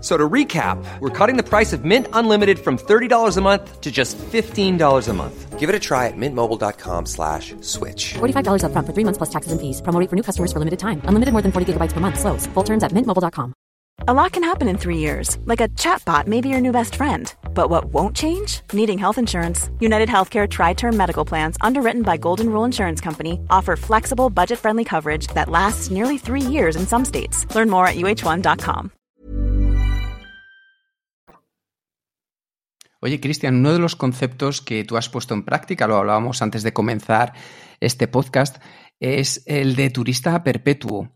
So 0.00 0.16
to 0.16 0.28
recap, 0.28 0.82
we're 1.00 1.10
cutting 1.10 1.36
the 1.36 1.42
price 1.42 1.74
of 1.74 1.84
Mint 1.84 2.06
Unlimited 2.14 2.58
from 2.58 2.78
$30 2.78 3.36
a 3.36 3.40
month 3.42 3.80
to 3.82 3.90
just 3.90 4.16
$15 4.16 5.08
a 5.08 5.12
month. 5.12 5.58
Give 5.58 5.68
it 5.68 5.74
a 5.74 5.78
try 5.78 6.06
at 6.06 6.16
mintmobile.com 6.16 7.04
slash 7.04 7.54
switch. 7.60 8.14
$45 8.14 8.64
up 8.64 8.72
front 8.72 8.86
for 8.86 8.94
three 8.94 9.04
months 9.04 9.18
plus 9.18 9.28
taxes 9.28 9.52
and 9.52 9.60
fees. 9.60 9.82
Promo 9.82 10.08
for 10.08 10.16
new 10.16 10.22
customers 10.22 10.54
for 10.54 10.58
limited 10.58 10.78
time. 10.78 11.02
Unlimited 11.04 11.32
more 11.32 11.42
than 11.42 11.52
40 11.52 11.74
gigabytes 11.74 11.92
per 11.92 12.00
month. 12.00 12.18
Slows. 12.18 12.46
Full 12.54 12.62
terms 12.62 12.82
at 12.82 12.92
mintmobile.com. 12.92 13.52
A 14.08 14.14
lot 14.14 14.32
can 14.32 14.42
happen 14.42 14.66
in 14.66 14.78
three 14.78 14.96
years. 14.96 15.36
Like 15.44 15.60
a 15.60 15.68
chatbot 15.68 16.26
may 16.26 16.40
be 16.40 16.48
your 16.48 16.62
new 16.62 16.72
best 16.72 16.96
friend. 16.96 17.32
But 17.54 17.68
what 17.68 17.92
won't 17.92 18.16
change? 18.16 18.62
Needing 18.72 18.98
health 18.98 19.18
insurance. 19.18 19.68
United 19.80 20.08
Healthcare 20.08 20.48
Tri-Term 20.48 20.96
Medical 20.96 21.26
Plans, 21.26 21.58
underwritten 21.60 22.00
by 22.02 22.16
Golden 22.16 22.48
Rule 22.48 22.64
Insurance 22.64 23.02
Company, 23.02 23.38
offer 23.50 23.76
flexible, 23.76 24.30
budget-friendly 24.30 24.84
coverage 24.84 25.26
that 25.34 25.50
lasts 25.50 25.90
nearly 25.90 26.16
three 26.16 26.40
years 26.40 26.76
in 26.76 26.86
some 26.86 27.04
states. 27.04 27.44
Learn 27.54 27.68
more 27.68 27.86
at 27.86 27.96
uh1.com. 27.96 28.90
Oye, 33.02 33.18
Cristian, 33.18 33.56
uno 33.56 33.72
de 33.72 33.78
los 33.78 33.96
conceptos 33.96 34.60
que 34.60 34.84
tú 34.84 34.98
has 34.98 35.08
puesto 35.08 35.32
en 35.32 35.44
práctica, 35.44 35.86
lo 35.86 35.96
hablábamos 35.96 36.42
antes 36.42 36.62
de 36.62 36.74
comenzar 36.74 37.32
este 37.80 38.08
podcast, 38.08 38.62
es 39.00 39.42
el 39.46 39.74
de 39.74 39.88
turista 39.88 40.44
perpetuo. 40.44 41.10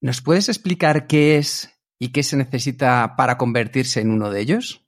¿Nos 0.00 0.22
puedes 0.22 0.48
explicar 0.48 1.06
qué 1.06 1.36
es 1.36 1.78
y 1.98 2.10
qué 2.10 2.22
se 2.22 2.38
necesita 2.38 3.14
para 3.18 3.36
convertirse 3.36 4.00
en 4.00 4.10
uno 4.10 4.30
de 4.30 4.40
ellos? 4.40 4.86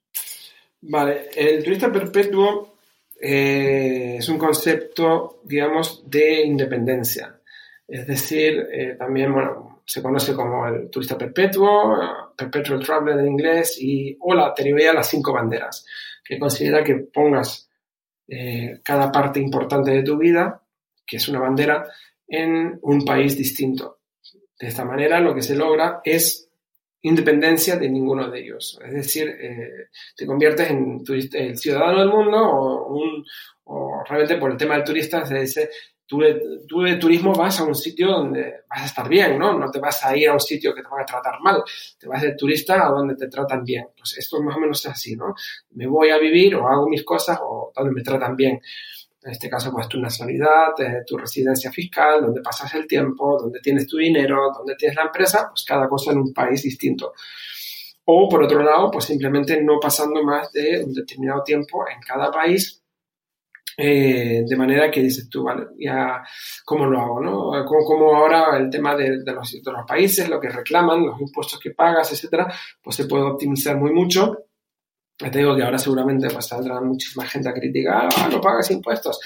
Vale, 0.80 1.28
el 1.36 1.62
turista 1.62 1.92
perpetuo 1.92 2.78
eh, 3.20 4.16
es 4.18 4.28
un 4.30 4.38
concepto, 4.38 5.42
digamos, 5.44 6.03
de 6.09 6.46
independencia. 6.46 7.40
Es 7.86 8.07
decir, 8.07 8.68
eh, 8.72 8.96
también, 8.99 9.34
bueno, 9.34 9.82
se 9.84 10.03
conoce 10.03 10.32
como 10.32 10.66
el 10.66 10.88
turista 10.88 11.18
perpetuo, 11.18 12.32
perpetual 12.34 12.82
traveler 12.82 13.20
en 13.20 13.32
inglés, 13.32 13.76
y, 13.78 14.16
o 14.20 14.34
la 14.34 14.55
teoría 14.55 14.88
de 14.88 14.94
las 14.94 15.11
cinco 15.11 15.34
banderas 15.34 15.84
que 16.29 16.39
considera 16.39 16.85
que 16.85 16.95
pongas 16.97 17.70
eh, 18.29 18.81
cada 18.85 19.11
parte 19.11 19.41
importante 19.41 19.91
de 19.91 20.03
tu 20.03 20.18
vida, 20.18 20.62
que 21.07 21.16
es 21.16 21.26
una 21.29 21.41
bandera, 21.41 21.89
en 22.26 22.79
un 22.83 23.03
país 23.03 23.35
distinto. 23.35 24.01
De 24.61 24.68
esta 24.68 24.85
manera 24.85 25.20
lo 25.20 25.35
que 25.35 25.41
se 25.41 25.57
logra 25.57 26.03
es 26.05 26.51
independencia 27.01 27.76
de 27.76 27.89
ninguno 27.89 28.29
de 28.31 28.41
ellos. 28.41 28.79
Es 28.85 28.93
decir, 28.93 29.29
eh, 29.29 29.89
te 30.14 30.26
conviertes 30.26 30.68
en 30.68 31.03
el 31.33 31.57
ciudadano 31.57 32.01
del 32.01 32.11
mundo 32.11 32.37
o, 32.37 32.95
un, 32.95 33.24
o 33.64 34.05
realmente 34.07 34.37
por 34.37 34.51
el 34.51 34.59
tema 34.59 34.74
del 34.74 34.85
turista 34.85 35.24
se 35.24 35.39
dice 35.39 35.70
tú 36.09 36.20
de, 36.20 36.96
turismo 36.96 37.34
vas 37.34 37.61
a 37.61 37.64
un 37.64 37.74
sitio 37.74 38.09
donde 38.09 38.62
vas 38.68 38.82
a 38.82 38.86
estar 38.86 39.09
bien, 39.09 39.38
¿no? 39.38 39.56
No 39.56 39.70
te 39.70 39.78
vas 39.78 40.04
a 40.06 40.16
ir 40.16 40.30
a 40.30 40.32
un 40.32 40.40
sitio 40.40 40.74
que 40.74 40.82
te 40.82 40.88
van 40.88 41.02
a 41.02 41.04
tratar 41.04 41.38
mal, 41.40 41.62
te 41.98 42.09
vas 42.09 42.22
de 42.22 42.34
turista 42.34 42.86
a 42.86 42.90
donde 42.90 43.14
te 43.14 43.28
tratan 43.28 43.62
bien. 43.62 43.88
Pues 43.96 44.16
esto 44.16 44.42
más 44.42 44.56
o 44.56 44.61
menos 44.61 44.84
es 44.84 44.90
así, 44.90 45.14
¿no? 45.14 45.34
Me 45.72 45.86
voy 45.86 46.09
a 46.09 46.18
vivir 46.18 46.56
o 46.56 46.66
hago 46.66 46.88
mis 46.88 47.04
cosas 47.04 47.38
o 47.42 47.72
donde 47.76 47.92
me 47.92 48.02
tratan 48.02 48.34
bien. 48.34 48.59
En 49.22 49.32
este 49.32 49.50
caso, 49.50 49.70
pues 49.70 49.86
tu 49.88 50.00
nacionalidad, 50.00 50.80
eh, 50.80 51.02
tu 51.06 51.18
residencia 51.18 51.70
fiscal, 51.70 52.22
donde 52.22 52.40
pasas 52.40 52.74
el 52.74 52.86
tiempo, 52.86 53.38
donde 53.38 53.61
tienes 53.61 53.86
tu 53.86 53.98
dinero, 53.98 54.50
donde 54.56 54.76
tienes 54.76 54.96
la 54.96 55.02
empresa, 55.02 55.48
pues 55.50 55.64
cada 55.64 55.88
cosa 55.88 56.12
en 56.12 56.18
un 56.18 56.32
país 56.32 56.62
distinto. 56.62 57.12
O 58.06 58.26
por 58.28 58.42
otro 58.42 58.62
lado, 58.62 58.90
pues 58.90 59.04
simplemente 59.04 59.62
no 59.62 59.78
pasando 59.78 60.22
más 60.22 60.50
de 60.52 60.82
un 60.82 60.94
determinado 60.94 61.42
tiempo 61.42 61.84
en 61.86 62.00
cada 62.00 62.30
país 62.30 62.82
eh, 63.81 64.43
de 64.45 64.57
manera 64.57 64.91
que 64.91 65.01
dices 65.01 65.29
tú, 65.31 65.45
vale, 65.45 65.68
ya, 65.79 66.20
¿cómo 66.64 66.87
lo 66.87 67.01
hago? 67.01 67.20
¿no? 67.20 67.64
Como, 67.64 68.12
ahora 68.12 68.57
el 68.57 68.68
tema 68.68 68.97
de, 68.97 69.18
los, 69.24 69.53
de, 69.53 69.72
los, 69.72 69.87
países, 69.87 70.29
lo 70.29 70.41
que 70.41 70.49
reclaman, 70.49 71.07
los 71.07 71.20
impuestos 71.20 71.61
que 71.61 71.70
pagas, 71.70 72.12
etcétera, 72.12 72.53
pues 72.83 72.97
se 72.97 73.07
puede 73.07 73.22
optimizar 73.22 73.76
muy 73.76 73.93
mucho. 73.93 74.47
te 75.16 75.31
digo 75.31 75.55
que 75.55 75.62
ahora 75.62 75.79
seguramente 75.79 76.29
pues, 76.29 76.47
saldrá 76.47 76.81
muchísima 76.81 77.24
gente 77.24 77.51
a 77.51 77.55
criticar, 77.55 78.09
ah, 78.16 78.29
no 78.29 78.41
pagas 78.41 78.68
impuestos. 78.72 79.20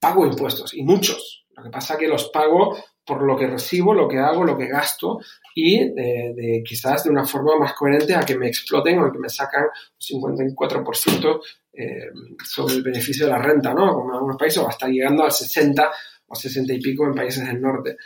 Pago 0.00 0.26
impuestos, 0.26 0.74
y 0.74 0.82
muchos. 0.82 1.46
Lo 1.56 1.62
que 1.62 1.70
pasa 1.70 1.94
es 1.94 2.00
que 2.00 2.08
los 2.08 2.28
pago 2.30 2.76
por 3.04 3.22
lo 3.22 3.36
que 3.36 3.46
recibo, 3.46 3.94
lo 3.94 4.08
que 4.08 4.18
hago, 4.18 4.44
lo 4.44 4.56
que 4.56 4.66
gasto 4.66 5.20
y 5.54 5.92
de, 5.92 6.62
quizás 6.66 7.04
de 7.04 7.10
una 7.10 7.24
forma 7.24 7.56
más 7.56 7.74
coherente 7.74 8.14
a 8.14 8.22
que 8.22 8.36
me 8.36 8.48
exploten 8.48 8.98
o 8.98 9.12
que 9.12 9.18
me 9.18 9.28
sacan 9.28 9.64
un 10.12 10.36
54% 10.36 11.40
eh, 11.72 12.10
sobre 12.44 12.74
el 12.74 12.82
beneficio 12.82 13.26
de 13.26 13.32
la 13.32 13.38
renta, 13.38 13.72
¿no? 13.72 13.94
Como 13.94 14.10
en 14.10 14.16
algunos 14.16 14.36
países, 14.36 14.58
o 14.58 14.68
hasta 14.68 14.88
llegando 14.88 15.24
al 15.24 15.32
60 15.32 15.90
o 16.26 16.34
60 16.34 16.72
y 16.72 16.80
pico 16.80 17.06
en 17.06 17.14
países 17.14 17.46
del 17.46 17.60
norte. 17.60 17.96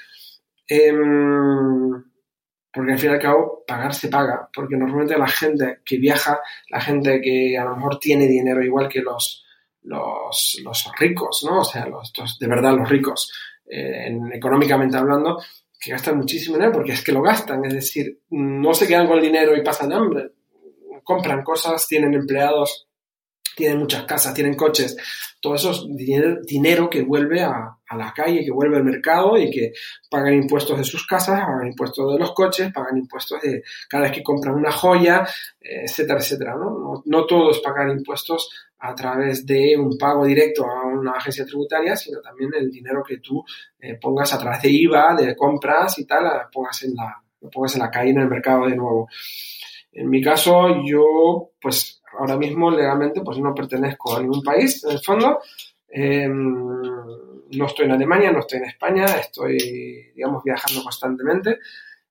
Em, 0.68 1.90
porque 2.72 2.92
al 2.92 2.98
fin 2.98 3.10
y 3.10 3.14
al 3.14 3.20
cabo 3.20 3.64
pagar 3.66 3.94
se 3.94 4.08
paga, 4.08 4.48
porque 4.54 4.76
normalmente 4.76 5.16
la 5.16 5.26
gente 5.26 5.80
que 5.84 5.96
viaja, 5.96 6.40
la 6.68 6.80
gente 6.80 7.20
que 7.20 7.56
a 7.58 7.64
lo 7.64 7.76
mejor 7.76 7.98
tiene 7.98 8.26
dinero 8.26 8.62
igual 8.62 8.88
que 8.88 9.00
los, 9.00 9.44
los, 9.82 10.60
los 10.62 10.92
ricos, 10.98 11.46
¿no? 11.48 11.60
O 11.60 11.64
sea, 11.64 11.86
los, 11.86 12.12
de 12.38 12.46
verdad 12.46 12.76
los 12.76 12.88
ricos, 12.88 13.32
eh, 13.64 14.14
económicamente 14.32 14.96
hablando, 14.96 15.40
que 15.80 15.92
gastan 15.92 16.18
muchísimo 16.18 16.56
dinero 16.56 16.72
porque 16.72 16.92
es 16.92 17.02
que 17.02 17.12
lo 17.12 17.22
gastan, 17.22 17.64
es 17.64 17.74
decir, 17.74 18.20
no 18.30 18.74
se 18.74 18.86
quedan 18.86 19.06
con 19.06 19.16
el 19.16 19.24
dinero 19.24 19.56
y 19.56 19.62
pasan 19.62 19.92
hambre, 19.92 20.32
compran 21.02 21.42
cosas, 21.42 21.86
tienen 21.86 22.14
empleados, 22.14 22.88
tienen 23.54 23.78
muchas 23.78 24.04
casas, 24.04 24.34
tienen 24.34 24.54
coches, 24.54 24.96
todo 25.40 25.54
eso 25.54 25.70
es 25.70 25.86
dinero, 26.46 26.90
que 26.90 27.02
vuelve 27.02 27.42
a, 27.42 27.76
la 27.96 28.12
calle, 28.12 28.44
que 28.44 28.50
vuelve 28.50 28.78
al 28.78 28.84
mercado 28.84 29.36
y 29.38 29.50
que 29.50 29.72
pagan 30.10 30.34
impuestos 30.34 30.76
de 30.76 30.84
sus 30.84 31.06
casas, 31.06 31.40
pagan 31.40 31.68
impuestos 31.68 32.12
de 32.12 32.18
los 32.18 32.32
coches, 32.32 32.72
pagan 32.72 32.98
impuestos 32.98 33.40
de 33.42 33.62
cada 33.88 34.04
vez 34.04 34.12
que 34.12 34.22
compran 34.24 34.56
una 34.56 34.72
joya, 34.72 35.24
etcétera, 35.60 36.18
etcétera. 36.18 36.56
¿no? 36.56 37.02
No, 37.04 37.26
todos 37.26 37.60
pagan 37.60 37.90
impuestos 37.90 38.50
a 38.78 38.94
través 38.94 39.46
de 39.46 39.76
un 39.78 39.96
pago 39.96 40.24
directo 40.24 40.64
a 40.64 40.84
una 40.86 41.12
agencia 41.12 41.44
tributaria, 41.44 41.94
sino 41.94 42.20
también 42.20 42.50
el 42.54 42.70
dinero 42.70 43.04
que 43.06 43.18
tú 43.18 43.44
eh, 43.78 43.94
pongas 44.00 44.32
a 44.32 44.38
través 44.38 44.62
de 44.62 44.70
IVA, 44.70 45.14
de 45.14 45.36
compras 45.36 45.98
y 45.98 46.06
tal, 46.06 46.24
pongas 46.52 46.82
en 46.82 46.94
la, 46.94 47.22
lo 47.40 47.50
pongas 47.50 47.74
en 47.76 47.82
la 47.82 47.90
calle, 47.90 48.10
en 48.10 48.20
el 48.20 48.28
mercado 48.28 48.66
de 48.66 48.74
nuevo. 48.74 49.08
En 49.92 50.10
mi 50.10 50.20
caso, 50.20 50.82
yo, 50.84 51.52
pues 51.60 51.95
ahora 52.18 52.36
mismo 52.36 52.70
legalmente, 52.70 53.22
pues 53.22 53.38
no 53.38 53.54
pertenezco 53.54 54.16
a 54.16 54.20
ningún 54.20 54.42
país, 54.42 54.84
en 54.84 54.92
el 54.92 55.00
fondo. 55.00 55.38
Em, 55.88 56.32
no 57.52 57.66
estoy 57.66 57.86
en 57.86 57.92
Alemania, 57.92 58.32
no 58.32 58.40
estoy 58.40 58.58
en 58.58 58.64
España, 58.64 59.04
estoy, 59.20 60.12
digamos, 60.14 60.42
viajando 60.42 60.82
constantemente. 60.82 61.58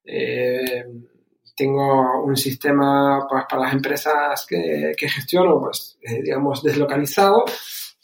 Em, 0.04 1.04
tengo 1.56 2.22
un 2.22 2.36
sistema 2.36 3.26
pues, 3.28 3.44
para 3.48 3.62
las 3.62 3.72
empresas 3.72 4.46
que, 4.46 4.94
gestiono, 4.98 5.58
pues, 5.60 5.98
eh, 6.02 6.22
digamos, 6.22 6.62
deslocalizado, 6.62 7.44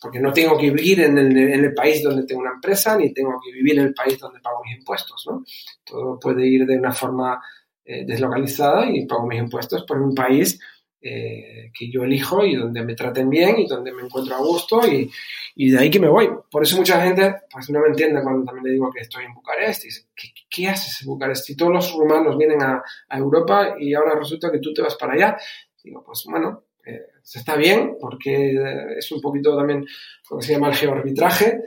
porque 0.00 0.18
no 0.18 0.32
tengo 0.32 0.56
que 0.56 0.70
vivir 0.70 1.00
en 1.00 1.18
el, 1.18 1.74
país 1.74 2.02
donde 2.02 2.24
tengo 2.24 2.40
una 2.40 2.54
empresa, 2.54 2.96
ni 2.96 3.12
tengo 3.12 3.40
que 3.44 3.52
vivir 3.52 3.78
en 3.78 3.86
el 3.86 3.94
país 3.94 4.18
donde 4.18 4.40
pago 4.40 4.62
mis 4.64 4.78
impuestos, 4.78 5.24
¿no? 5.30 5.44
Todo 5.84 6.18
puede 6.18 6.46
ir 6.46 6.66
de 6.66 6.78
una 6.78 6.92
forma 6.92 7.40
eh, 7.84 8.04
deslocalizada 8.04 8.86
y 8.90 9.06
pago 9.06 9.26
mis 9.26 9.40
impuestos 9.40 9.84
por 9.84 10.00
un 10.00 10.14
país 10.14 10.58
eh, 11.04 11.72
que 11.76 11.90
yo 11.90 12.04
elijo 12.04 12.44
y 12.44 12.54
donde 12.54 12.84
me 12.84 12.94
traten 12.94 13.28
bien 13.28 13.58
y 13.58 13.66
donde 13.66 13.92
me 13.92 14.02
encuentro 14.02 14.36
a 14.36 14.38
gusto 14.38 14.86
y, 14.86 15.10
y, 15.56 15.70
de 15.70 15.78
ahí 15.78 15.90
que 15.90 15.98
me 15.98 16.08
voy. 16.08 16.28
Por 16.48 16.62
eso 16.62 16.76
mucha 16.76 17.02
gente 17.02 17.42
pues, 17.50 17.68
no 17.70 17.80
me 17.80 17.88
entiende 17.88 18.22
cuando 18.22 18.44
también 18.44 18.66
le 18.66 18.72
digo 18.72 18.88
que 18.90 19.00
estoy 19.00 19.24
en 19.24 19.34
Bucarest. 19.34 19.84
Y 19.84 19.88
dice, 19.88 20.06
¿qué, 20.14 20.28
qué 20.48 20.68
haces 20.68 21.02
en 21.02 21.08
Bucarest? 21.08 21.44
Si 21.44 21.56
todos 21.56 21.72
los 21.72 21.92
rumanos 21.92 22.38
vienen 22.38 22.62
a, 22.62 22.82
a, 23.08 23.18
Europa 23.18 23.74
y 23.80 23.94
ahora 23.94 24.14
resulta 24.16 24.52
que 24.52 24.60
tú 24.60 24.72
te 24.72 24.82
vas 24.82 24.94
para 24.94 25.14
allá. 25.14 25.36
Digo, 25.82 26.04
pues 26.04 26.24
bueno, 26.28 26.66
eh, 26.86 27.06
está 27.34 27.56
bien 27.56 27.96
porque 28.00 28.96
es 28.96 29.10
un 29.10 29.20
poquito 29.20 29.56
también 29.56 29.84
lo 30.30 30.38
que 30.38 30.46
se 30.46 30.52
llama 30.52 30.68
el 30.68 30.74
geoarbitraje 30.74 31.60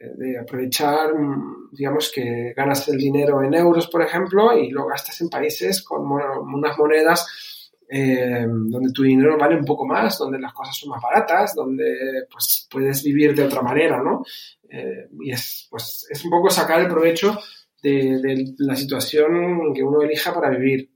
eh, 0.00 0.12
de 0.16 0.38
aprovechar, 0.38 1.14
mm, 1.14 1.70
digamos, 1.72 2.10
que 2.10 2.52
ganas 2.56 2.88
el 2.88 2.96
dinero 2.96 3.42
en 3.42 3.52
euros, 3.54 3.88
por 3.88 4.02
ejemplo, 4.02 4.56
y 4.56 4.70
lo 4.70 4.86
gastas 4.86 5.20
en 5.20 5.28
países 5.28 5.82
con 5.82 6.10
unas 6.10 6.78
monedas 6.78 7.26
eh, 7.90 8.44
donde 8.46 8.92
tu 8.92 9.02
dinero 9.02 9.38
vale 9.38 9.56
un 9.56 9.64
poco 9.64 9.86
más, 9.86 10.18
donde 10.18 10.38
las 10.38 10.52
cosas 10.52 10.76
son 10.76 10.90
más 10.90 11.02
baratas, 11.02 11.54
donde 11.54 12.26
pues, 12.30 12.68
puedes 12.70 13.02
vivir 13.02 13.34
de 13.34 13.44
otra 13.44 13.62
manera, 13.62 14.02
¿no? 14.02 14.22
Eh, 14.68 15.08
y 15.20 15.32
es, 15.32 15.66
pues, 15.70 16.06
es 16.10 16.24
un 16.24 16.30
poco 16.30 16.50
sacar 16.50 16.80
el 16.80 16.88
provecho 16.88 17.38
de, 17.82 18.54
la 18.58 18.76
situación 18.76 19.72
que 19.72 19.82
uno 19.82 20.02
elija 20.02 20.34
para 20.34 20.50
vivir. 20.50 20.90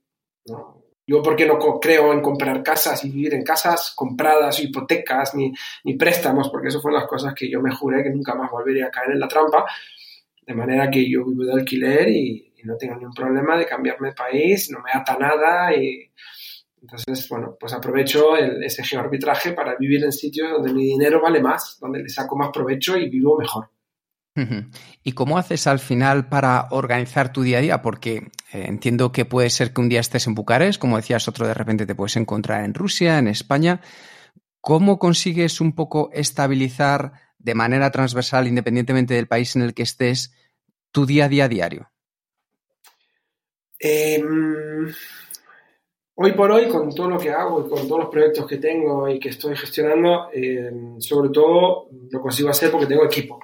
¿no? 0.47 0.83
Yo, 1.07 1.23
¿por 1.23 1.35
qué 1.35 1.47
no 1.47 1.59
creo 1.81 2.13
en 2.13 2.21
comprar 2.21 2.63
casas 2.63 3.05
y 3.05 3.11
vivir 3.11 3.35
en 3.35 3.43
casas 3.43 3.93
compradas, 3.97 4.61
hipotecas, 4.61 5.35
ni, 5.35 5.53
ni 5.85 5.95
préstamos? 5.95 6.51
Porque 6.51 6.69
eso 6.69 6.81
fueron 6.81 7.01
las 7.01 7.09
cosas 7.09 7.35
que 7.35 7.51
yo 7.51 7.63
me 7.63 7.75
juré 7.75 8.03
que 8.03 8.11
nunca 8.11 8.35
más 8.35 8.51
volvería 8.51 8.87
a 8.87 8.91
caer 8.91 9.13
en 9.13 9.21
la 9.21 9.29
trampa. 9.29 9.65
De 10.47 10.55
manera 10.55 10.91
que 10.91 11.09
yo 11.09 11.25
vivo 11.25 11.45
de 11.45 11.53
alquiler 11.53 12.09
y, 12.09 12.53
y 12.57 12.63
no 12.65 12.77
tengo 12.77 12.97
ningún 12.97 13.15
problema 13.15 13.57
de 13.57 13.67
cambiarme 13.67 14.09
de 14.09 14.15
país, 14.15 14.71
no 14.71 14.81
me 14.81 14.91
ata 14.93 15.17
nada 15.17 15.75
y 15.75 16.11
entonces, 16.83 17.29
bueno, 17.29 17.57
pues 17.59 17.73
aprovecho 17.73 18.37
ese 18.37 18.83
geoarbitraje 18.83 19.53
para 19.53 19.77
vivir 19.77 20.03
en 20.03 20.11
sitios 20.11 20.51
donde 20.51 20.73
mi 20.73 20.85
dinero 20.85 21.23
vale 21.23 21.41
más, 21.41 21.79
donde 21.81 22.03
le 22.03 22.09
saco 22.09 22.37
más 22.37 22.51
provecho 22.53 22.97
y 22.97 23.09
vivo 23.09 23.39
mejor. 23.39 23.71
¿Y 25.05 25.13
cómo 25.13 25.39
haces 25.39 25.67
al 25.67 25.79
final 25.79 26.29
para 26.29 26.69
organizar 26.71 27.33
tu 27.33 27.43
día 27.43 27.59
a 27.59 27.61
día? 27.61 27.83
Porque 27.83 28.33
eh, 28.53 28.65
entiendo 28.67 29.13
que 29.13 29.27
puede 29.27 29.51
ser 29.51 29.73
que 29.73 29.81
un 29.81 29.91
día 29.91 30.01
estés 30.01 30.27
en 30.27 30.35
Bucarest, 30.35 30.81
como 30.81 30.97
decías, 30.97 31.29
otro 31.29 31.47
de 31.47 31.55
repente 31.55 31.87
te 31.87 31.95
puedes 31.95 32.17
encontrar 32.17 32.65
en 32.65 32.75
Rusia, 32.75 33.19
en 33.19 33.29
España. 33.29 33.81
¿Cómo 34.61 34.99
consigues 34.99 35.61
un 35.61 35.75
poco 35.75 36.11
estabilizar 36.13 37.13
de 37.39 37.55
manera 37.55 37.91
transversal, 37.91 38.49
independientemente 38.49 39.15
del 39.15 39.29
país 39.29 39.55
en 39.55 39.63
el 39.63 39.75
que 39.75 39.83
estés, 39.83 40.35
tu 40.91 41.07
día 41.07 41.27
a 41.27 41.29
día 41.29 41.49
diario? 41.49 41.91
Eh, 43.79 44.23
hoy 46.23 46.33
por 46.33 46.51
hoy, 46.53 46.69
con 46.69 46.95
todo 46.95 47.09
lo 47.09 47.19
que 47.19 47.31
hago 47.31 47.65
y 47.65 47.69
con 47.69 47.87
todos 47.89 48.03
los 48.03 48.11
proyectos 48.11 48.47
que 48.47 48.59
tengo 48.59 49.09
y 49.09 49.19
que 49.19 49.31
estoy 49.31 49.57
gestionando, 49.57 50.29
eh, 50.33 50.71
sobre 50.99 51.31
todo 51.31 51.89
lo 52.11 52.21
consigo 52.21 52.49
hacer 52.49 52.71
porque 52.71 52.87
tengo 52.87 53.05
equipo. 53.05 53.41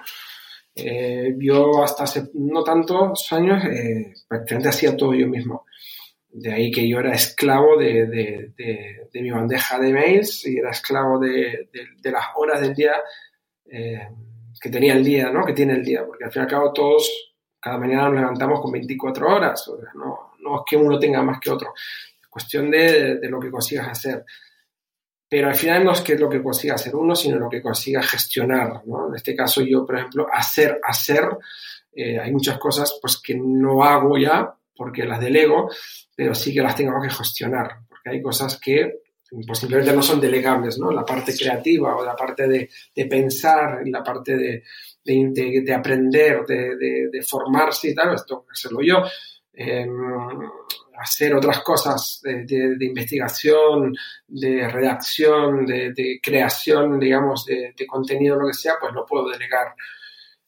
Eh, 0.75 1.35
yo 1.37 1.83
hasta 1.83 2.03
hace 2.03 2.29
no 2.35 2.63
tantos 2.63 3.31
años 3.33 3.63
eh, 3.65 4.13
prácticamente 4.27 4.69
hacía 4.69 4.95
todo 4.95 5.13
yo 5.13 5.27
mismo. 5.27 5.65
De 6.29 6.53
ahí 6.53 6.71
que 6.71 6.87
yo 6.87 6.99
era 6.99 7.13
esclavo 7.13 7.75
de, 7.75 8.05
de, 8.05 8.53
de, 9.11 9.21
mi 9.21 9.31
bandeja 9.31 9.79
de 9.79 9.91
mails 9.91 10.45
y 10.45 10.57
era 10.59 10.69
esclavo 10.69 11.19
de, 11.19 11.69
las 12.03 12.25
horas 12.35 12.61
del 12.61 12.75
día 12.75 12.93
que 13.65 14.69
tenía 14.69 14.93
el 14.93 15.03
día, 15.03 15.31
¿no? 15.31 15.43
Que 15.43 15.53
tiene 15.53 15.73
el 15.73 15.83
día. 15.83 16.05
Porque 16.05 16.25
al 16.25 16.31
fin 16.31 16.41
y 16.41 16.43
al 16.43 16.49
cabo 16.49 16.71
todos, 16.71 17.33
cada 17.59 17.77
mañana 17.77 18.09
nos 18.09 18.19
levantamos 18.19 18.61
con 18.61 18.71
24 18.71 19.27
horas. 19.27 19.71
no, 19.95 20.33
no 20.39 20.55
es 20.57 20.61
que 20.69 20.77
uno 20.77 20.99
tenga 20.99 21.21
más 21.23 21.39
que 21.39 21.49
otro 21.49 21.73
cuestión 22.39 22.71
de, 22.71 23.19
lo 23.29 23.39
que 23.39 23.51
consigas 23.51 23.89
hacer. 23.89 24.23
Pero 25.27 25.49
al 25.49 25.55
final 25.55 25.83
no 25.83 25.91
es 25.91 26.01
que 26.01 26.15
lo 26.15 26.29
que 26.29 26.41
consiga 26.41 26.75
hacer 26.75 26.95
uno, 26.95 27.15
sino 27.15 27.37
lo 27.37 27.49
que 27.49 27.61
consiga 27.61 28.01
gestionar. 28.01 28.81
En 28.85 29.15
este 29.15 29.35
caso 29.35 29.61
yo, 29.61 29.85
por 29.85 29.97
ejemplo, 29.97 30.27
hacer, 30.31 30.79
hacer, 30.83 31.25
eh, 31.93 32.17
hay 32.17 32.31
muchas 32.31 32.57
cosas 32.57 32.97
pues, 33.01 33.17
que 33.17 33.35
no 33.35 33.83
hago 33.83 34.17
ya 34.17 34.55
porque 34.75 35.03
las 35.03 35.19
delego, 35.19 35.69
pero 36.15 36.33
sí 36.33 36.53
que 36.53 36.61
las 36.61 36.75
tengo 36.75 36.99
que 37.01 37.09
gestionar, 37.09 37.79
porque 37.87 38.11
hay 38.11 38.21
cosas 38.21 38.57
que 38.57 39.01
pues, 39.45 39.59
simplemente 39.59 39.93
no 39.93 40.01
son 40.01 40.21
delegables, 40.21 40.79
¿no? 40.79 40.91
La 40.91 41.03
parte 41.03 41.35
creativa 41.35 41.95
o 41.97 42.05
la 42.05 42.15
parte 42.15 42.47
de, 42.47 42.69
de 42.95 43.05
pensar, 43.05 43.81
la 43.85 44.01
parte 44.01 44.37
de, 44.37 44.63
de, 45.03 45.61
de 45.63 45.73
aprender, 45.73 46.45
de, 46.45 47.21
formarse 47.27 47.89
y 47.89 47.93
tal, 47.93 48.15
esto 48.15 48.45
hacerlo 48.49 48.79
yo. 48.81 49.03
Em, 49.53 49.91
hacer 50.99 51.33
otras 51.33 51.61
cosas 51.61 52.19
de, 52.23 52.75
investigación, 52.79 53.95
de 54.27 54.67
redacción, 54.67 55.65
de, 55.65 56.19
creación, 56.21 56.99
digamos, 56.99 57.45
de, 57.45 57.73
contenido, 57.87 58.37
lo 58.37 58.47
que 58.47 58.53
sea, 58.53 58.73
pues 58.79 58.93
lo 58.93 59.05
puedo 59.05 59.29
delegar. 59.29 59.73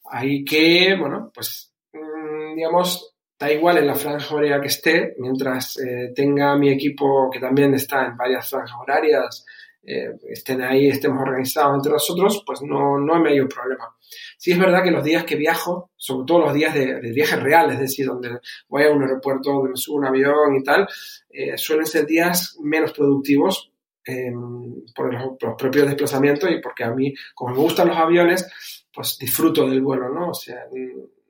Ahí 0.06 0.44
que, 0.44 0.96
bueno, 1.00 1.32
pues, 1.34 1.74
mm, 1.94 2.56
digamos, 2.56 3.14
da 3.40 3.52
igual 3.52 3.78
en 3.78 3.88
la 3.88 3.96
franja 3.96 4.36
horaria 4.36 4.62
que 4.62 4.68
esté, 4.68 5.16
mientras 5.18 5.80
eh, 5.80 6.12
tenga 6.16 6.56
mi 6.58 6.70
equipo 6.70 7.30
que 7.32 7.40
también 7.40 7.74
está 7.74 8.06
en 8.06 8.18
varias 8.18 8.50
franjas 8.50 8.78
horarias, 8.80 9.46
eh, 9.84 10.12
estén 10.30 10.62
ahí, 10.62 10.88
estemos 10.88 11.22
organizados 11.22 11.78
entre 11.78 11.94
nosotros, 11.94 12.44
pues 12.46 12.62
no, 12.62 13.00
no 13.00 13.16
hay 13.16 13.22
mayor 13.22 13.50
problema. 13.50 13.96
Sí 14.38 14.52
es 14.52 14.60
verdad 14.60 14.84
que 14.84 14.92
los 14.92 15.04
días 15.04 15.24
que 15.24 15.36
viajo, 15.36 15.92
sobre 15.96 16.26
todo 16.26 16.40
los 16.42 16.54
días 16.54 16.74
de, 16.74 17.00
viaje 17.12 17.36
real, 17.38 17.72
es 17.72 17.80
decir, 17.80 18.06
donde 18.06 18.40
voy 18.68 18.84
a 18.84 18.92
un 18.92 19.02
aeropuerto, 19.02 19.52
donde 19.52 19.72
me 19.72 19.78
subo 19.78 19.98
un 19.98 20.06
avión 20.06 20.56
y 20.56 20.64
tal, 20.64 20.88
eh, 21.30 21.58
suelen 21.58 21.86
ser 21.86 22.06
días 22.06 22.58
menos 22.62 22.92
productivos 22.92 23.72
em, 24.06 24.84
por 24.96 25.14
los, 25.14 25.56
propios 25.58 25.88
desplazamientos 25.88 26.50
y 26.52 26.60
porque 26.60 26.84
a 26.84 26.92
mí, 26.92 27.14
como 27.34 27.56
me 27.56 27.62
gustan 27.62 27.88
los 27.88 27.98
aviones, 27.98 28.48
pues 28.94 29.18
disfruto 29.18 29.68
del 29.68 29.82
vuelo, 29.82 30.10
¿no? 30.10 30.30
O 30.30 30.34
sea, 30.34 30.66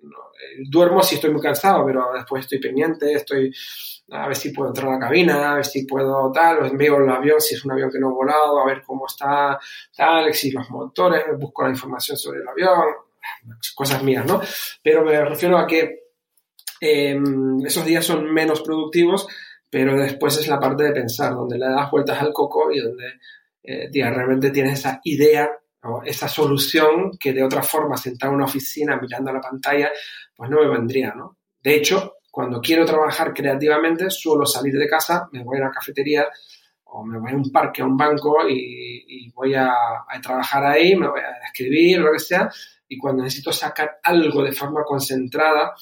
eh, 0.03 0.63
duermo 0.69 1.01
si 1.03 1.15
estoy 1.15 1.31
muy 1.31 1.41
cansado, 1.41 1.85
pero 1.85 2.11
después 2.13 2.43
estoy 2.43 2.59
pendiente, 2.59 3.13
estoy 3.13 3.53
a 4.11 4.27
ver 4.27 4.35
si 4.35 4.51
puedo 4.51 4.69
entrar 4.69 4.89
a 4.89 4.93
la 4.93 4.99
cabina, 4.99 5.51
a 5.51 5.55
ver 5.55 5.65
si 5.65 5.85
puedo 5.85 6.31
tal, 6.31 6.75
veo 6.75 6.97
el 6.97 7.09
avión, 7.09 7.39
si 7.39 7.55
es 7.55 7.63
un 7.63 7.71
avión 7.71 7.89
que 7.89 7.99
no 7.99 8.09
he 8.09 8.13
volado, 8.13 8.59
a 8.59 8.65
ver 8.65 8.83
cómo 8.85 9.05
está 9.07 9.57
tal, 9.95 10.33
si 10.33 10.51
los 10.51 10.69
motores, 10.69 11.23
busco 11.39 11.63
la 11.63 11.69
información 11.69 12.17
sobre 12.17 12.41
el 12.41 12.47
avión, 12.47 12.93
cosas 13.75 14.03
mías, 14.03 14.25
¿no? 14.25 14.41
Pero 14.83 15.05
me 15.05 15.23
refiero 15.23 15.57
a 15.57 15.65
que 15.65 16.07
em, 16.81 17.65
esos 17.65 17.85
días 17.85 18.05
son 18.05 18.31
menos 18.33 18.61
productivos, 18.61 19.27
pero 19.69 19.95
después 19.97 20.37
es 20.37 20.47
la 20.47 20.59
parte 20.59 20.83
de 20.83 20.91
pensar, 20.91 21.33
donde 21.33 21.57
le 21.57 21.67
das 21.67 21.89
vueltas 21.89 22.21
al 22.21 22.33
coco 22.33 22.71
y 22.71 22.79
donde 22.79 23.05
eh, 23.63 23.89
realmente 23.93 24.51
tienes 24.51 24.79
esa 24.79 24.99
idea 25.03 25.49
esa 26.05 26.27
solución 26.27 27.11
que 27.19 27.33
de 27.33 27.43
otra 27.43 27.63
forma 27.63 27.97
sentado 27.97 28.31
en 28.31 28.37
una 28.37 28.45
oficina 28.45 28.99
mirando 29.01 29.31
a 29.31 29.33
la 29.33 29.41
pantalla, 29.41 29.91
pues 30.35 30.49
no 30.49 30.61
me 30.61 30.69
vendría, 30.69 31.13
¿no? 31.15 31.37
De 31.61 31.75
hecho, 31.75 32.17
cuando 32.29 32.61
quiero 32.61 32.85
trabajar 32.85 33.33
creativamente, 33.33 34.09
suelo 34.09 34.45
salir 34.45 34.75
de 34.75 34.87
casa, 34.87 35.27
me 35.31 35.43
voy 35.43 35.57
a 35.57 35.61
una 35.61 35.71
cafetería 35.71 36.27
o 36.85 37.03
me 37.03 37.19
voy 37.19 37.31
a 37.31 37.35
un 37.35 37.51
parque, 37.51 37.81
a 37.81 37.85
un 37.85 37.97
banco 37.97 38.37
y, 38.47 39.29
voy 39.31 39.55
a, 39.55 39.71
trabajar 40.21 40.65
ahí, 40.65 40.95
me 40.95 41.07
voy 41.07 41.19
a 41.19 41.45
escribir, 41.45 41.99
lo 41.99 42.11
que 42.11 42.19
sea, 42.19 42.49
y 42.87 42.97
cuando 42.97 43.23
necesito 43.23 43.51
sacar 43.51 43.99
algo 44.03 44.43
de 44.43 44.51
forma 44.51 44.83
concentrada, 44.83 45.73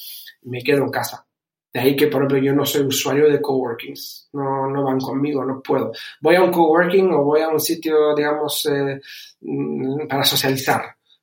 me 0.43 0.62
quedo 0.62 0.84
en 0.84 0.91
casa. 0.91 1.26
De 1.72 1.80
ahí 1.80 1.96
que, 1.96 2.08
por 2.08 2.22
ejemplo, 2.22 2.38
yo 2.40 2.54
no 2.54 2.66
soy 2.66 2.82
usuario 2.82 3.30
de 3.30 3.42
coworkings, 3.42 4.30
no, 4.34 4.70
no 4.70 4.84
van 4.84 5.00
conmigo, 5.00 5.46
no 5.46 5.62
puedo. 5.62 5.92
Voy 6.20 6.36
a 6.36 6.42
un 6.42 6.52
coworking 6.52 7.12
o 7.12 7.24
voy 7.24 7.42
a 7.42 7.50
un 7.50 7.60
sitio, 7.60 8.16
digamos, 8.16 8.66
eh, 8.66 9.00
mm, 9.42 10.08
para 10.08 10.24
socializar, 10.24 10.82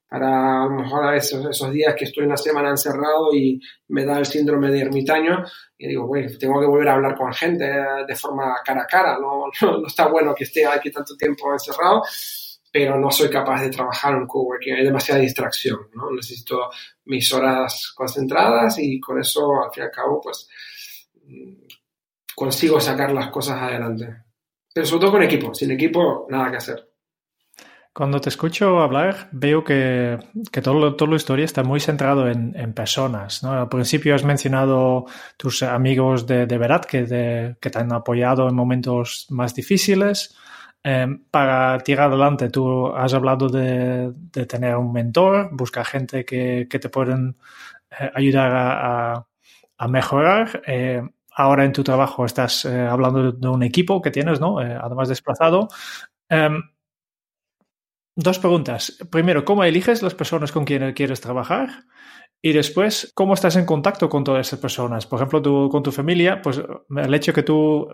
para 0.09 0.63
a 0.63 0.67
lo 0.67 0.83
mejor 0.83 1.15
esos, 1.17 1.45
esos 1.47 1.73
días 1.73 1.97
que 1.97 2.05
estoy 2.05 2.25
una 2.25 2.37
semana 2.37 2.71
encerrado 2.71 3.35
y 3.35 3.61
me 3.89 4.05
da 4.05 4.19
el 4.19 4.27
síndrome 4.27 4.71
de 4.71 4.83
ermitaño 4.83 5.45
y 5.77 5.89
digo, 5.89 6.07
bueno, 6.07 6.29
tengo 6.39 6.61
que 6.61 6.67
volver 6.67 6.89
a 6.91 6.95
hablar 6.95 7.17
con 7.17 7.33
gente 7.33 7.65
de 8.07 8.15
forma 8.15 8.55
cara 8.65 8.83
a 8.83 8.87
cara, 8.87 9.19
no, 9.21 9.47
no 9.63 9.87
está 9.87 10.07
bueno 10.07 10.33
que 10.35 10.45
esté 10.45 10.65
aquí 10.65 10.93
tanto 10.93 11.17
tiempo 11.17 11.53
encerrado 11.53 12.03
pero 12.77 13.01
no 13.01 13.11
soy 13.11 13.31
capaz 13.31 13.62
de 13.62 13.70
trabajar 13.70 14.12
en 14.12 14.27
coworking, 14.27 14.74
hay 14.74 14.85
demasiada 14.85 15.18
distracción, 15.22 15.89
¿no? 15.95 16.11
Necesito 16.11 16.68
mis 17.07 17.33
horas 17.33 17.95
concentradas 17.97 18.79
y 18.79 19.01
con 19.01 19.18
eso, 19.18 19.64
al 19.64 19.72
fin 19.72 19.85
y 19.85 19.87
al 19.87 19.91
cabo, 19.91 20.20
pues 20.20 20.47
mm, 21.24 21.55
consigo 22.35 22.79
sacar 22.79 23.12
las 23.12 23.31
cosas 23.31 23.62
adelante. 23.62 24.24
pero 24.74 24.87
sobre 24.87 25.01
todo 25.01 25.12
con 25.12 25.22
equipo. 25.22 25.55
Sin 25.55 25.70
equipo, 25.70 26.27
nada 26.29 26.51
que 26.51 26.57
hacer. 26.59 26.87
Cuando 27.95 28.20
te 28.20 28.29
escucho 28.29 28.81
hablar, 28.81 29.31
veo 29.33 29.64
que, 29.64 30.18
que 30.53 30.61
todo, 30.61 30.97
toda 30.97 31.12
la 31.12 31.16
historia 31.16 31.47
está 31.47 31.62
muy 31.64 31.81
centrado 31.81 32.29
en, 32.29 32.55
en 32.59 32.74
personas. 32.74 33.43
¿no? 33.43 33.53
Al 33.53 33.70
principio 33.70 34.14
has 34.14 34.22
mencionado 34.22 35.07
tus 35.39 35.62
amigos 35.62 36.27
de, 36.27 36.45
de 36.45 36.59
Verat 36.59 36.85
que, 36.85 37.05
te, 37.05 37.57
que 37.59 37.70
te 37.70 37.79
han 37.79 37.95
apoyado 37.95 38.47
en 38.51 38.55
momentos 38.55 39.29
más 39.31 39.55
difíciles. 39.55 40.37
Eh, 40.89 41.07
para 41.32 41.78
tirar 41.80 42.09
adelante, 42.09 42.49
tú 42.49 42.87
has 42.95 43.12
hablado 43.12 43.49
de, 43.49 44.12
tener 44.47 44.76
un 44.76 44.93
mentor, 44.93 45.49
buscar 45.51 45.84
gente 45.84 46.24
que, 46.24 46.68
que 46.70 46.78
te 46.78 46.89
pueden 46.89 47.37
eh, 47.91 48.11
ayudar 48.14 48.53
a, 49.78 49.89
mejorar. 49.89 50.62
Eh, 50.64 51.03
ahora 51.32 51.64
en 51.64 51.72
tu 51.72 51.82
trabajo 51.82 52.24
estás 52.24 52.64
eh, 52.66 52.87
hablando 52.87 53.32
de, 53.32 53.39
de, 53.39 53.49
un 53.49 53.64
equipo 53.64 54.01
que 54.01 54.12
tienes, 54.12 54.39
¿no? 54.41 54.62
Eh, 54.62 54.78
además 54.80 55.09
desplazado. 55.09 55.68
Em, 56.28 56.62
Dos 58.18 58.39
preguntas. 58.39 58.97
Primero, 59.11 59.45
¿cómo 59.45 59.62
eliges 59.62 60.03
las 60.03 60.14
personas 60.14 60.51
con 60.51 60.64
quienes 60.64 60.95
quieres 60.95 61.20
trabajar? 61.20 61.84
Y 62.41 62.53
después, 62.53 63.12
¿cómo 63.14 63.34
estás 63.34 63.57
en 63.57 63.66
contacto 63.66 64.09
con 64.09 64.24
todas 64.24 64.47
esas 64.47 64.59
personas? 64.59 65.07
Por 65.07 65.18
ejemplo, 65.18 65.43
tú, 65.43 65.68
con 65.70 65.82
tu 65.82 65.93
familia, 65.93 66.41
pues 66.41 66.62
el 66.97 67.14
hecho 67.14 67.34
que 67.34 67.43
tú 67.43 67.87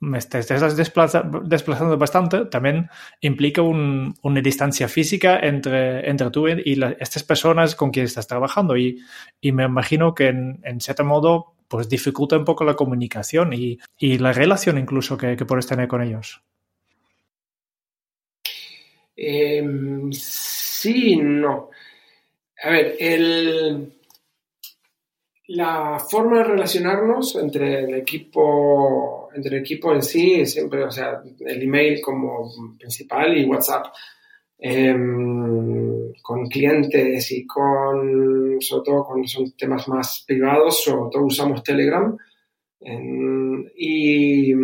te 0.00 0.38
desplaza, 0.38 1.22
desplazando 1.44 1.98
bastante 1.98 2.46
también 2.46 2.88
implica 3.20 3.60
un, 3.60 4.14
una 4.22 4.40
distancia 4.40 4.88
física 4.88 5.38
entre, 5.40 6.08
entre 6.08 6.30
tú 6.30 6.48
y 6.48 6.80
estas 6.98 7.22
personas 7.22 7.74
con 7.74 7.90
quienes 7.90 8.12
estás 8.12 8.26
trabajando. 8.26 8.76
Y, 8.76 9.02
y 9.40 9.52
me 9.52 9.64
imagino 9.64 10.14
que 10.14 10.28
en, 10.28 10.80
cierto 10.80 11.04
modo 11.04 11.54
pues 11.68 11.88
dificulta 11.88 12.38
un 12.38 12.44
poco 12.44 12.64
la 12.64 12.74
comunicación 12.74 13.52
y, 13.52 13.78
y 13.98 14.18
la 14.18 14.32
relación 14.32 14.78
incluso 14.78 15.16
que, 15.16 15.36
que 15.36 15.44
puedes 15.44 15.66
tener 15.66 15.86
con 15.86 16.02
ellos. 16.02 16.42
Eh, 19.14 19.62
sí, 20.12 21.16
no. 21.16 21.68
A 22.62 22.70
ver, 22.70 22.96
el, 22.98 23.99
la 25.50 25.98
forma 25.98 26.38
de 26.38 26.44
relacionarnos 26.44 27.36
entre 27.36 27.84
el 27.84 27.94
equipo, 27.94 29.28
entre 29.34 29.56
el 29.56 29.62
equipo 29.62 29.92
en 29.92 30.02
sí, 30.02 30.46
siempre, 30.46 30.84
o 30.84 30.90
sea, 30.90 31.22
el 31.40 31.62
email 31.62 32.00
como 32.00 32.50
principal 32.78 33.36
y 33.36 33.44
WhatsApp. 33.44 33.86
Eh, 34.62 34.94
con 36.22 36.46
clientes 36.48 37.32
y 37.32 37.46
con, 37.46 38.60
sobre 38.60 38.84
todo 38.84 39.04
cuando 39.04 39.26
son 39.26 39.50
temas 39.56 39.88
más 39.88 40.22
privados, 40.26 40.84
sobre 40.84 41.10
todo 41.10 41.24
usamos 41.24 41.62
Telegram. 41.62 42.14
Y 43.74 44.54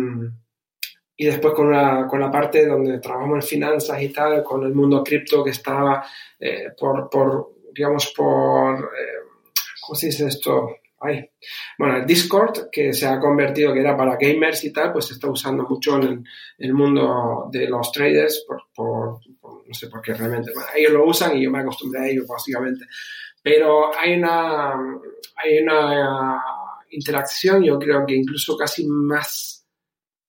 y 1.19 1.25
después 1.25 1.55
con 1.55 1.71
la, 1.71 2.05
con 2.07 2.19
la 2.19 2.29
parte 2.29 2.67
donde 2.67 2.99
trabajamos 2.99 3.37
en 3.37 3.49
finanzas 3.49 3.99
y 4.03 4.09
tal, 4.09 4.43
con 4.43 4.63
el 4.63 4.75
mundo 4.75 5.03
cripto 5.03 5.43
que 5.43 5.49
estaba 5.49 6.05
eh, 6.39 6.67
por, 6.77 7.09
por, 7.09 7.55
digamos, 7.73 8.13
por, 8.15 8.75
eh, 8.75 9.26
¿cómo 9.87 9.95
se 9.95 10.07
dice 10.07 10.27
esto? 10.27 10.77
Ay. 10.99 11.29
Bueno, 11.77 11.97
el 11.97 12.05
Discord, 12.05 12.69
que 12.71 12.91
se 12.91 13.07
ha 13.07 13.19
convertido, 13.19 13.73
que 13.73 13.79
era 13.79 13.95
para 13.95 14.17
gamers 14.19 14.63
y 14.65 14.73
tal, 14.73 14.91
pues 14.91 15.05
se 15.05 15.13
está 15.13 15.29
usando 15.29 15.63
mucho 15.63 15.95
en 16.01 16.25
el, 16.57 16.73
mundo 16.73 17.49
de 17.51 17.67
los 17.69 17.91
traders, 17.91 18.43
por, 18.47 18.63
por, 18.75 19.19
por, 19.39 19.67
no 19.67 19.73
sé 19.73 19.87
por 19.87 20.01
qué 20.01 20.13
realmente. 20.13 20.51
Bueno, 20.53 20.69
ellos 20.75 20.91
lo 20.91 21.05
usan 21.05 21.37
y 21.37 21.43
yo 21.43 21.51
me 21.51 21.59
acostumbré 21.59 22.01
a 22.01 22.07
ello, 22.07 22.25
básicamente. 22.27 22.85
Pero 23.41 23.97
hay 23.97 24.15
una, 24.15 24.73
hay 25.35 25.59
una 25.59 26.43
interacción, 26.89 27.63
yo 27.63 27.77
creo 27.79 28.05
que 28.05 28.15
incluso 28.15 28.57
casi 28.57 28.85
más 28.87 29.57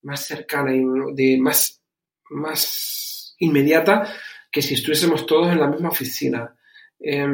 más 0.03 0.25
cercana 0.25 0.75
y 0.75 0.83
de 1.15 1.39
más, 1.41 1.83
más 2.31 3.35
inmediata 3.39 4.13
que 4.51 4.63
si 4.63 4.75
estuviésemos 4.75 5.27
todos 5.27 5.53
en 5.53 5.61
la 5.61 5.69
misma 5.69 5.91
oficina. 5.91 6.57
Eh, 6.99 7.27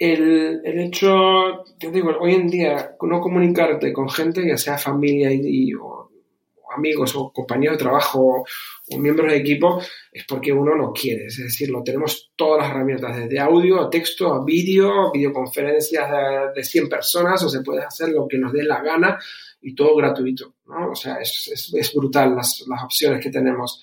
el, 0.00 0.62
el, 0.64 0.80
hecho, 0.80 1.62
yo 1.78 1.90
digo, 1.92 2.10
hoy 2.18 2.34
en 2.34 2.48
día 2.48 2.96
no 3.02 3.20
comunicarte 3.20 3.92
con 3.92 4.08
gente, 4.08 4.46
ya 4.46 4.56
sea 4.56 4.78
familia 4.78 5.30
y, 5.30 5.40
y 5.44 5.74
o, 5.74 5.84
o, 5.84 6.72
amigos 6.74 7.14
o 7.14 7.30
compañeros 7.30 7.76
de 7.76 7.84
trabajo 7.84 8.44
o, 8.88 8.98
miembros 8.98 9.30
de 9.30 9.36
equipo, 9.36 9.80
es 10.10 10.24
porque 10.24 10.52
uno 10.52 10.74
no 10.74 10.90
quiere. 10.90 11.26
Es 11.26 11.36
decir, 11.36 11.68
lo 11.68 11.82
tenemos 11.82 12.32
todas 12.34 12.62
las 12.62 12.70
herramientas, 12.70 13.14
desde 13.14 13.38
audio 13.38 13.78
a 13.82 13.90
texto 13.90 14.32
a 14.32 14.42
vídeo, 14.42 15.12
videoconferencias 15.12 16.10
de, 16.10 16.52
de 16.56 16.64
100 16.64 16.88
personas, 16.88 17.42
o 17.44 17.50
se 17.50 17.60
puede 17.60 17.84
hacer 17.84 18.08
lo 18.08 18.26
que 18.26 18.38
nos 18.38 18.52
dé 18.52 18.64
la 18.64 18.80
gana 18.82 19.18
y 19.60 19.74
todo 19.74 19.96
gratuito, 19.96 20.54
¿no? 20.66 20.92
O 20.92 20.94
sea, 20.94 21.16
es, 21.16 21.50
es, 21.52 21.74
es 21.74 21.94
brutal 21.94 22.34
las, 22.34 22.64
las, 22.66 22.82
opciones 22.82 23.22
que 23.22 23.30
tenemos. 23.30 23.82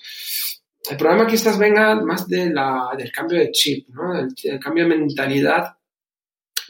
El 0.90 0.98
problema 0.98 1.28
quizás 1.28 1.60
venga 1.60 1.96
más 2.02 2.28
de 2.28 2.50
la, 2.50 2.90
del 2.98 3.12
cambio 3.12 3.38
de 3.40 3.52
chip, 3.52 3.88
¿no? 3.90 4.18
El, 4.18 4.60
cambio 4.60 4.88
de 4.88 4.96
mentalidad 4.96 5.77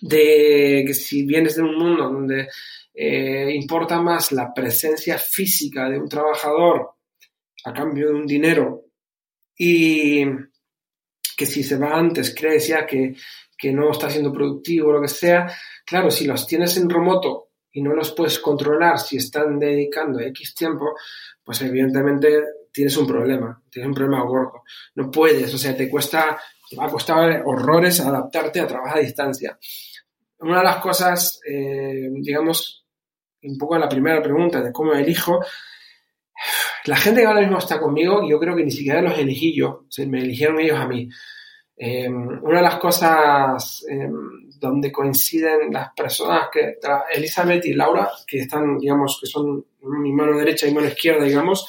de 0.01 0.83
que 0.85 0.93
si 0.93 1.23
vienes 1.23 1.55
de 1.55 1.63
un 1.63 1.75
mundo 1.75 2.09
donde 2.09 2.47
eh, 2.93 3.51
importa 3.53 4.01
más 4.01 4.31
la 4.31 4.53
presencia 4.53 5.17
física 5.17 5.89
de 5.89 5.99
un 5.99 6.09
trabajador 6.09 6.91
a 7.65 7.73
cambio 7.73 8.07
de 8.07 8.13
un 8.13 8.25
dinero 8.25 8.85
y 9.57 10.25
que 11.37 11.45
si 11.45 11.63
se 11.63 11.77
va 11.77 11.97
antes 11.97 12.33
crees 12.35 12.67
ya 12.67 12.85
que, 12.85 13.15
que 13.57 13.71
no 13.71 13.91
está 13.91 14.09
siendo 14.09 14.31
productivo 14.31 14.89
o 14.89 14.93
lo 14.93 15.01
que 15.01 15.07
sea, 15.07 15.47
claro, 15.85 16.09
si 16.09 16.25
los 16.25 16.47
tienes 16.47 16.77
en 16.77 16.89
remoto 16.89 17.49
y 17.71 17.81
no 17.81 17.93
los 17.93 18.11
puedes 18.13 18.39
controlar 18.39 18.97
si 18.97 19.17
están 19.17 19.59
dedicando 19.59 20.19
X 20.19 20.55
tiempo, 20.55 20.95
pues 21.43 21.61
evidentemente 21.61 22.41
tienes 22.71 22.97
un 22.97 23.07
problema, 23.07 23.61
tienes 23.69 23.89
un 23.89 23.95
problema 23.95 24.23
gordo. 24.23 24.63
No 24.95 25.11
puedes, 25.11 25.53
o 25.53 25.57
sea, 25.57 25.75
te 25.75 25.89
cuesta, 25.89 26.39
te 26.69 26.75
va 26.75 26.85
a 26.85 26.89
costar 26.91 27.43
horrores 27.45 27.99
adaptarte 27.99 28.59
a 28.59 28.67
trabajar 28.67 28.97
a 28.97 29.01
distancia. 29.01 29.57
Una 30.39 30.59
de 30.59 30.63
las 30.63 30.77
cosas, 30.77 31.39
eh, 31.47 32.09
digamos, 32.11 32.85
un 33.43 33.57
poco 33.57 33.77
la 33.77 33.89
primera 33.89 34.21
pregunta 34.21 34.61
de 34.61 34.71
cómo 34.71 34.93
elijo, 34.93 35.39
la 36.85 36.95
gente 36.95 37.21
que 37.21 37.27
ahora 37.27 37.41
mismo 37.41 37.57
está 37.57 37.79
conmigo, 37.79 38.27
yo 38.27 38.39
creo 38.39 38.55
que 38.55 38.63
ni 38.63 38.71
siquiera 38.71 39.01
los 39.01 39.17
elegí 39.17 39.55
yo, 39.55 39.85
me 40.07 40.19
eligieron 40.19 40.59
ellos 40.59 40.79
a 40.79 40.87
mí. 40.87 41.09
Eh, 41.75 42.09
una 42.09 42.57
de 42.57 42.63
las 42.63 42.77
cosas 42.77 43.85
eh, 43.89 44.09
donde 44.59 44.91
coinciden 44.91 45.71
las 45.71 45.93
personas 45.93 46.49
que, 46.51 46.77
Elizabeth 47.13 47.65
y 47.65 47.73
Laura, 47.73 48.09
que 48.25 48.39
están, 48.39 48.77
digamos, 48.79 49.19
que 49.21 49.27
son 49.27 49.63
mi 49.81 50.11
mano 50.11 50.37
derecha 50.37 50.67
y 50.67 50.73
mano 50.73 50.87
izquierda, 50.87 51.25
digamos, 51.25 51.67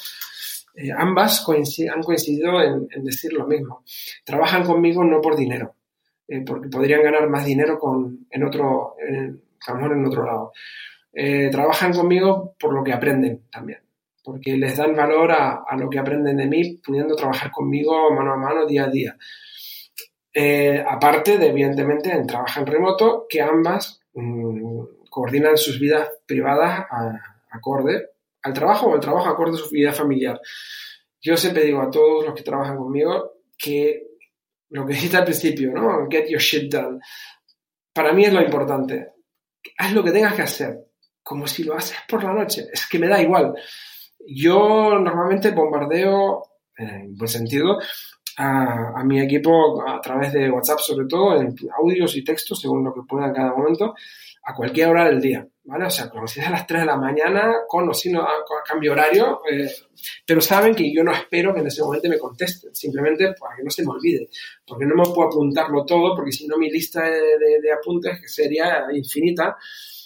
eh, 0.75 0.91
ambas 0.95 1.45
han 1.47 2.03
coincidido 2.03 2.61
en, 2.61 2.87
decir 3.03 3.33
lo 3.33 3.47
mismo. 3.47 3.83
Trabajan 4.23 4.63
conmigo 4.63 5.03
no 5.03 5.21
por 5.21 5.35
dinero, 5.35 5.75
eh, 6.27 6.41
porque 6.45 6.69
podrían 6.69 7.03
ganar 7.03 7.27
más 7.29 7.45
dinero 7.45 7.77
con, 7.77 8.27
en 8.29 8.43
otro, 8.43 8.95
en, 8.99 9.41
otro 10.05 10.25
lado. 10.25 10.53
Eh, 11.13 11.49
trabajan 11.51 11.93
conmigo 11.93 12.55
por 12.59 12.73
lo 12.73 12.83
que 12.83 12.93
aprenden 12.93 13.43
también, 13.51 13.79
porque 14.23 14.55
les 14.55 14.77
dan 14.77 14.95
valor 14.95 15.31
a, 15.31 15.63
a, 15.67 15.75
lo 15.75 15.89
que 15.89 15.99
aprenden 15.99 16.37
de 16.37 16.47
mí, 16.47 16.79
pudiendo 16.85 17.15
trabajar 17.15 17.51
conmigo 17.51 18.13
mano 18.13 18.33
a 18.33 18.37
mano, 18.37 18.65
día 18.65 18.85
a 18.85 18.89
día. 18.89 19.17
Aparte 20.87 21.37
de, 21.37 21.47
evidentemente, 21.47 22.11
en 22.11 22.25
trabajo 22.25 22.61
en 22.61 22.67
remoto, 22.67 23.25
que 23.27 23.41
ambas 23.41 24.01
mmm, 24.13 24.83
coordinan 25.09 25.57
sus 25.57 25.79
vidas 25.79 26.07
privadas 26.25 26.85
acorde 27.51 28.11
al 28.43 28.53
trabajo 28.53 28.87
o 28.87 28.95
el 28.95 29.01
trabajo 29.01 29.29
acorde 29.29 29.57
a 29.57 29.63
su 29.63 29.69
vida 29.69 29.91
familiar. 29.91 30.39
Yo 31.21 31.35
siempre 31.35 31.63
digo 31.63 31.81
a 31.81 31.91
todos 31.91 32.25
los 32.25 32.33
que 32.33 32.43
trabajan 32.43 32.77
conmigo 32.77 33.33
que 33.57 34.07
lo 34.69 34.85
que 34.85 34.93
dijiste 34.93 35.17
al 35.17 35.25
principio, 35.25 35.71
¿no? 35.71 36.07
Get 36.09 36.29
your 36.29 36.39
shit 36.39 36.71
done. 36.71 36.99
Para 37.93 38.13
mí 38.13 38.23
es 38.23 38.33
lo 38.33 38.41
importante. 38.41 39.13
Haz 39.77 39.93
lo 39.93 40.03
que 40.03 40.11
tengas 40.11 40.35
que 40.35 40.43
hacer, 40.43 40.77
como 41.23 41.47
si 41.47 41.63
lo 41.63 41.75
haces 41.75 41.97
por 42.07 42.23
la 42.23 42.33
noche. 42.33 42.67
Es 42.71 42.87
que 42.87 42.99
me 42.99 43.07
da 43.07 43.21
igual. 43.21 43.53
Yo 44.27 44.99
normalmente 44.99 45.51
bombardeo, 45.51 46.43
en 46.77 47.15
buen 47.15 47.27
sentido, 47.27 47.79
a, 48.37 48.99
a, 48.99 49.03
mi 49.03 49.19
equipo 49.19 49.83
a 49.85 49.99
través 49.99 50.31
de 50.31 50.49
WhatsApp, 50.49 50.79
sobre 50.79 51.07
todo, 51.07 51.41
en 51.41 51.53
audios 51.77 52.15
y 52.15 52.23
textos, 52.23 52.61
según 52.61 52.85
lo 52.85 52.93
que 52.93 53.01
pueda 53.07 53.27
en 53.27 53.33
cada 53.33 53.53
momento, 53.53 53.95
a 54.43 54.53
cualquier 54.53 54.89
hora 54.89 55.05
del 55.05 55.21
día, 55.21 55.47
¿vale? 55.63 55.85
O 55.85 55.89
sea, 55.89 56.11
es 56.25 56.37
a 56.39 56.49
las 56.49 56.65
3 56.65 56.81
de 56.81 56.85
la 56.85 56.97
mañana, 56.97 57.53
con 57.67 57.87
o 57.89 57.93
sin 57.93 58.17
cambio 58.65 58.93
horario, 58.93 59.41
eh, 59.49 59.69
pero 60.25 60.41
saben 60.41 60.73
que 60.73 60.91
yo 60.93 61.03
no 61.03 61.11
espero 61.11 61.53
que 61.53 61.59
en 61.59 61.67
ese 61.67 61.83
momento 61.83 62.09
me 62.09 62.17
contesten, 62.17 62.73
simplemente 62.73 63.33
para 63.39 63.55
que 63.55 63.63
no 63.63 63.69
se 63.69 63.83
me 63.83 63.91
olvide, 63.91 64.29
porque 64.65 64.85
no 64.85 64.95
me 64.95 65.03
puedo 65.13 65.29
apuntarlo 65.29 65.85
todo, 65.85 66.15
porque 66.15 66.31
si 66.31 66.47
no 66.47 66.57
mi 66.57 66.69
lista 66.71 67.03
de, 67.03 67.59
de, 67.61 67.71
apuntes 67.71 68.19
sería 68.25 68.87
infinita, 68.93 69.57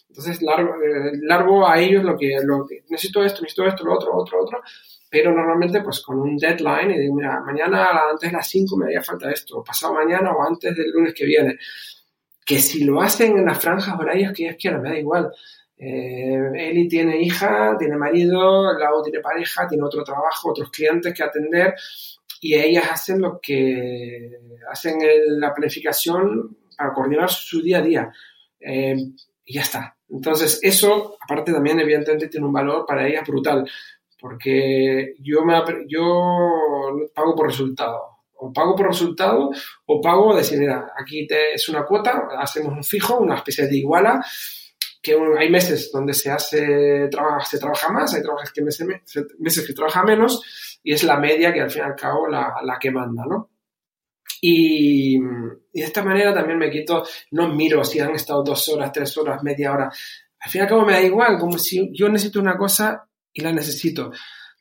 entonces 0.10 0.42
largo, 0.42 0.76
eh, 0.76 1.12
largo 1.22 1.68
a 1.68 1.80
ellos 1.80 2.04
lo 2.04 2.18
que, 2.18 2.38
lo 2.44 2.68
necesito 2.90 3.24
esto, 3.24 3.42
necesito 3.42 3.66
esto, 3.66 3.86
lo 3.86 3.96
otro, 3.96 4.16
otro, 4.16 4.44
otro, 4.44 4.62
pero 5.10 5.32
normalmente 5.32 5.82
pues 5.82 6.02
con 6.02 6.20
un 6.20 6.38
deadline 6.38 6.92
y 6.92 7.00
digo, 7.00 7.16
mira, 7.16 7.40
mañana 7.40 8.10
antes 8.12 8.32
de 8.32 8.36
las 8.36 8.48
5 8.48 8.76
me 8.78 8.86
haría 8.86 9.02
falta 9.02 9.32
esto, 9.32 9.64
pasado 9.64 9.94
mañana 9.94 10.32
o 10.34 10.44
antes 10.44 10.76
del 10.76 10.90
lunes 10.90 11.14
que 11.14 11.26
viene. 11.26 11.58
Que 12.46 12.60
si 12.60 12.84
lo 12.84 13.02
hacen 13.02 13.38
en 13.38 13.46
las 13.46 13.62
franjas 13.62 13.98
horarias 14.00 14.34
que 14.34 14.46
ellos 14.46 14.58
quieran, 14.60 14.82
me 14.82 14.90
da 14.90 15.00
igual. 15.00 15.32
Eh, 15.78 16.52
Eli 16.56 16.88
tiene 16.88 17.22
hija, 17.22 17.76
tiene 17.78 17.98
marido, 17.98 18.78
Lau 18.78 19.04
tiene 19.04 19.20
pareja, 19.20 19.68
tiene 19.68 19.84
otro 19.84 20.04
trabajo, 20.04 20.52
otros 20.52 20.70
clientes 20.70 21.14
que 21.14 21.24
atender 21.24 21.76
y 22.44 22.56
ellas 22.56 22.90
hacen 22.92 23.22
lo 23.22 23.40
que 23.42 24.32
hacen 24.70 25.00
la 25.40 25.54
planificación 25.54 26.58
para 26.78 26.94
coordinar 26.94 27.30
su 27.30 27.62
día 27.62 27.78
a 27.78 27.82
día. 27.82 28.12
Eh, 28.60 28.96
y 29.46 29.54
ya 29.54 29.62
está. 29.62 29.96
Entonces, 30.10 30.60
eso, 30.62 31.18
aparte 31.22 31.54
también, 31.54 31.80
evidentemente, 31.80 32.28
tiene 32.28 32.46
un 32.46 32.54
valor 32.54 32.86
para 32.86 33.08
ellas 33.08 33.26
brutal, 33.26 33.70
porque 34.20 35.16
yo, 35.20 35.44
me, 35.44 35.54
yo 35.88 37.10
pago 37.16 37.34
por 37.36 37.48
resultado. 37.48 38.13
O 38.46 38.52
pago 38.52 38.76
por 38.76 38.88
resultado 38.88 39.52
o 39.86 40.02
pago 40.02 40.36
decir, 40.36 40.60
mira, 40.60 40.92
aquí 41.00 41.26
te, 41.26 41.54
es 41.54 41.70
una 41.70 41.86
cuota, 41.86 42.28
hacemos 42.38 42.74
un 42.74 42.84
fijo, 42.84 43.18
una 43.20 43.36
especie 43.36 43.68
de 43.68 43.78
iguala, 43.78 44.22
que 45.02 45.16
hay 45.40 45.50
meses 45.50 45.90
donde 45.94 46.14
se 46.14 46.30
hace, 46.30 47.08
trabaja, 47.10 47.46
se 47.46 47.58
trabaja 47.58 47.90
más, 47.90 48.14
hay 48.14 48.22
que 48.54 48.62
meses, 48.62 48.86
meses 49.40 49.66
que 49.66 49.74
trabaja 49.74 50.04
menos, 50.04 50.80
y 50.84 50.94
es 50.94 51.04
la 51.06 51.18
media 51.18 51.54
que 51.54 51.62
al 51.62 51.72
fin 51.72 51.84
y 51.84 51.86
al 51.86 51.96
cabo 51.96 52.28
la, 52.28 52.54
la 52.64 52.78
que 52.78 52.92
manda, 52.92 53.24
¿no? 53.26 53.50
Y, 54.42 55.18
de 55.20 55.60
esta 55.74 56.04
manera 56.04 56.34
también 56.34 56.60
me 56.60 56.70
quito, 56.70 57.06
no 57.32 57.48
miro 57.48 57.82
si 57.86 58.02
han 58.02 58.14
estado 58.14 58.44
dos 58.44 58.68
horas, 58.68 58.92
tres 58.92 59.18
horas, 59.18 59.42
media 59.42 59.72
hora. 59.72 59.86
Al 59.86 60.52
fin 60.52 60.60
y 60.60 60.64
al 60.64 60.68
cabo 60.68 60.86
me 60.86 60.92
da 60.92 61.02
igual, 61.02 61.40
como 61.40 61.58
si 61.58 61.90
yo 61.94 62.10
necesito 62.10 62.42
una 62.42 62.58
cosa 62.58 63.08
y 63.32 63.42
la 63.42 63.54
necesito. 63.54 64.12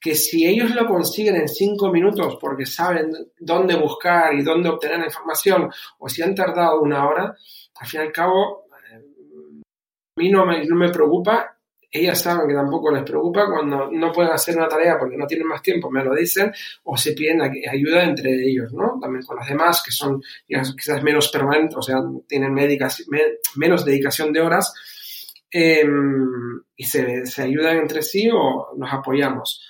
Que 0.03 0.14
si 0.14 0.46
ellos 0.46 0.74
lo 0.74 0.86
consiguen 0.86 1.36
en 1.36 1.48
cinco 1.48 1.90
minutos 1.92 2.36
porque 2.40 2.66
saben 2.66 3.12
dónde 3.38 3.76
buscar 3.76 4.34
y 4.34 4.42
dónde 4.42 4.68
obtener 4.68 4.98
la 4.98 5.07
información, 5.07 5.70
o 5.98 6.09
si 6.09 6.22
han 6.22 6.34
tardado 6.34 6.80
una 6.80 7.07
hora, 7.07 7.36
al 7.76 7.86
fin 7.86 8.00
y 8.00 8.05
al 8.05 8.12
cabo, 8.12 8.66
eh, 8.90 9.62
a 10.16 10.20
mí 10.20 10.30
no 10.30 10.44
me, 10.44 10.64
no 10.66 10.76
me 10.76 10.90
preocupa 10.90 11.57
ellas 11.94 12.22
saben 12.22 12.48
que 12.48 12.55
tampoco 12.55 12.90
les 12.90 13.03
preocupa 13.03 13.46
cuando 13.46 13.90
no 13.92 14.11
pueden 14.11 14.32
hacer 14.32 14.57
una 14.57 14.66
tarea 14.66 14.96
porque 14.98 15.16
no 15.16 15.26
tienen 15.26 15.46
más 15.46 15.61
tiempo, 15.61 15.90
me 15.90 16.03
lo 16.03 16.14
dicen, 16.14 16.50
o 16.84 16.96
se 16.96 17.12
piden 17.12 17.42
ayuda 17.42 18.05
entre 18.05 18.32
ellos, 18.32 18.72
¿no? 18.72 18.98
También 18.98 19.22
con 19.26 19.36
las 19.36 19.46
demás, 19.46 19.82
que 19.84 19.90
son 19.90 20.22
quizás 20.48 21.03
menos 21.03 21.28
permanentes, 21.28 21.76
o 21.76 21.82
sea, 21.82 21.98
tienen 22.26 22.55
menos 22.55 23.84
dedicación 23.84 24.32
de 24.32 24.40
horas, 24.40 24.72
em, 25.50 26.62
y 26.74 26.84
se, 26.84 27.26
se, 27.26 27.42
ayudan 27.42 27.76
entre 27.76 28.00
sí 28.00 28.30
o 28.32 28.70
nos 28.74 28.90
apoyamos. 28.90 29.62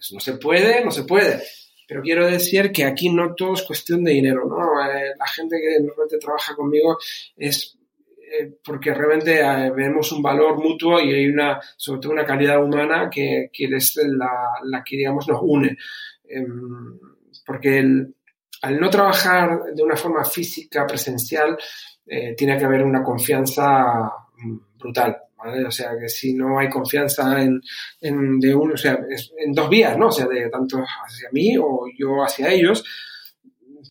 Pues 0.00 0.12
no 0.14 0.20
se 0.20 0.38
puede, 0.38 0.82
no 0.82 0.90
se 0.90 1.04
puede. 1.04 1.42
Pero 1.86 2.00
quiero 2.00 2.26
decir 2.26 2.72
que 2.72 2.84
aquí 2.84 3.10
no 3.10 3.34
todo 3.34 3.52
es 3.52 3.62
cuestión 3.62 4.02
de 4.02 4.12
dinero, 4.12 4.46
¿no? 4.48 4.80
Eh, 4.82 5.12
la 5.18 5.26
gente 5.26 5.56
que 5.60 5.82
normalmente 5.82 6.18
trabaja 6.18 6.54
conmigo 6.54 6.96
es 7.36 7.76
eh, 8.32 8.58
porque 8.64 8.94
realmente 8.94 9.40
eh, 9.40 9.70
vemos 9.76 10.10
un 10.12 10.22
valor 10.22 10.56
mutuo 10.56 10.98
y 11.00 11.12
hay 11.12 11.26
una, 11.26 11.60
sobre 11.76 12.00
todo 12.00 12.12
una 12.12 12.24
calidad 12.24 12.64
humana 12.64 13.10
que, 13.10 13.50
que 13.52 13.64
es 13.64 13.96
la, 13.96 14.82
que, 14.82 14.96
digamos, 14.96 15.28
nos 15.28 15.40
une. 15.42 15.76
Em, 16.24 16.98
porque 17.44 17.80
al 18.62 18.80
no 18.80 18.88
trabajar 18.88 19.74
de 19.74 19.82
una 19.82 19.96
forma 19.96 20.24
física, 20.24 20.86
presencial, 20.86 21.58
tiene 22.36 22.58
que 22.58 22.64
haber 22.64 22.82
una 22.82 23.02
confianza 23.02 24.10
mm, 24.36 24.78
brutal. 24.78 25.16
¿Vale? 25.42 25.64
O 25.64 25.70
sea, 25.70 25.96
que 25.98 26.08
si 26.08 26.34
no 26.34 26.58
hay 26.58 26.68
confianza 26.68 27.40
en, 27.40 27.60
en 28.00 28.38
de 28.38 28.54
uno, 28.54 28.74
o 28.74 28.76
sea, 28.76 28.98
en 29.38 29.52
dos 29.52 29.68
vías, 29.68 29.96
¿no? 29.96 30.08
O 30.08 30.12
sea, 30.12 30.26
de 30.26 30.48
tanto 30.48 30.78
hacia 30.78 31.28
mí 31.32 31.56
o 31.58 31.86
yo 31.96 32.22
hacia 32.22 32.50
ellos, 32.50 32.84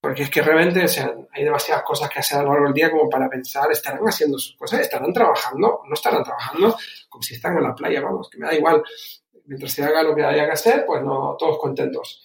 porque 0.02 0.24
es 0.24 0.30
que 0.30 0.41
realmente 0.41 0.84
o 0.84 0.88
sea, 0.88 1.14
hay 1.32 1.43
demasiadas 1.43 1.84
cosas 1.84 2.10
que 2.10 2.20
hacer 2.20 2.39
a 2.39 2.43
lo 2.43 2.50
largo 2.50 2.66
del 2.66 2.74
día 2.74 2.91
como 2.91 3.10
para 3.10 3.30
pensar, 3.30 3.70
¿estarán 3.72 4.04
haciendo 4.06 4.38
sus 4.38 4.56
cosas? 4.56 4.82
¿Estarán 4.82 5.12
trabajando? 5.12 5.82
¿No 5.88 5.93
estarán 5.93 6.24
trabajando? 6.24 6.78
Como 7.10 7.22
si 7.22 7.36
están 7.36 7.58
en 7.58 7.64
la 7.64 7.76
playa, 7.76 8.02
vamos, 8.02 8.30
que 8.30 8.38
me 8.38 8.47
da 8.47 8.56
igual. 8.56 8.82
Mientras 9.45 9.72
se 9.72 9.84
haga 9.84 10.04
lo 10.04 10.16
que 10.16 10.24
haya 10.24 10.45
que 10.45 10.52
hacer, 10.52 10.86
pues 10.86 11.02
no, 11.02 11.36
todos 11.38 11.58
contentos. 11.58 12.24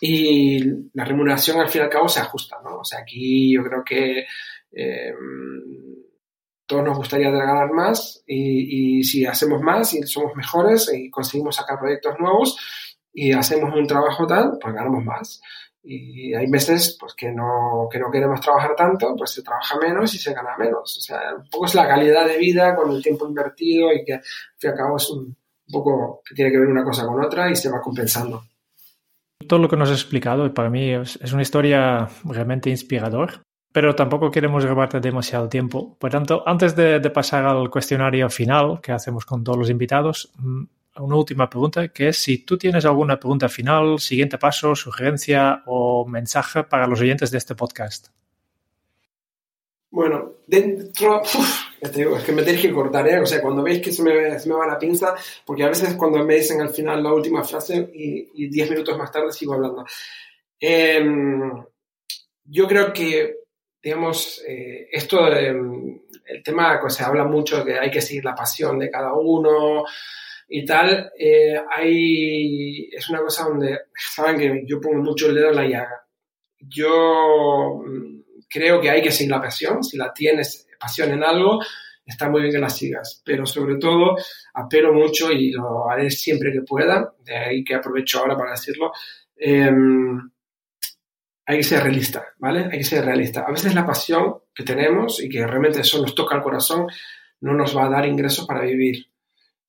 Y 0.00 0.64
la 0.94 1.04
remuneración 1.04 1.60
al 1.60 1.68
fin 1.68 1.82
y 1.82 1.84
al 1.84 1.90
cabo 1.90 2.08
se 2.08 2.20
ajusta, 2.20 2.58
¿no? 2.64 2.78
O 2.78 2.84
sea, 2.84 3.00
aquí 3.00 3.54
yo 3.54 3.62
creo 3.62 3.84
que 3.84 4.26
eh, 4.72 5.12
todos 6.72 6.84
nos 6.84 6.96
gustaría 6.96 7.30
ganar 7.30 7.70
más 7.72 8.22
y, 8.26 8.98
y 8.98 9.04
si 9.04 9.26
hacemos 9.26 9.60
más 9.60 9.92
y 9.94 10.02
somos 10.02 10.34
mejores 10.34 10.90
y 10.92 11.10
conseguimos 11.10 11.56
sacar 11.56 11.78
proyectos 11.78 12.14
nuevos 12.18 12.56
y 13.12 13.32
hacemos 13.32 13.74
un 13.74 13.86
trabajo 13.86 14.26
tal, 14.26 14.58
pues 14.60 14.74
ganamos 14.74 15.04
más 15.04 15.40
y 15.84 16.32
hay 16.34 16.46
meses 16.46 16.96
pues 16.98 17.14
que 17.14 17.32
no, 17.32 17.88
que 17.90 17.98
no 17.98 18.10
queremos 18.10 18.40
trabajar 18.40 18.74
tanto, 18.76 19.14
pues 19.16 19.30
se 19.30 19.42
trabaja 19.42 19.76
menos 19.78 20.14
y 20.14 20.18
se 20.18 20.32
gana 20.32 20.56
menos. 20.56 20.96
O 20.98 21.00
sea, 21.00 21.34
un 21.36 21.48
poco 21.50 21.66
es 21.66 21.74
la 21.74 21.88
calidad 21.88 22.26
de 22.26 22.38
vida 22.38 22.76
con 22.76 22.92
el 22.92 23.02
tiempo 23.02 23.26
invertido 23.26 23.92
y 23.92 24.04
que 24.04 24.14
al 24.14 24.22
fin 24.22 24.30
y 24.62 24.66
al 24.68 24.76
cabo 24.76 24.96
es 24.96 25.10
un, 25.10 25.36
poco 25.70 26.20
que 26.24 26.34
tiene 26.34 26.50
que 26.50 26.58
ver 26.58 26.68
una 26.68 26.84
cosa 26.84 27.06
con 27.06 27.24
otra 27.24 27.50
y 27.50 27.56
se 27.56 27.70
va 27.70 27.80
compensando. 27.80 28.44
Todo 29.48 29.58
lo 29.58 29.68
que 29.68 29.76
nos 29.76 29.90
has 29.90 30.00
explicado 30.00 30.52
para 30.54 30.70
mí 30.70 30.92
es, 30.92 31.32
una 31.32 31.42
historia 31.42 32.08
realmente 32.24 32.70
inspirador, 32.70 33.42
pero 33.72 33.94
tampoco 33.94 34.30
queremos 34.30 34.64
robarte 34.64 35.00
demasiado 35.00 35.48
tiempo. 35.48 35.96
Por 35.98 36.10
tanto, 36.10 36.42
antes 36.46 36.76
de, 36.76 37.00
pasar 37.10 37.46
al 37.46 37.70
cuestionario 37.70 38.28
final 38.30 38.80
que 38.80 38.92
hacemos 38.92 39.24
con 39.24 39.42
todos 39.42 39.58
los 39.58 39.70
invitados, 39.70 40.30
mm, 40.38 40.64
una 40.96 41.16
última 41.16 41.48
pregunta, 41.48 41.88
que 41.88 42.08
es 42.08 42.18
si 42.18 42.38
tú 42.38 42.58
tienes 42.58 42.84
alguna 42.84 43.18
pregunta 43.18 43.48
final, 43.48 43.98
siguiente 43.98 44.36
paso, 44.38 44.76
sugerencia 44.76 45.62
o 45.66 46.06
mensaje 46.06 46.64
para 46.64 46.86
los 46.86 47.00
oyentes 47.00 47.30
de 47.30 47.38
este 47.38 47.54
podcast. 47.54 48.08
Bueno, 49.90 50.36
dentro, 50.46 51.22
es 51.80 52.24
que 52.24 52.32
me 52.32 52.42
tenéis 52.42 52.62
que 52.62 52.72
cortar, 52.72 53.06
¿eh? 53.08 53.20
O 53.20 53.26
sea, 53.26 53.42
cuando 53.42 53.62
veis 53.62 53.82
que 53.82 53.92
se 53.92 54.02
me, 54.02 54.38
se 54.38 54.48
me, 54.48 54.54
va 54.54 54.66
la 54.66 54.78
pinza, 54.78 55.14
porque 55.44 55.64
a 55.64 55.68
veces 55.68 55.94
cuando 55.96 56.24
me 56.24 56.36
dicen 56.36 56.60
al 56.60 56.70
final 56.70 57.02
la 57.02 57.12
última 57.12 57.44
frase 57.44 57.90
y, 57.92 58.48
diez 58.48 58.70
minutos 58.70 58.96
más 58.96 59.12
tarde 59.12 59.32
sigo 59.32 59.54
hablando. 59.54 59.84
Em, 60.58 61.62
yo 62.44 62.66
creo 62.66 62.92
que, 62.92 63.41
digamos, 63.82 64.42
eh, 64.46 64.88
esto, 64.92 65.26
el 65.26 66.42
tema, 66.44 66.78
pues, 66.80 66.94
se 66.94 67.04
habla 67.04 67.24
mucho 67.24 67.58
de 67.58 67.72
que 67.72 67.78
hay 67.78 67.90
que 67.90 68.00
seguir 68.00 68.24
la 68.24 68.34
pasión 68.34 68.78
de 68.78 68.90
cada 68.90 69.14
uno, 69.14 69.84
y 70.54 70.66
tal, 70.66 71.10
eh, 71.18 71.58
hay, 71.74 72.90
es 72.92 73.08
una 73.08 73.20
cosa 73.20 73.44
donde, 73.44 73.78
saben 73.94 74.38
que 74.38 74.62
yo 74.66 74.78
pongo 74.82 75.02
mucho 75.02 75.28
el 75.28 75.34
dedo 75.34 75.48
en 75.48 75.56
la 75.56 75.66
llaga. 75.66 76.06
Yo 76.58 77.82
mm, 77.82 78.42
creo 78.50 78.78
que 78.78 78.90
hay 78.90 79.00
que 79.00 79.10
seguir 79.10 79.30
la 79.30 79.40
pasión, 79.40 79.82
si 79.82 79.96
la 79.96 80.12
tienes 80.12 80.68
pasión 80.78 81.10
en 81.12 81.24
algo, 81.24 81.58
está 82.04 82.28
muy 82.28 82.42
bien 82.42 82.52
que 82.52 82.60
la 82.60 82.68
sigas, 82.68 83.22
pero 83.24 83.46
sobre 83.46 83.76
todo 83.76 84.14
apelo 84.52 84.92
mucho 84.92 85.32
y 85.32 85.52
lo 85.52 85.88
haré 85.88 86.10
siempre 86.10 86.52
que 86.52 86.60
pueda, 86.60 87.14
de 87.24 87.34
ahí 87.34 87.64
que 87.64 87.74
aprovecho 87.74 88.18
ahora 88.18 88.36
para 88.36 88.50
decirlo, 88.50 88.92
em, 89.36 90.31
hay 91.44 91.58
que 91.58 91.64
ser 91.64 91.82
realista, 91.82 92.26
¿vale? 92.38 92.64
Hay 92.70 92.78
que 92.78 92.84
ser 92.84 93.04
realista. 93.04 93.44
A 93.46 93.50
veces 93.50 93.74
la 93.74 93.84
pasión 93.84 94.38
que 94.54 94.62
tenemos 94.62 95.22
y 95.22 95.28
que 95.28 95.46
realmente 95.46 95.80
eso 95.80 96.00
nos 96.00 96.14
toca 96.14 96.36
el 96.36 96.42
corazón 96.42 96.86
no 97.40 97.54
nos 97.54 97.76
va 97.76 97.86
a 97.86 97.90
dar 97.90 98.06
ingresos 98.06 98.46
para 98.46 98.62
vivir 98.62 99.12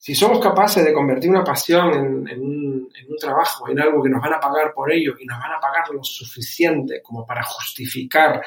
si 0.04 0.14
somos 0.14 0.42
capaces 0.42 0.84
de 0.84 0.92
convertir 0.92 1.30
una 1.30 1.46
pasión 1.46 2.28
en, 2.28 2.42
un, 2.42 2.90
trabajo, 3.18 3.70
en 3.70 3.80
algo 3.80 4.04
que 4.04 4.10
nos 4.10 4.22
van 4.22 4.34
a 4.34 4.40
pagar 4.42 4.74
por 4.74 4.92
ello 4.92 5.14
y 5.18 5.26
nos 5.26 5.40
van 5.40 5.54
a 5.54 5.62
pagar 5.62 5.90
lo 5.94 6.04
suficiente 6.04 7.02
como 7.02 7.26
para 7.26 7.42
justificar 7.42 8.44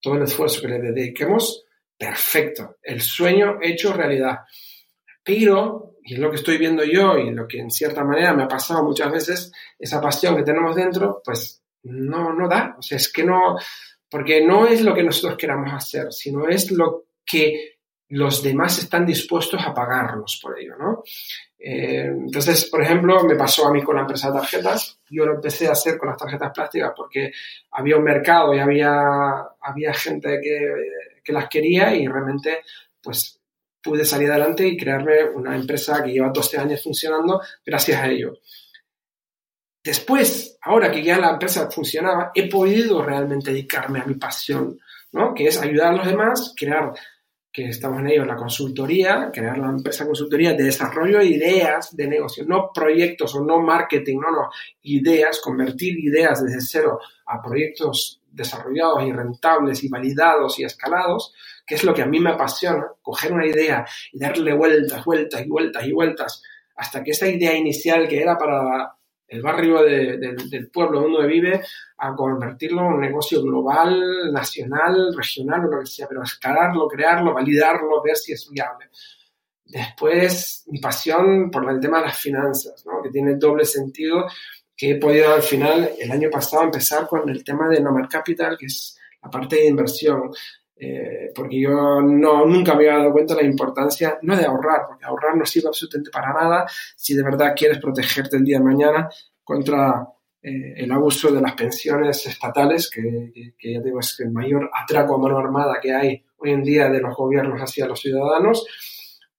todo 0.00 0.14
el 0.14 0.22
esfuerzo 0.22 0.60
que 0.60 0.68
le 0.68 0.78
dediquemos, 0.78 1.64
perfecto, 1.98 2.76
el 2.80 3.00
sueño 3.00 3.58
hecho 3.60 3.92
realidad. 3.92 4.42
Pero, 5.24 5.96
y 6.04 6.14
es 6.14 6.20
lo 6.20 6.30
que 6.30 6.36
estoy 6.36 6.58
viendo 6.58 6.84
yo 6.84 7.18
y 7.18 7.28
lo 7.32 7.48
que 7.48 7.58
en 7.58 7.72
cierta 7.72 8.04
manera 8.04 8.32
me 8.32 8.44
ha 8.44 8.48
pasado 8.48 8.84
muchas 8.84 9.10
veces, 9.10 9.52
esa 9.76 10.00
pasión 10.00 10.36
que 10.36 10.44
tenemos 10.44 10.76
dentro, 10.76 11.20
pues 11.24 11.63
no, 11.84 12.32
no 12.32 12.48
da. 12.48 12.76
O 12.78 12.82
sea, 12.82 12.96
es 12.96 13.12
que 13.12 13.24
no, 13.24 13.56
porque 14.10 14.44
no 14.44 14.66
es 14.66 14.82
lo 14.82 14.94
que 14.94 15.02
nosotros 15.02 15.38
queramos 15.38 15.72
hacer, 15.72 16.12
sino 16.12 16.48
es 16.48 16.70
lo 16.70 17.06
que 17.24 17.74
los 18.08 18.42
demás 18.42 18.78
están 18.78 19.06
dispuestos 19.06 19.60
a 19.64 19.74
pagarnos 19.74 20.38
por 20.42 20.58
ello, 20.58 20.76
¿no? 20.78 21.02
Eh, 21.58 22.04
entonces, 22.06 22.66
por 22.66 22.82
ejemplo, 22.82 23.24
me 23.24 23.34
pasó 23.34 23.66
a 23.66 23.72
mí 23.72 23.82
con 23.82 23.96
la 23.96 24.02
empresa 24.02 24.30
de 24.30 24.38
tarjetas. 24.38 25.00
Yo 25.08 25.24
lo 25.24 25.34
empecé 25.34 25.66
a 25.66 25.72
hacer 25.72 25.96
con 25.96 26.10
las 26.10 26.18
tarjetas 26.18 26.52
plásticas 26.52 26.92
porque 26.94 27.32
había 27.70 27.96
un 27.96 28.04
mercado 28.04 28.54
y 28.54 28.58
había, 28.58 29.00
había 29.60 29.94
gente 29.94 30.38
que, 30.42 30.74
que 31.24 31.32
las 31.32 31.48
quería 31.48 31.94
y 31.96 32.06
realmente, 32.06 32.60
pues, 33.02 33.40
pude 33.82 34.04
salir 34.04 34.30
adelante 34.30 34.66
y 34.66 34.76
crearme 34.76 35.24
una 35.24 35.56
empresa 35.56 36.02
que 36.02 36.12
lleva 36.12 36.30
12 36.30 36.58
años 36.58 36.82
funcionando 36.82 37.40
gracias 37.64 38.00
a 38.00 38.08
ello. 38.08 38.38
Después, 39.84 40.56
ahora 40.62 40.90
que 40.90 41.02
ya 41.02 41.18
la 41.18 41.32
empresa 41.32 41.70
funcionaba, 41.70 42.32
he 42.34 42.48
podido 42.48 43.02
realmente 43.02 43.50
dedicarme 43.50 44.00
a 44.00 44.06
mi 44.06 44.14
pasión, 44.14 44.78
¿no? 45.12 45.34
Que 45.34 45.48
es 45.48 45.60
ayudar 45.60 45.88
a 45.88 45.96
los 45.96 46.06
demás, 46.06 46.54
crear 46.56 46.94
que 47.52 47.68
estamos 47.68 48.00
en 48.00 48.08
ello, 48.08 48.24
la 48.24 48.34
consultoría, 48.34 49.30
crear 49.32 49.58
la 49.58 49.68
empresa 49.68 50.06
consultoría 50.06 50.54
de 50.54 50.64
desarrollo 50.64 51.18
de 51.18 51.26
ideas 51.26 51.94
de 51.94 52.08
negocio, 52.08 52.44
no 52.46 52.70
proyectos 52.74 53.34
o 53.34 53.44
no 53.44 53.60
marketing, 53.60 54.16
no, 54.20 54.30
no, 54.30 54.50
ideas, 54.82 55.38
convertir 55.40 55.98
ideas 56.00 56.42
desde 56.42 56.62
cero 56.62 56.98
a 57.26 57.42
proyectos 57.42 58.22
desarrollados 58.32 59.04
y 59.06 59.12
rentables 59.12 59.84
y 59.84 59.88
validados 59.88 60.58
y 60.58 60.64
escalados, 60.64 61.34
que 61.66 61.74
es 61.74 61.84
lo 61.84 61.92
que 61.92 62.02
a 62.02 62.06
mí 62.06 62.18
me 62.20 62.30
apasiona, 62.30 62.86
coger 63.02 63.32
una 63.32 63.46
idea 63.46 63.86
y 64.12 64.18
darle 64.18 64.54
vueltas, 64.54 65.04
vueltas 65.04 65.42
y 65.44 65.48
vueltas 65.48 65.86
y 65.86 65.92
vueltas, 65.92 66.42
hasta 66.74 67.04
que 67.04 67.10
esa 67.10 67.28
idea 67.28 67.54
inicial 67.54 68.08
que 68.08 68.20
era 68.20 68.36
para 68.36 68.96
el 69.34 69.42
barrio 69.42 69.82
del 69.82 70.70
pueblo 70.70 71.00
donde 71.00 71.26
vive, 71.26 71.60
a 71.98 72.14
convertirlo 72.14 72.82
en 72.82 72.94
un 72.94 73.00
negocio 73.00 73.42
global, 73.42 74.32
nacional, 74.32 75.12
regional 75.16 75.66
o 75.66 75.70
lo 75.70 75.80
que 75.80 75.86
sea, 75.86 76.06
pero 76.06 76.22
escalarlo, 76.22 76.86
crearlo, 76.86 77.34
validarlo, 77.34 78.02
ver 78.02 78.16
si 78.16 78.32
es 78.32 78.48
viable. 78.50 78.86
Después, 79.64 80.64
mi 80.68 80.78
pasión 80.78 81.50
por 81.50 81.68
el 81.68 81.80
tema 81.80 81.98
de 81.98 82.06
las 82.06 82.18
finanzas, 82.18 82.84
¿no? 82.86 83.02
que 83.02 83.10
tiene 83.10 83.34
doble 83.34 83.64
sentido, 83.64 84.26
que 84.76 84.92
he 84.92 84.96
podido 84.96 85.34
al 85.34 85.42
final, 85.42 85.90
el 85.98 86.10
año 86.10 86.30
pasado, 86.30 86.64
empezar 86.64 87.08
con 87.08 87.28
el 87.28 87.42
tema 87.42 87.68
de 87.68 87.80
Nomad 87.80 88.08
Capital, 88.08 88.56
que 88.56 88.66
es 88.66 88.96
la 89.22 89.30
parte 89.30 89.56
de 89.56 89.66
inversión. 89.66 90.30
Eh, 90.76 91.30
porque 91.34 91.60
yo 91.60 92.00
no, 92.02 92.44
nunca 92.46 92.74
me 92.74 92.88
había 92.88 92.98
dado 92.98 93.12
cuenta 93.12 93.34
de 93.34 93.42
la 93.42 93.48
importancia, 93.48 94.18
no 94.22 94.36
de 94.36 94.44
ahorrar, 94.44 94.82
porque 94.88 95.04
ahorrar 95.04 95.36
no 95.36 95.46
sirve 95.46 95.68
absolutamente 95.68 96.10
para 96.10 96.32
nada 96.32 96.66
si 96.96 97.14
de 97.14 97.22
verdad 97.22 97.54
quieres 97.56 97.78
protegerte 97.78 98.36
el 98.36 98.44
día 98.44 98.58
de 98.58 98.64
mañana 98.64 99.08
contra 99.44 100.08
eh, 100.42 100.74
el 100.76 100.90
abuso 100.90 101.30
de 101.32 101.40
las 101.40 101.54
pensiones 101.54 102.26
estatales, 102.26 102.90
que, 102.90 103.54
ya 103.62 103.80
digo 103.80 104.00
es 104.00 104.18
el 104.20 104.30
mayor 104.30 104.70
atraco 104.74 105.14
a 105.14 105.18
mano 105.18 105.38
armada 105.38 105.78
que 105.80 105.92
hay 105.92 106.24
hoy 106.38 106.50
en 106.50 106.62
día 106.62 106.88
de 106.90 107.00
los 107.00 107.16
gobiernos 107.16 107.60
hacia 107.60 107.86
los 107.86 108.00
ciudadanos, 108.00 108.66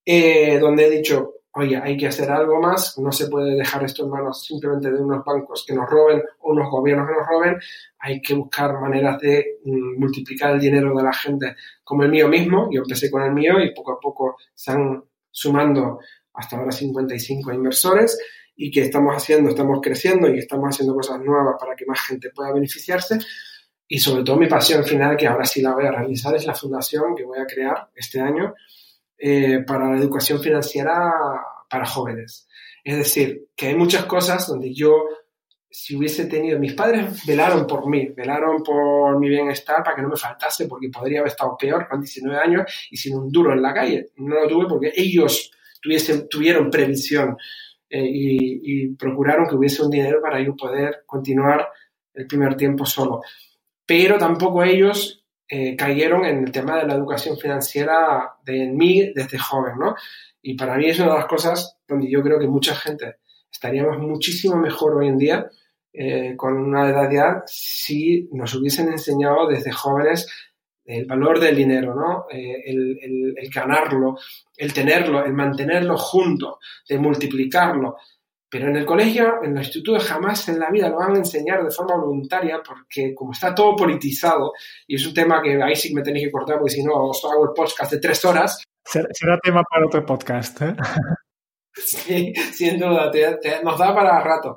eh, 0.05 0.57
donde 0.57 0.87
he 0.87 0.89
dicho, 0.89 1.33
oye, 1.55 1.77
hay 1.77 1.95
que 1.95 2.07
hacer 2.07 2.29
algo 2.29 2.59
más, 2.59 2.97
no 2.99 3.11
se 3.11 3.27
puede 3.27 3.55
dejar 3.55 3.83
esto 3.83 4.03
en 4.03 4.09
manos 4.09 4.45
simplemente 4.45 4.91
de 4.91 5.01
unos 5.01 5.23
bancos 5.23 5.63
que 5.65 5.73
nos 5.73 5.89
roben 5.89 6.21
o 6.41 6.51
unos 6.51 6.69
gobiernos 6.69 7.07
que 7.07 7.13
nos 7.13 7.27
roben, 7.27 7.57
hay 7.99 8.21
que 8.21 8.33
buscar 8.33 8.79
maneras 8.79 9.19
de 9.21 9.59
mm, 9.63 9.99
multiplicar 9.99 10.51
el 10.51 10.59
dinero 10.59 10.95
de 10.95 11.03
la 11.03 11.13
gente 11.13 11.55
como 11.83 12.03
el 12.03 12.09
mío 12.09 12.27
mismo, 12.27 12.69
yo 12.71 12.81
empecé 12.81 13.09
con 13.09 13.23
el 13.23 13.31
mío 13.31 13.59
y 13.59 13.73
poco 13.73 13.93
a 13.93 13.99
poco 13.99 14.35
están 14.53 15.01
sumando 15.31 15.99
hasta 16.33 16.57
ahora 16.57 16.71
55 16.71 17.53
inversores 17.53 18.19
y 18.57 18.69
que 18.69 18.81
estamos 18.81 19.15
haciendo, 19.15 19.49
estamos 19.49 19.79
creciendo 19.81 20.27
y 20.33 20.39
estamos 20.39 20.69
haciendo 20.69 20.93
cosas 20.93 21.21
nuevas 21.21 21.55
para 21.59 21.75
que 21.75 21.85
más 21.85 22.01
gente 22.01 22.31
pueda 22.31 22.53
beneficiarse. 22.53 23.19
Y 23.87 23.99
sobre 23.99 24.23
todo 24.23 24.37
mi 24.37 24.47
pasión 24.47 24.83
final, 24.83 25.15
que 25.15 25.27
ahora 25.27 25.45
sí 25.45 25.61
la 25.61 25.73
voy 25.73 25.85
a 25.85 25.91
realizar, 25.91 26.35
es 26.35 26.45
la 26.45 26.55
fundación 26.55 27.15
que 27.15 27.23
voy 27.23 27.39
a 27.39 27.45
crear 27.45 27.89
este 27.95 28.19
año, 28.19 28.53
eh, 29.17 29.63
para 29.65 29.91
la 29.91 29.97
educación 29.97 30.39
financiera 30.41 31.11
para 31.69 31.85
jóvenes. 31.85 32.47
Es 32.83 32.97
decir, 32.97 33.47
que 33.55 33.67
hay 33.67 33.75
muchas 33.75 34.05
cosas 34.05 34.47
donde 34.47 34.73
yo, 34.73 35.05
si 35.69 35.95
hubiese 35.95 36.25
tenido, 36.25 36.59
mis 36.59 36.73
padres 36.73 37.25
velaron 37.25 37.65
por 37.65 37.89
mí, 37.89 38.09
velaron 38.15 38.61
por 38.61 39.19
mi 39.19 39.29
bienestar 39.29 39.83
para 39.83 39.95
que 39.95 40.01
no 40.01 40.09
me 40.09 40.17
faltase, 40.17 40.67
porque 40.67 40.89
podría 40.89 41.19
haber 41.19 41.31
estado 41.31 41.57
peor 41.57 41.87
con 41.87 42.01
19 42.01 42.37
años 42.37 42.87
y 42.91 42.97
sin 42.97 43.15
un 43.15 43.31
duro 43.31 43.53
en 43.53 43.61
la 43.61 43.73
calle. 43.73 44.11
No 44.17 44.35
lo 44.35 44.47
tuve 44.47 44.67
porque 44.67 44.91
ellos 44.95 45.51
tuviesen, 45.81 46.29
tuvieron 46.29 46.69
previsión 46.69 47.35
eh, 47.89 48.05
y, 48.05 48.61
y 48.63 48.95
procuraron 48.95 49.47
que 49.47 49.55
hubiese 49.55 49.81
un 49.83 49.89
dinero 49.89 50.21
para 50.21 50.41
yo 50.41 50.55
poder 50.55 51.03
continuar 51.05 51.67
el 52.13 52.27
primer 52.27 52.55
tiempo 52.55 52.85
solo. 52.85 53.21
Pero 53.85 54.17
tampoco 54.17 54.63
ellos 54.63 55.24
eh, 55.47 55.75
cayeron 55.75 56.25
en 56.25 56.43
el 56.43 56.51
tema 56.51 56.77
de 56.77 56.87
la 56.87 56.95
educación 56.95 57.37
financiera 57.37 58.33
de 58.43 58.67
mí 58.67 59.11
desde 59.13 59.37
joven, 59.37 59.73
¿no? 59.79 59.95
Y 60.41 60.55
para 60.55 60.75
mí 60.77 60.87
es 60.87 60.99
una 60.99 61.13
de 61.13 61.19
las 61.19 61.27
cosas 61.27 61.77
donde 61.87 62.09
yo 62.09 62.21
creo 62.21 62.39
que 62.39 62.47
mucha 62.47 62.75
gente 62.75 63.17
estaríamos 63.51 63.97
muchísimo 63.99 64.55
mejor 64.57 64.95
hoy 64.95 65.07
en 65.07 65.17
día 65.17 65.49
eh, 65.93 66.35
con 66.35 66.57
una 66.57 66.89
edad 66.89 67.09
ya 67.09 67.43
si 67.45 68.27
nos 68.33 68.53
hubiesen 68.53 68.89
enseñado 68.89 69.47
desde 69.47 69.71
jóvenes 69.71 70.27
el 70.83 71.05
valor 71.05 71.39
del 71.39 71.55
dinero, 71.55 71.95
¿no? 71.95 72.25
Eh, 72.29 72.63
el, 72.65 72.99
el, 73.01 73.35
el, 73.37 73.49
ganarlo, 73.49 74.17
el 74.55 74.73
tenerlo, 74.73 75.25
el 75.25 75.33
mantenerlo 75.33 75.97
junto, 75.97 76.59
de 76.87 76.99
multiplicarlo, 76.99 77.97
pero 78.55 78.69
en 78.69 78.77
el 78.77 78.85
colegio, 78.85 79.43
en 79.43 79.51
el 79.51 79.63
instituto, 79.63 79.99
jamás 79.99 80.47
en 80.47 80.57
la 80.57 80.69
vida 80.69 80.87
lo 80.87 80.95
van 80.95 81.13
a 81.13 81.17
enseñar 81.17 81.61
de 81.61 81.69
forma 81.69 81.97
voluntaria 81.97 82.61
porque 82.65 83.13
como 83.13 83.33
está 83.33 83.53
todo 83.53 83.75
politizado, 83.75 84.53
y 84.87 84.95
es 84.95 85.05
un 85.05 85.13
tema 85.13 85.41
que 85.41 85.61
ahí 85.61 85.75
sí 85.75 85.93
me 85.93 86.01
tenéis 86.01 86.27
que 86.27 86.31
cortar 86.31 86.57
porque 86.59 86.75
si 86.75 86.81
no 86.81 87.09
os 87.09 87.21
hago 87.25 87.43
el 87.43 87.53
podcast 87.53 87.91
de 87.91 87.99
tres 87.99 88.23
horas. 88.23 88.63
Será 88.85 89.37
tema 89.43 89.61
para 89.69 89.85
otro 89.85 90.05
podcast. 90.05 90.61
¿eh? 90.61 90.73
sí, 91.73 92.33
sin 92.53 92.79
duda, 92.79 93.11
nos 93.61 93.77
da 93.77 93.93
para 93.93 94.21
rato. 94.21 94.55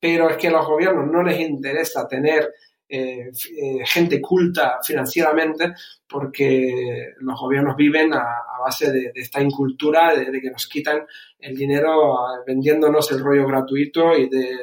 Pero 0.00 0.28
es 0.28 0.36
que 0.38 0.48
a 0.48 0.50
los 0.50 0.66
gobiernos 0.66 1.06
no 1.06 1.22
les 1.22 1.38
interesa 1.38 2.08
tener 2.08 2.52
eh, 2.88 3.30
eh, 3.30 3.84
gente 3.84 4.20
culta 4.20 4.78
financieramente 4.82 5.72
porque 6.06 7.14
los 7.18 7.40
gobiernos 7.40 7.76
viven 7.76 8.14
a, 8.14 8.42
base 8.62 8.92
de, 8.92 9.12
esta 9.14 9.40
incultura, 9.40 10.14
de, 10.14 10.40
que 10.40 10.50
nos 10.50 10.66
quitan 10.66 11.04
el 11.38 11.56
dinero 11.56 12.16
vendiéndonos 12.46 13.10
el 13.12 13.20
rollo 13.20 13.46
gratuito 13.46 14.16
y 14.16 14.28
de, 14.28 14.56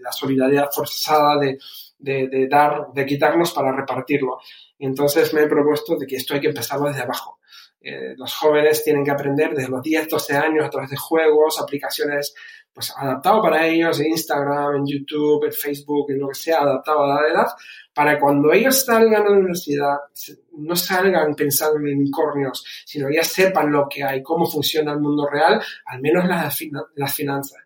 la 0.00 0.12
solidaridad 0.12 0.70
forzada 0.72 1.38
de, 1.98 2.48
dar, 2.48 2.92
de 2.94 3.06
quitarnos 3.06 3.52
para 3.52 3.74
repartirlo. 3.74 4.38
Y 4.78 4.86
entonces 4.86 5.32
me 5.34 5.42
he 5.42 5.46
propuesto 5.46 5.96
de 5.96 6.06
que 6.06 6.16
esto 6.16 6.34
hay 6.34 6.40
que 6.40 6.48
empezarlo 6.48 6.88
desde 6.88 7.02
abajo. 7.02 7.40
Eh, 7.82 8.14
los 8.16 8.34
jóvenes 8.34 8.84
tienen 8.84 9.04
que 9.04 9.10
aprender 9.10 9.54
desde 9.54 9.70
los 9.70 9.82
10, 9.82 10.08
12 10.08 10.36
años 10.36 10.66
a 10.66 10.70
través 10.70 10.90
de 10.90 10.96
juegos, 10.96 11.60
aplicaciones 11.60 12.34
pues 12.72 12.92
adaptado 12.96 13.42
para 13.42 13.66
ellos, 13.66 13.98
en 14.00 14.06
Instagram, 14.08 14.76
en 14.76 14.86
YouTube, 14.86 15.44
en 15.44 15.52
Facebook, 15.52 16.10
en 16.10 16.20
lo 16.20 16.28
que 16.28 16.34
sea, 16.34 16.60
adaptado 16.60 17.04
a 17.04 17.22
la 17.22 17.28
edad, 17.28 17.46
para 17.92 18.18
cuando 18.18 18.52
ellos 18.52 18.84
salgan 18.84 19.22
a 19.22 19.30
la 19.30 19.36
universidad, 19.36 19.96
no 20.58 20.76
salgan 20.76 21.34
pensando 21.34 21.76
en 21.78 21.98
unicornios, 21.98 22.64
sino 22.86 23.10
ya 23.10 23.24
sepan 23.24 23.72
lo 23.72 23.88
que 23.88 24.04
hay, 24.04 24.22
cómo 24.22 24.46
funciona 24.46 24.92
el 24.92 25.00
mundo 25.00 25.26
real, 25.28 25.60
al 25.86 26.00
menos 26.00 26.26
las, 26.26 26.58
las 26.94 27.14
finanzas. 27.14 27.60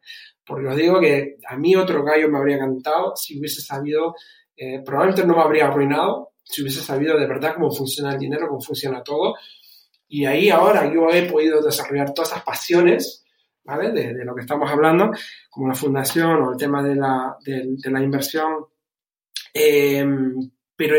Porque 0.45 0.67
os 0.67 0.77
digo 0.77 1.01
que 1.01 1.37
a 1.47 1.57
mí 1.57 1.77
otro 1.77 2.03
gallo 2.03 2.29
me 2.29 2.39
habría 2.39 2.59
cantado 2.59 3.15
si 3.17 3.39
hubiese 3.39 3.61
sabido, 3.61 4.15
eh, 4.57 4.83
probablemente 4.85 5.27
no 5.27 5.37
me 5.37 5.43
habría 5.43 5.67
arruinado, 5.67 6.33
si 6.43 6.63
hubiese 6.63 6.81
sabido 6.81 7.19
de 7.19 7.27
verdad 7.27 7.55
cómo 7.55 7.71
funciona 7.71 8.13
el 8.13 8.19
dinero, 8.19 8.49
cómo 8.49 8.61
funciona 8.61 9.03
todo. 9.03 9.35
Y 10.09 10.27
ahí 10.27 10.51
ahora 10.51 10.93
yo 10.93 11.09
he 11.11 11.23
podido 11.31 11.63
desarrollar 11.63 12.13
todas 12.13 12.33
esas 12.33 12.45
pasiones 12.45 13.24
¿vale? 13.65 13.91
De, 13.91 14.25
lo 14.25 14.35
que 14.35 14.43
estamos 14.43 14.71
hablando, 14.71 15.11
como 15.51 15.69
la 15.69 15.75
fundación 15.75 16.43
o 16.43 16.53
el 16.53 16.59
tema 16.59 16.83
de 16.83 16.95
la, 16.95 17.37
de, 17.45 17.91
la 17.91 18.03
inversión. 18.03 18.67
Em, 19.53 20.35
pero 20.77 20.97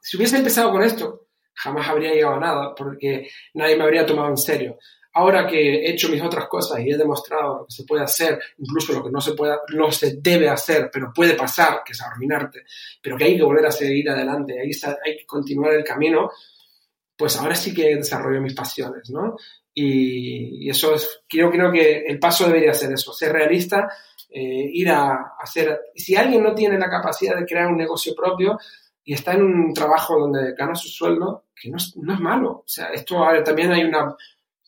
si 0.00 0.16
hubiese 0.16 0.36
empezado 0.36 0.70
con 0.70 0.82
esto, 0.82 1.28
jamás 1.54 1.88
habría 1.88 2.12
llegado 2.12 2.36
a 2.36 2.40
nada, 2.40 2.74
porque 2.74 3.28
nadie 3.54 3.76
me 3.76 3.84
habría 3.84 4.06
tomado 4.06 4.28
en 4.28 4.36
serio. 4.36 4.78
Ahora 5.14 5.46
que 5.46 5.58
he 5.58 5.90
hecho 5.90 6.10
mis 6.10 6.22
otras 6.22 6.46
cosas 6.46 6.78
y 6.80 6.90
he 6.90 6.96
demostrado 6.96 7.60
lo 7.60 7.66
que 7.66 7.72
se 7.72 7.84
puede 7.84 8.02
hacer, 8.02 8.38
incluso 8.58 8.92
lo 8.92 9.02
que 9.02 9.10
no 9.10 9.20
se, 9.20 9.32
puede, 9.32 9.56
no 9.74 9.90
se 9.90 10.18
debe 10.18 10.48
hacer, 10.48 10.90
pero 10.92 11.10
puede 11.14 11.32
pasar, 11.32 11.80
que 11.84 11.92
es 11.92 12.02
arruinarte, 12.02 12.64
pero 13.02 13.16
que 13.16 13.24
hay 13.24 13.36
que 13.36 13.42
volver 13.42 13.64
a 13.64 13.72
seguir 13.72 14.10
adelante, 14.10 14.60
hay, 14.60 14.70
hay 15.04 15.16
que 15.16 15.26
continuar 15.26 15.72
el 15.72 15.84
camino, 15.84 16.30
pues 17.16 17.34
ahora 17.38 17.54
sí 17.54 17.72
que 17.72 17.96
desarrollo 17.96 18.42
mis 18.42 18.52
pasiones, 18.52 19.08
¿no? 19.08 19.36
Y, 19.78 20.70
eso 20.70 20.94
es, 20.94 21.20
creo, 21.28 21.50
creo 21.50 21.70
que 21.70 21.98
el 22.06 22.18
paso 22.18 22.46
debería 22.46 22.72
ser 22.72 22.92
eso, 22.92 23.12
ser 23.12 23.32
realista, 23.32 23.86
eh, 24.30 24.70
ir 24.72 24.88
a, 24.88 25.34
hacer, 25.38 25.78
si 25.94 26.16
alguien 26.16 26.42
no 26.42 26.54
tiene 26.54 26.78
la 26.78 26.88
capacidad 26.88 27.36
de 27.36 27.44
crear 27.44 27.66
un 27.66 27.76
negocio 27.76 28.14
propio 28.14 28.58
y 29.04 29.12
está 29.12 29.34
en 29.34 29.42
un 29.42 29.74
trabajo 29.74 30.18
donde 30.18 30.54
gana 30.54 30.74
su 30.74 30.88
sueldo, 30.88 31.44
que 31.54 31.68
no 31.68 31.76
es, 31.76 31.94
no 31.98 32.14
es 32.14 32.20
malo. 32.20 32.50
O 32.50 32.64
sea, 32.66 32.88
esto 32.88 33.22
también 33.44 33.70
hay 33.70 33.84
una 33.84 34.16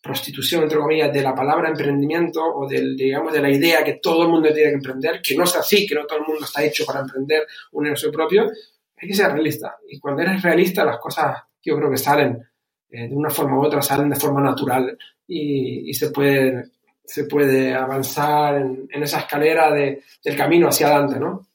prostitución, 0.02 0.64
entre 0.64 0.78
comillas, 0.78 1.12
de 1.12 1.22
la 1.22 1.34
palabra 1.34 1.70
emprendimiento 1.70 2.44
o 2.44 2.68
del, 2.68 2.94
digamos, 2.94 3.32
de 3.32 3.40
la 3.40 3.50
idea 3.50 3.82
que 3.82 3.94
todo 4.02 4.24
el 4.24 4.28
mundo 4.28 4.52
tiene 4.52 4.70
que 4.70 4.76
emprender, 4.76 5.22
que 5.22 5.34
no 5.34 5.44
es 5.44 5.56
así, 5.56 5.86
que 5.86 5.94
no 5.94 6.04
todo 6.04 6.18
el 6.18 6.26
mundo 6.26 6.44
está 6.44 6.62
hecho 6.62 6.84
para 6.84 7.00
emprender 7.00 7.46
un 7.72 7.84
negocio 7.84 8.12
propio. 8.12 8.50
Hay 8.96 9.08
que 9.08 9.14
ser 9.14 9.32
realista. 9.32 9.78
Y 9.88 9.98
cuando 9.98 10.20
eres 10.20 10.42
realista, 10.42 10.84
las 10.84 10.98
cosas 10.98 11.42
yo 11.62 11.76
creo 11.76 11.90
que 11.90 11.96
salen 11.96 12.47
eh, 12.90 13.08
de 13.08 13.14
una 13.14 13.30
forma 13.30 13.58
u 13.58 13.64
otra 13.64 13.82
salen 13.82 14.10
de 14.10 14.16
forma 14.16 14.40
natural 14.40 14.96
y, 15.26 15.92
se, 15.92 16.10
puede, 16.10 16.70
se 17.04 17.24
puede 17.24 17.74
avanzar 17.74 18.56
en, 18.56 19.02
esa 19.02 19.20
escalera 19.20 19.70
de, 19.70 20.02
del 20.24 20.36
camino 20.36 20.68
hacia 20.68 20.88
adelante, 20.88 21.20
¿no? 21.20 21.46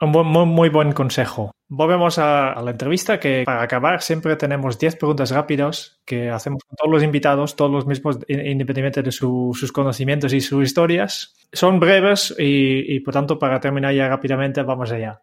Un 0.00 0.10
muy, 0.10 0.46
muy 0.46 0.68
buen 0.68 0.92
consejo. 0.92 1.50
Volvemos 1.66 2.18
a, 2.18 2.54
la 2.62 2.70
entrevista 2.70 3.18
que 3.18 3.42
para 3.44 3.62
acabar 3.62 4.00
siempre 4.00 4.36
tenemos 4.36 4.78
10 4.78 4.96
preguntas 4.96 5.32
rápidas 5.32 6.00
que 6.06 6.30
hacemos 6.30 6.62
con 6.64 6.76
todos 6.76 6.90
los 6.90 7.02
invitados, 7.02 7.56
todos 7.56 7.70
los 7.70 7.84
mismos 7.84 8.16
independientemente 8.28 9.02
de 9.02 9.12
sus 9.12 9.72
conocimientos 9.72 10.32
y 10.32 10.40
sus 10.40 10.64
historias. 10.64 11.34
Son 11.52 11.80
breves 11.80 12.34
y, 12.38 12.94
y 12.94 13.00
por 13.00 13.12
tanto 13.12 13.38
para 13.38 13.58
terminar 13.60 13.92
ya 13.92 14.08
rápidamente 14.08 14.62
vamos 14.62 14.92
allá. 14.92 15.20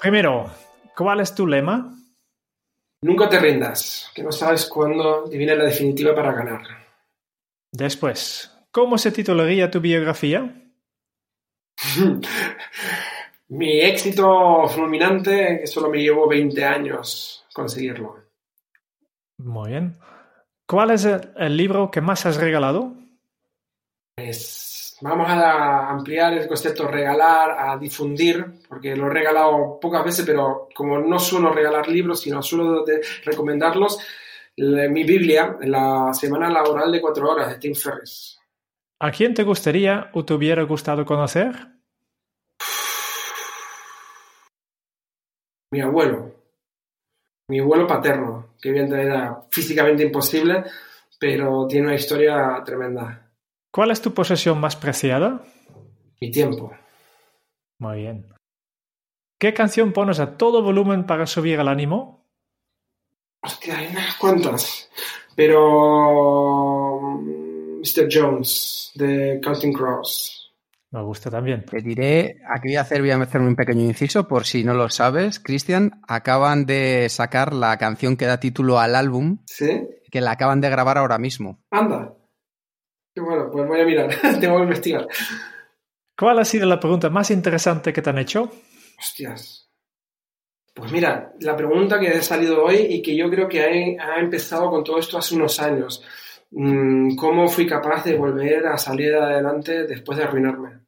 Primero, 0.00 0.50
¿cuál 0.96 1.20
es 1.20 1.34
tu 1.34 1.46
lema? 1.46 1.94
Nunca 3.02 3.28
te 3.28 3.38
rindas, 3.38 4.10
que 4.14 4.22
no 4.22 4.32
sabes 4.32 4.64
cuándo 4.66 5.24
te 5.28 5.36
viene 5.36 5.54
la 5.54 5.64
definitiva 5.64 6.14
para 6.14 6.32
ganar. 6.32 6.62
Después, 7.70 8.50
¿cómo 8.70 8.96
se 8.96 9.12
titularía 9.12 9.70
tu 9.70 9.80
biografía? 9.80 10.54
Mi 13.48 13.80
éxito 13.80 14.68
fulminante, 14.68 15.58
que 15.60 15.66
solo 15.66 15.90
me 15.90 15.98
llevo 15.98 16.26
20 16.26 16.64
años 16.64 17.44
conseguirlo. 17.52 18.16
Muy 19.38 19.70
bien. 19.70 19.98
¿Cuál 20.66 20.92
es 20.92 21.04
el, 21.04 21.32
el 21.36 21.56
libro 21.56 21.90
que 21.90 22.00
más 22.00 22.24
has 22.24 22.36
regalado? 22.38 22.94
Pues 24.16 24.59
vamos 25.00 25.28
a 25.30 25.88
ampliar 25.90 26.34
el 26.34 26.46
concepto 26.48 26.86
regalar, 26.86 27.50
a 27.58 27.76
difundir, 27.78 28.44
porque 28.68 28.94
lo 28.96 29.06
he 29.06 29.10
regalado 29.10 29.78
pocas 29.80 30.04
veces, 30.04 30.24
pero 30.26 30.68
como 30.74 30.98
no 30.98 31.18
suelo 31.18 31.52
regalar 31.52 31.88
libros, 31.88 32.20
sino 32.20 32.42
suelo 32.42 32.84
de- 32.84 33.00
recomendarlos, 33.24 33.98
mi 34.56 35.04
Biblia, 35.04 35.56
la 35.62 36.12
semana 36.12 36.50
laboral 36.50 36.92
de 36.92 37.00
cuatro 37.00 37.30
horas 37.30 37.48
de 37.48 37.58
Tim 37.58 37.74
Ferriss. 37.74 38.38
¿A 38.98 39.10
quién 39.10 39.32
te 39.32 39.42
gustaría 39.44 40.10
o 40.12 40.24
te 40.24 40.34
hubiera 40.34 40.62
gustado 40.64 41.06
conocer? 41.06 41.54
Mi 45.72 45.80
abuelo, 45.80 46.34
mi 47.48 47.60
abuelo 47.60 47.86
paterno, 47.86 48.54
que 48.60 48.70
evidentemente 48.70 49.08
era 49.14 49.40
físicamente 49.50 50.02
imposible, 50.02 50.64
pero 51.18 51.66
tiene 51.68 51.86
una 51.86 51.94
historia 51.96 52.60
tremenda. 52.64 53.29
¿Cuál 53.70 53.90
es 53.90 54.00
tu 54.02 54.12
posesión 54.14 54.58
más 54.60 54.76
preciada? 54.76 55.42
Mi 56.20 56.30
tiempo. 56.30 56.72
Muy 57.78 58.00
bien. 58.02 58.26
¿Qué 59.38 59.54
canción 59.54 59.92
pones 59.92 60.20
a 60.20 60.36
todo 60.36 60.62
volumen 60.62 61.06
para 61.06 61.26
subir 61.26 61.58
el 61.60 61.68
ánimo? 61.68 62.26
Hostia, 63.42 63.78
hay 63.78 63.86
unas 63.88 64.16
cuantas. 64.16 64.90
Pero. 65.34 67.00
mm, 67.00 67.80
Mr. 67.80 68.08
Jones, 68.10 68.92
de 68.94 69.40
Counting 69.42 69.72
Crows. 69.72 70.52
Me 70.90 71.02
gusta 71.02 71.30
también. 71.30 71.64
Te 71.64 71.80
diré, 71.80 72.36
aquí 72.54 72.68
voy 72.68 72.76
a 72.76 72.80
hacer, 72.82 73.00
voy 73.00 73.12
a 73.12 73.16
hacer 73.16 73.40
un 73.40 73.54
pequeño 73.56 73.82
inciso 73.84 74.26
por 74.28 74.44
si 74.44 74.64
no 74.64 74.74
lo 74.74 74.90
sabes. 74.90 75.38
Cristian, 75.38 76.02
acaban 76.06 76.66
de 76.66 77.06
sacar 77.08 77.54
la 77.54 77.78
canción 77.78 78.16
que 78.16 78.26
da 78.26 78.40
título 78.40 78.78
al 78.80 78.96
álbum, 78.96 79.38
¿Sí? 79.46 79.86
que 80.10 80.20
la 80.20 80.32
acaban 80.32 80.60
de 80.60 80.68
grabar 80.68 80.98
ahora 80.98 81.16
mismo. 81.18 81.62
Anda. 81.70 82.12
Bueno, 83.20 83.50
pues 83.50 83.66
voy 83.66 83.80
a 83.80 83.84
mirar. 83.84 84.10
Tengo 84.40 84.56
que 84.56 84.62
investigar. 84.62 85.06
¿Cuál 86.18 86.38
ha 86.38 86.44
sido 86.44 86.66
la 86.66 86.78
pregunta 86.78 87.08
más 87.10 87.30
interesante 87.30 87.92
que 87.92 88.02
te 88.02 88.10
han 88.10 88.18
hecho? 88.18 88.50
Hostias. 88.98 89.70
Pues 90.74 90.92
mira, 90.92 91.32
la 91.40 91.56
pregunta 91.56 91.98
que 91.98 92.08
ha 92.08 92.22
salido 92.22 92.64
hoy 92.64 92.76
y 92.76 93.02
que 93.02 93.16
yo 93.16 93.28
creo 93.30 93.48
que 93.48 93.98
ha, 93.98 94.14
ha 94.14 94.20
empezado 94.20 94.70
con 94.70 94.84
todo 94.84 94.98
esto 94.98 95.18
hace 95.18 95.34
unos 95.34 95.58
años. 95.60 96.04
Mm, 96.50 97.16
¿Cómo 97.16 97.48
fui 97.48 97.66
capaz 97.66 98.04
de 98.04 98.16
volver 98.16 98.66
a 98.66 98.76
salir 98.76 99.14
adelante 99.14 99.86
después 99.86 100.18
de 100.18 100.24
arruinarme? 100.24 100.80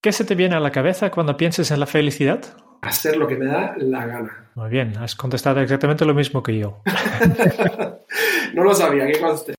¿Qué 0.00 0.12
se 0.12 0.24
te 0.24 0.34
viene 0.34 0.54
a 0.54 0.60
la 0.60 0.70
cabeza 0.70 1.10
cuando 1.10 1.36
piensas 1.36 1.70
en 1.70 1.80
la 1.80 1.86
felicidad? 1.86 2.40
Hacer 2.82 3.16
lo 3.16 3.26
que 3.26 3.36
me 3.36 3.46
da 3.46 3.74
la 3.78 4.06
gana. 4.06 4.50
Muy 4.54 4.70
bien, 4.70 4.96
has 4.98 5.16
contestado 5.16 5.60
exactamente 5.60 6.04
lo 6.04 6.14
mismo 6.14 6.42
que 6.42 6.58
yo. 6.58 6.82
no 8.54 8.62
lo 8.62 8.74
sabía, 8.74 9.06
que 9.06 9.20
conste. 9.20 9.57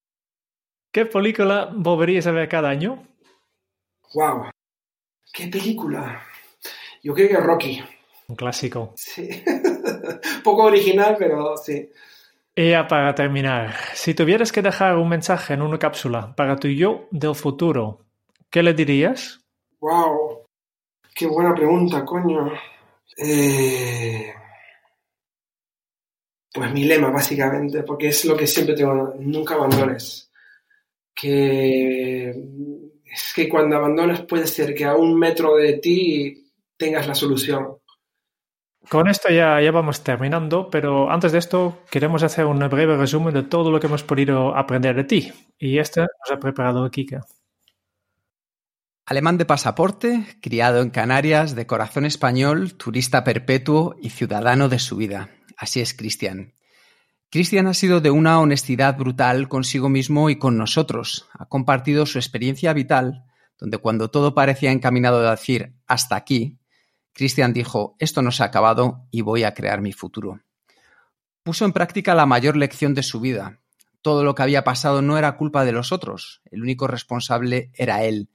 ¿Qué 0.92 1.06
película 1.06 1.70
volverías 1.72 2.26
a 2.26 2.32
ver 2.32 2.50
cada 2.50 2.70
año? 2.70 3.06
¡Wow! 4.16 4.50
¡Qué 5.32 5.48
película! 5.48 6.24
Yo 7.04 7.14
creo 7.14 7.30
que 7.30 7.38
Rocky. 7.38 7.84
Un 8.28 8.36
clásico. 8.36 8.94
Sí. 8.96 9.30
Poco 10.44 10.64
original, 10.64 11.16
pero 11.20 11.56
sí. 11.58 11.92
Y 12.56 12.72
ya 12.72 12.88
para 12.88 13.14
terminar, 13.14 13.76
si 13.94 14.16
tuvieras 14.16 14.52
que 14.52 14.64
dejar 14.64 14.98
un 14.98 15.10
mensaje 15.10 15.54
en 15.54 15.62
una 15.62 15.78
cápsula 15.78 16.34
para 16.36 16.56
tu 16.56 16.68
yo 16.68 17.08
del 17.12 17.36
futuro, 17.36 18.06
¿qué 18.50 18.64
le 18.64 18.74
dirías? 18.74 19.42
¡Wow! 19.80 20.46
¡Qué 21.14 21.28
buena 21.28 21.54
pregunta, 21.54 22.04
coño! 22.04 22.52
Eh... 23.16 24.34
Pues 26.52 26.74
mi 26.74 26.84
lema, 26.86 27.12
básicamente, 27.12 27.84
porque 27.84 28.08
es 28.08 28.26
lo 28.26 28.36
que 28.36 28.48
siempre 28.48 28.76
tengo, 28.76 29.14
nunca 29.20 29.54
abandones. 29.54 30.29
Que 31.20 32.30
es 32.30 33.34
que 33.36 33.50
cuando 33.50 33.76
abandonas 33.76 34.22
puede 34.22 34.48
ser 34.48 34.74
que 34.74 34.86
a 34.86 34.96
un 34.96 35.18
metro 35.18 35.56
de 35.58 35.74
ti 35.74 36.52
tengas 36.78 37.08
la 37.08 37.16
solución. 37.16 37.80
Con 38.88 39.08
esto 39.08 39.30
ya, 39.30 39.62
ya 39.62 39.72
vamos 39.72 40.04
terminando, 40.04 40.70
pero 40.70 41.12
antes 41.12 41.32
de 41.32 41.38
esto 41.38 41.80
queremos 41.92 42.24
hacer 42.24 42.46
un 42.46 42.60
breve 42.70 42.98
resumen 42.98 43.34
de 43.34 43.44
todo 43.44 43.70
lo 43.70 43.80
que 43.80 43.88
hemos 43.88 44.04
podido 44.04 44.56
aprender 44.56 44.96
de 44.96 45.04
ti. 45.04 45.34
Y 45.60 45.78
este 45.78 46.02
nos 46.02 46.32
ha 46.32 46.40
preparado 46.40 46.90
Kika. 46.90 47.22
Alemán 49.06 49.38
de 49.38 49.46
pasaporte, 49.46 50.26
criado 50.42 50.82
en 50.82 50.92
Canarias, 50.92 51.56
de 51.56 51.66
corazón 51.66 52.06
español, 52.06 52.76
turista 52.76 53.24
perpetuo 53.24 53.96
y 54.02 54.12
ciudadano 54.12 54.70
de 54.70 54.80
su 54.80 54.98
vida. 54.98 55.30
Así 55.58 55.82
es 55.82 55.94
Cristian. 55.94 56.54
Cristian 57.32 57.68
ha 57.68 57.76
sido 57.76 58.02
de 58.02 58.10
una 58.10 58.40
honestidad 58.40 58.98
brutal 58.98 59.48
consigo 59.50 59.88
mismo 59.88 60.32
y 60.32 60.38
con 60.38 60.58
nosotros. 60.58 61.28
Ha 61.38 61.46
compartido 61.46 62.08
su 62.08 62.18
experiencia 62.18 62.74
vital, 62.74 63.24
donde 63.60 63.78
cuando 63.78 64.10
todo 64.10 64.34
parecía 64.34 64.72
encaminado 64.72 65.20
a 65.28 65.32
decir 65.32 65.76
hasta 65.86 66.16
aquí, 66.16 66.58
Cristian 67.14 67.54
dijo, 67.54 67.96
esto 68.00 68.24
no 68.24 68.32
se 68.32 68.42
ha 68.42 68.48
acabado 68.48 69.06
y 69.12 69.22
voy 69.22 69.44
a 69.44 69.54
crear 69.54 69.80
mi 69.80 69.92
futuro. 69.92 70.42
Puso 71.44 71.66
en 71.66 71.74
práctica 71.74 72.16
la 72.16 72.26
mayor 72.26 72.58
lección 72.58 72.96
de 72.96 73.04
su 73.04 73.20
vida. 73.20 73.60
Todo 74.02 74.24
lo 74.24 74.34
que 74.34 74.42
había 74.42 74.64
pasado 74.64 75.04
no 75.04 75.18
era 75.18 75.38
culpa 75.38 75.66
de 75.66 75.72
los 75.72 75.92
otros, 75.92 76.42
el 76.50 76.64
único 76.64 76.88
responsable 76.88 77.70
era 77.76 78.04
él. 78.06 78.30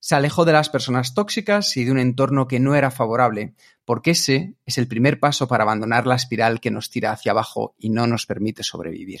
Se 0.00 0.14
alejó 0.14 0.46
de 0.46 0.52
las 0.52 0.70
personas 0.70 1.14
tóxicas 1.14 1.76
y 1.76 1.84
de 1.84 1.92
un 1.92 1.98
entorno 1.98 2.48
que 2.48 2.58
no 2.58 2.74
era 2.74 2.90
favorable, 2.90 3.54
porque 3.84 4.12
ese 4.12 4.54
es 4.64 4.78
el 4.78 4.88
primer 4.88 5.20
paso 5.20 5.46
para 5.46 5.62
abandonar 5.62 6.06
la 6.06 6.16
espiral 6.16 6.60
que 6.60 6.70
nos 6.70 6.90
tira 6.90 7.12
hacia 7.12 7.32
abajo 7.32 7.74
y 7.78 7.90
no 7.90 8.06
nos 8.06 8.24
permite 8.24 8.62
sobrevivir. 8.62 9.20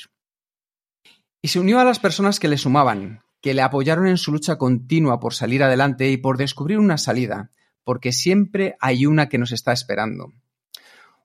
Y 1.42 1.48
se 1.48 1.60
unió 1.60 1.80
a 1.80 1.84
las 1.84 1.98
personas 1.98 2.40
que 2.40 2.48
le 2.48 2.56
sumaban, 2.56 3.22
que 3.42 3.54
le 3.54 3.62
apoyaron 3.62 4.06
en 4.06 4.16
su 4.16 4.32
lucha 4.32 4.56
continua 4.56 5.20
por 5.20 5.34
salir 5.34 5.62
adelante 5.62 6.10
y 6.10 6.16
por 6.16 6.38
descubrir 6.38 6.78
una 6.78 6.98
salida, 6.98 7.50
porque 7.84 8.12
siempre 8.12 8.76
hay 8.80 9.04
una 9.04 9.28
que 9.28 9.38
nos 9.38 9.52
está 9.52 9.72
esperando. 9.72 10.32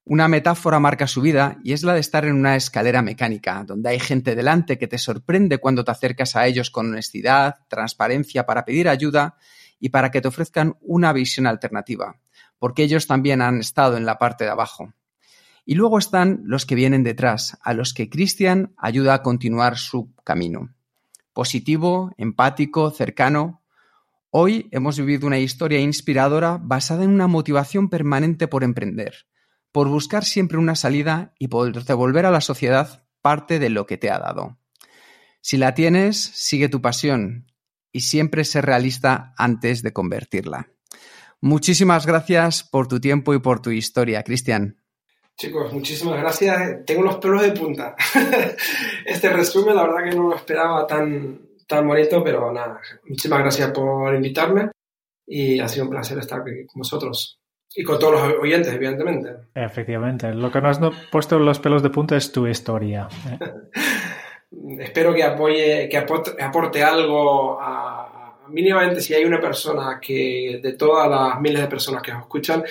Una 0.07 0.27
metáfora 0.27 0.79
marca 0.79 1.07
su 1.07 1.19
vida 1.19 1.57
y 1.63 1.73
es 1.73 1.81
la 1.81 1.95
de 1.95 1.99
estar 1.99 2.25
en 2.25 2.35
una 2.35 2.55
escalera 2.55 3.01
mecánica, 3.01 3.63
donde 3.63 3.89
hay 3.89 3.99
gente 3.99 4.35
delante 4.35 4.77
que 4.77 4.87
te 4.87 4.99
sorprende 4.99 5.57
cuando 5.57 5.83
te 5.83 5.89
acercas 5.89 6.35
a 6.35 6.45
ellos 6.45 6.69
con 6.69 6.91
honestidad, 6.91 7.55
transparencia 7.67 8.45
para 8.45 8.65
pedir 8.65 8.87
ayuda 8.87 9.35
y 9.79 9.89
para 9.89 10.11
que 10.11 10.21
te 10.21 10.27
ofrezcan 10.27 10.77
una 10.81 11.11
visión 11.11 11.47
alternativa, 11.47 12.19
porque 12.59 12.83
ellos 12.83 13.07
también 13.07 13.41
han 13.41 13.59
estado 13.59 13.97
en 13.97 14.05
la 14.05 14.19
parte 14.19 14.43
de 14.43 14.51
abajo. 14.51 14.93
Y 15.65 15.73
luego 15.73 15.97
están 15.97 16.43
los 16.43 16.67
que 16.67 16.75
vienen 16.75 17.03
detrás, 17.03 17.57
a 17.63 17.73
los 17.73 17.95
que 17.95 18.07
Christian 18.07 18.75
ayuda 18.77 19.15
a 19.15 19.23
continuar 19.23 19.75
su 19.79 20.13
camino. 20.23 20.69
Positivo, 21.33 22.13
empático, 22.17 22.91
cercano, 22.91 23.63
Hoy 24.37 24.67
hemos 24.71 24.99
vivido 24.99 25.27
una 25.27 25.39
historia 25.39 25.79
inspiradora 25.79 26.59
basada 26.61 27.05
en 27.05 27.11
una 27.11 27.27
motivación 27.27 27.87
permanente 27.87 28.49
por 28.49 28.65
emprender, 28.65 29.25
por 29.75 29.89
buscar 29.89 30.23
siempre 30.23 30.57
una 30.57 30.77
salida 30.77 31.33
y 31.37 31.49
por 31.49 31.83
devolver 31.83 32.25
a 32.25 32.31
la 32.31 32.39
sociedad 32.39 33.03
parte 33.21 33.59
de 33.59 33.69
lo 33.69 33.85
que 33.85 33.97
te 33.97 34.09
ha 34.09 34.19
dado. 34.19 34.57
Si 35.41 35.57
la 35.57 35.73
tienes, 35.73 36.15
sigue 36.17 36.69
tu 36.69 36.81
pasión 36.81 37.51
y 37.91 37.99
siempre 37.99 38.45
ser 38.45 38.65
realista 38.65 39.33
antes 39.37 39.83
de 39.83 39.91
convertirla. 39.91 40.69
Muchísimas 41.41 42.05
gracias 42.05 42.63
por 42.63 42.87
tu 42.87 43.01
tiempo 43.01 43.33
y 43.33 43.39
por 43.39 43.61
tu 43.61 43.69
historia, 43.69 44.23
Cristian. 44.23 44.81
Chicos, 45.35 45.73
muchísimas 45.73 46.21
gracias. 46.21 46.85
Tengo 46.85 47.01
los 47.01 47.17
pelos 47.17 47.41
de 47.41 47.51
punta. 47.51 47.97
Este 49.05 49.27
resumen, 49.27 49.75
la 49.75 49.83
verdad 49.83 50.09
que 50.09 50.15
no 50.15 50.29
lo 50.29 50.35
esperaba 50.37 50.87
tan, 50.87 51.49
tan 51.67 51.85
bonito, 51.85 52.23
pero 52.23 52.49
nada, 52.53 52.79
muchísimas 53.09 53.39
gracias 53.39 53.71
por 53.71 54.15
invitarme 54.15 54.71
y 55.27 55.59
ha 55.59 55.67
sido 55.67 55.83
un 55.83 55.91
placer 55.91 56.17
estar 56.17 56.39
aquí 56.39 56.65
con 56.65 56.79
vosotros 56.79 57.41
y 57.75 57.83
con 57.83 57.99
todos 57.99 58.13
los 58.13 58.39
oyentes, 58.41 58.73
evidentemente. 58.73 59.33
Efectivamente, 59.53 60.33
lo 60.33 60.51
que 60.51 60.61
nos 60.61 60.81
ha 60.81 60.91
puesto 61.11 61.37
los 61.37 61.59
pelos 61.59 61.83
de 61.83 61.89
punta 61.89 62.15
es 62.15 62.31
tu 62.31 62.47
historia. 62.47 63.07
¿eh? 63.29 63.39
Espero 64.79 65.13
que 65.13 65.23
apoye, 65.23 65.89
que 65.89 65.97
aporte, 65.97 66.41
aporte 66.41 66.81
algo 66.81 67.59
a, 67.59 68.03
a, 68.03 68.47
mínimamente 68.47 69.01
si 69.01 69.13
hay 69.13 69.25
una 69.25 69.39
persona 69.39 69.99
que, 70.01 70.59
de 70.63 70.73
todas 70.73 71.09
las 71.09 71.41
miles 71.41 71.61
de 71.61 71.67
personas 71.67 72.01
que 72.01 72.11
os 72.11 72.19
escuchan, 72.19 72.63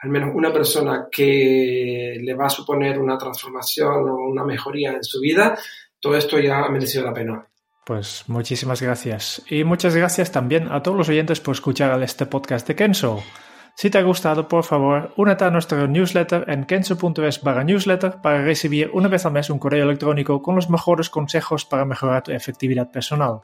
al 0.00 0.10
menos 0.10 0.34
una 0.34 0.52
persona 0.52 1.08
que 1.10 2.18
le 2.20 2.34
va 2.34 2.46
a 2.46 2.50
suponer 2.50 2.98
una 2.98 3.16
transformación 3.16 4.08
o 4.08 4.28
una 4.28 4.44
mejoría 4.44 4.92
en 4.92 5.04
su 5.04 5.20
vida, 5.20 5.58
todo 5.98 6.16
esto 6.16 6.38
ya 6.38 6.64
ha 6.64 6.70
merecido 6.70 7.04
la 7.04 7.14
pena. 7.14 7.46
Pues 7.84 8.24
muchísimas 8.26 8.80
gracias. 8.82 9.42
Y 9.48 9.64
muchas 9.64 9.94
gracias 9.94 10.30
también 10.30 10.68
a 10.70 10.82
todos 10.82 10.96
los 10.96 11.08
oyentes 11.08 11.40
por 11.40 11.54
escuchar 11.54 12.02
este 12.02 12.26
podcast 12.26 12.66
de 12.68 12.76
Kenso. 12.76 13.22
Si 13.80 13.88
te 13.88 13.96
ha 13.96 14.02
gustado, 14.02 14.46
por 14.46 14.64
favor, 14.64 15.14
únete 15.16 15.46
a 15.46 15.50
nuestro 15.50 15.88
newsletter 15.88 16.44
en 16.48 16.64
kenso.es 16.64 17.40
barra 17.40 17.64
newsletter 17.64 18.20
para 18.20 18.42
recibir 18.42 18.90
una 18.92 19.08
vez 19.08 19.24
al 19.24 19.32
mes 19.32 19.48
un 19.48 19.58
correo 19.58 19.84
electrónico 19.84 20.42
con 20.42 20.54
los 20.54 20.68
mejores 20.68 21.08
consejos 21.08 21.64
para 21.64 21.86
mejorar 21.86 22.22
tu 22.22 22.30
efectividad 22.30 22.90
personal. 22.90 23.40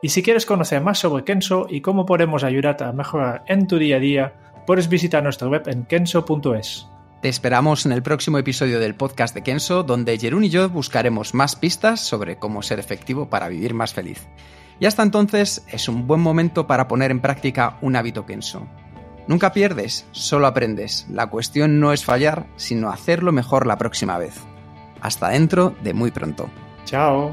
Y 0.00 0.10
si 0.10 0.22
quieres 0.22 0.46
conocer 0.46 0.80
más 0.80 1.00
sobre 1.00 1.24
Kenso 1.24 1.66
y 1.68 1.80
cómo 1.80 2.06
podemos 2.06 2.44
ayudarte 2.44 2.84
a 2.84 2.92
mejorar 2.92 3.42
en 3.48 3.66
tu 3.66 3.78
día 3.78 3.96
a 3.96 3.98
día, 3.98 4.34
puedes 4.64 4.88
visitar 4.88 5.24
nuestra 5.24 5.48
web 5.48 5.64
en 5.66 5.86
kenso.es. 5.86 6.86
Te 7.20 7.28
esperamos 7.28 7.84
en 7.84 7.90
el 7.90 8.04
próximo 8.04 8.38
episodio 8.38 8.78
del 8.78 8.94
podcast 8.94 9.34
de 9.34 9.42
Kenso, 9.42 9.82
donde 9.82 10.16
Jerún 10.18 10.44
y 10.44 10.50
yo 10.50 10.68
buscaremos 10.68 11.34
más 11.34 11.56
pistas 11.56 11.98
sobre 11.98 12.36
cómo 12.36 12.62
ser 12.62 12.78
efectivo 12.78 13.28
para 13.28 13.48
vivir 13.48 13.74
más 13.74 13.92
feliz. 13.92 14.28
Y 14.78 14.86
hasta 14.86 15.02
entonces 15.02 15.66
es 15.68 15.88
un 15.88 16.06
buen 16.06 16.20
momento 16.20 16.68
para 16.68 16.86
poner 16.86 17.10
en 17.10 17.18
práctica 17.18 17.76
un 17.82 17.96
hábito 17.96 18.24
Kenso. 18.24 18.68
Nunca 19.26 19.52
pierdes, 19.52 20.06
solo 20.12 20.46
aprendes. 20.46 21.06
La 21.10 21.28
cuestión 21.28 21.80
no 21.80 21.92
es 21.92 22.04
fallar, 22.04 22.46
sino 22.56 22.90
hacerlo 22.90 23.32
mejor 23.32 23.66
la 23.66 23.78
próxima 23.78 24.18
vez. 24.18 24.34
Hasta 25.00 25.30
dentro 25.30 25.74
de 25.82 25.94
muy 25.94 26.10
pronto. 26.10 26.50
Chao. 26.84 27.32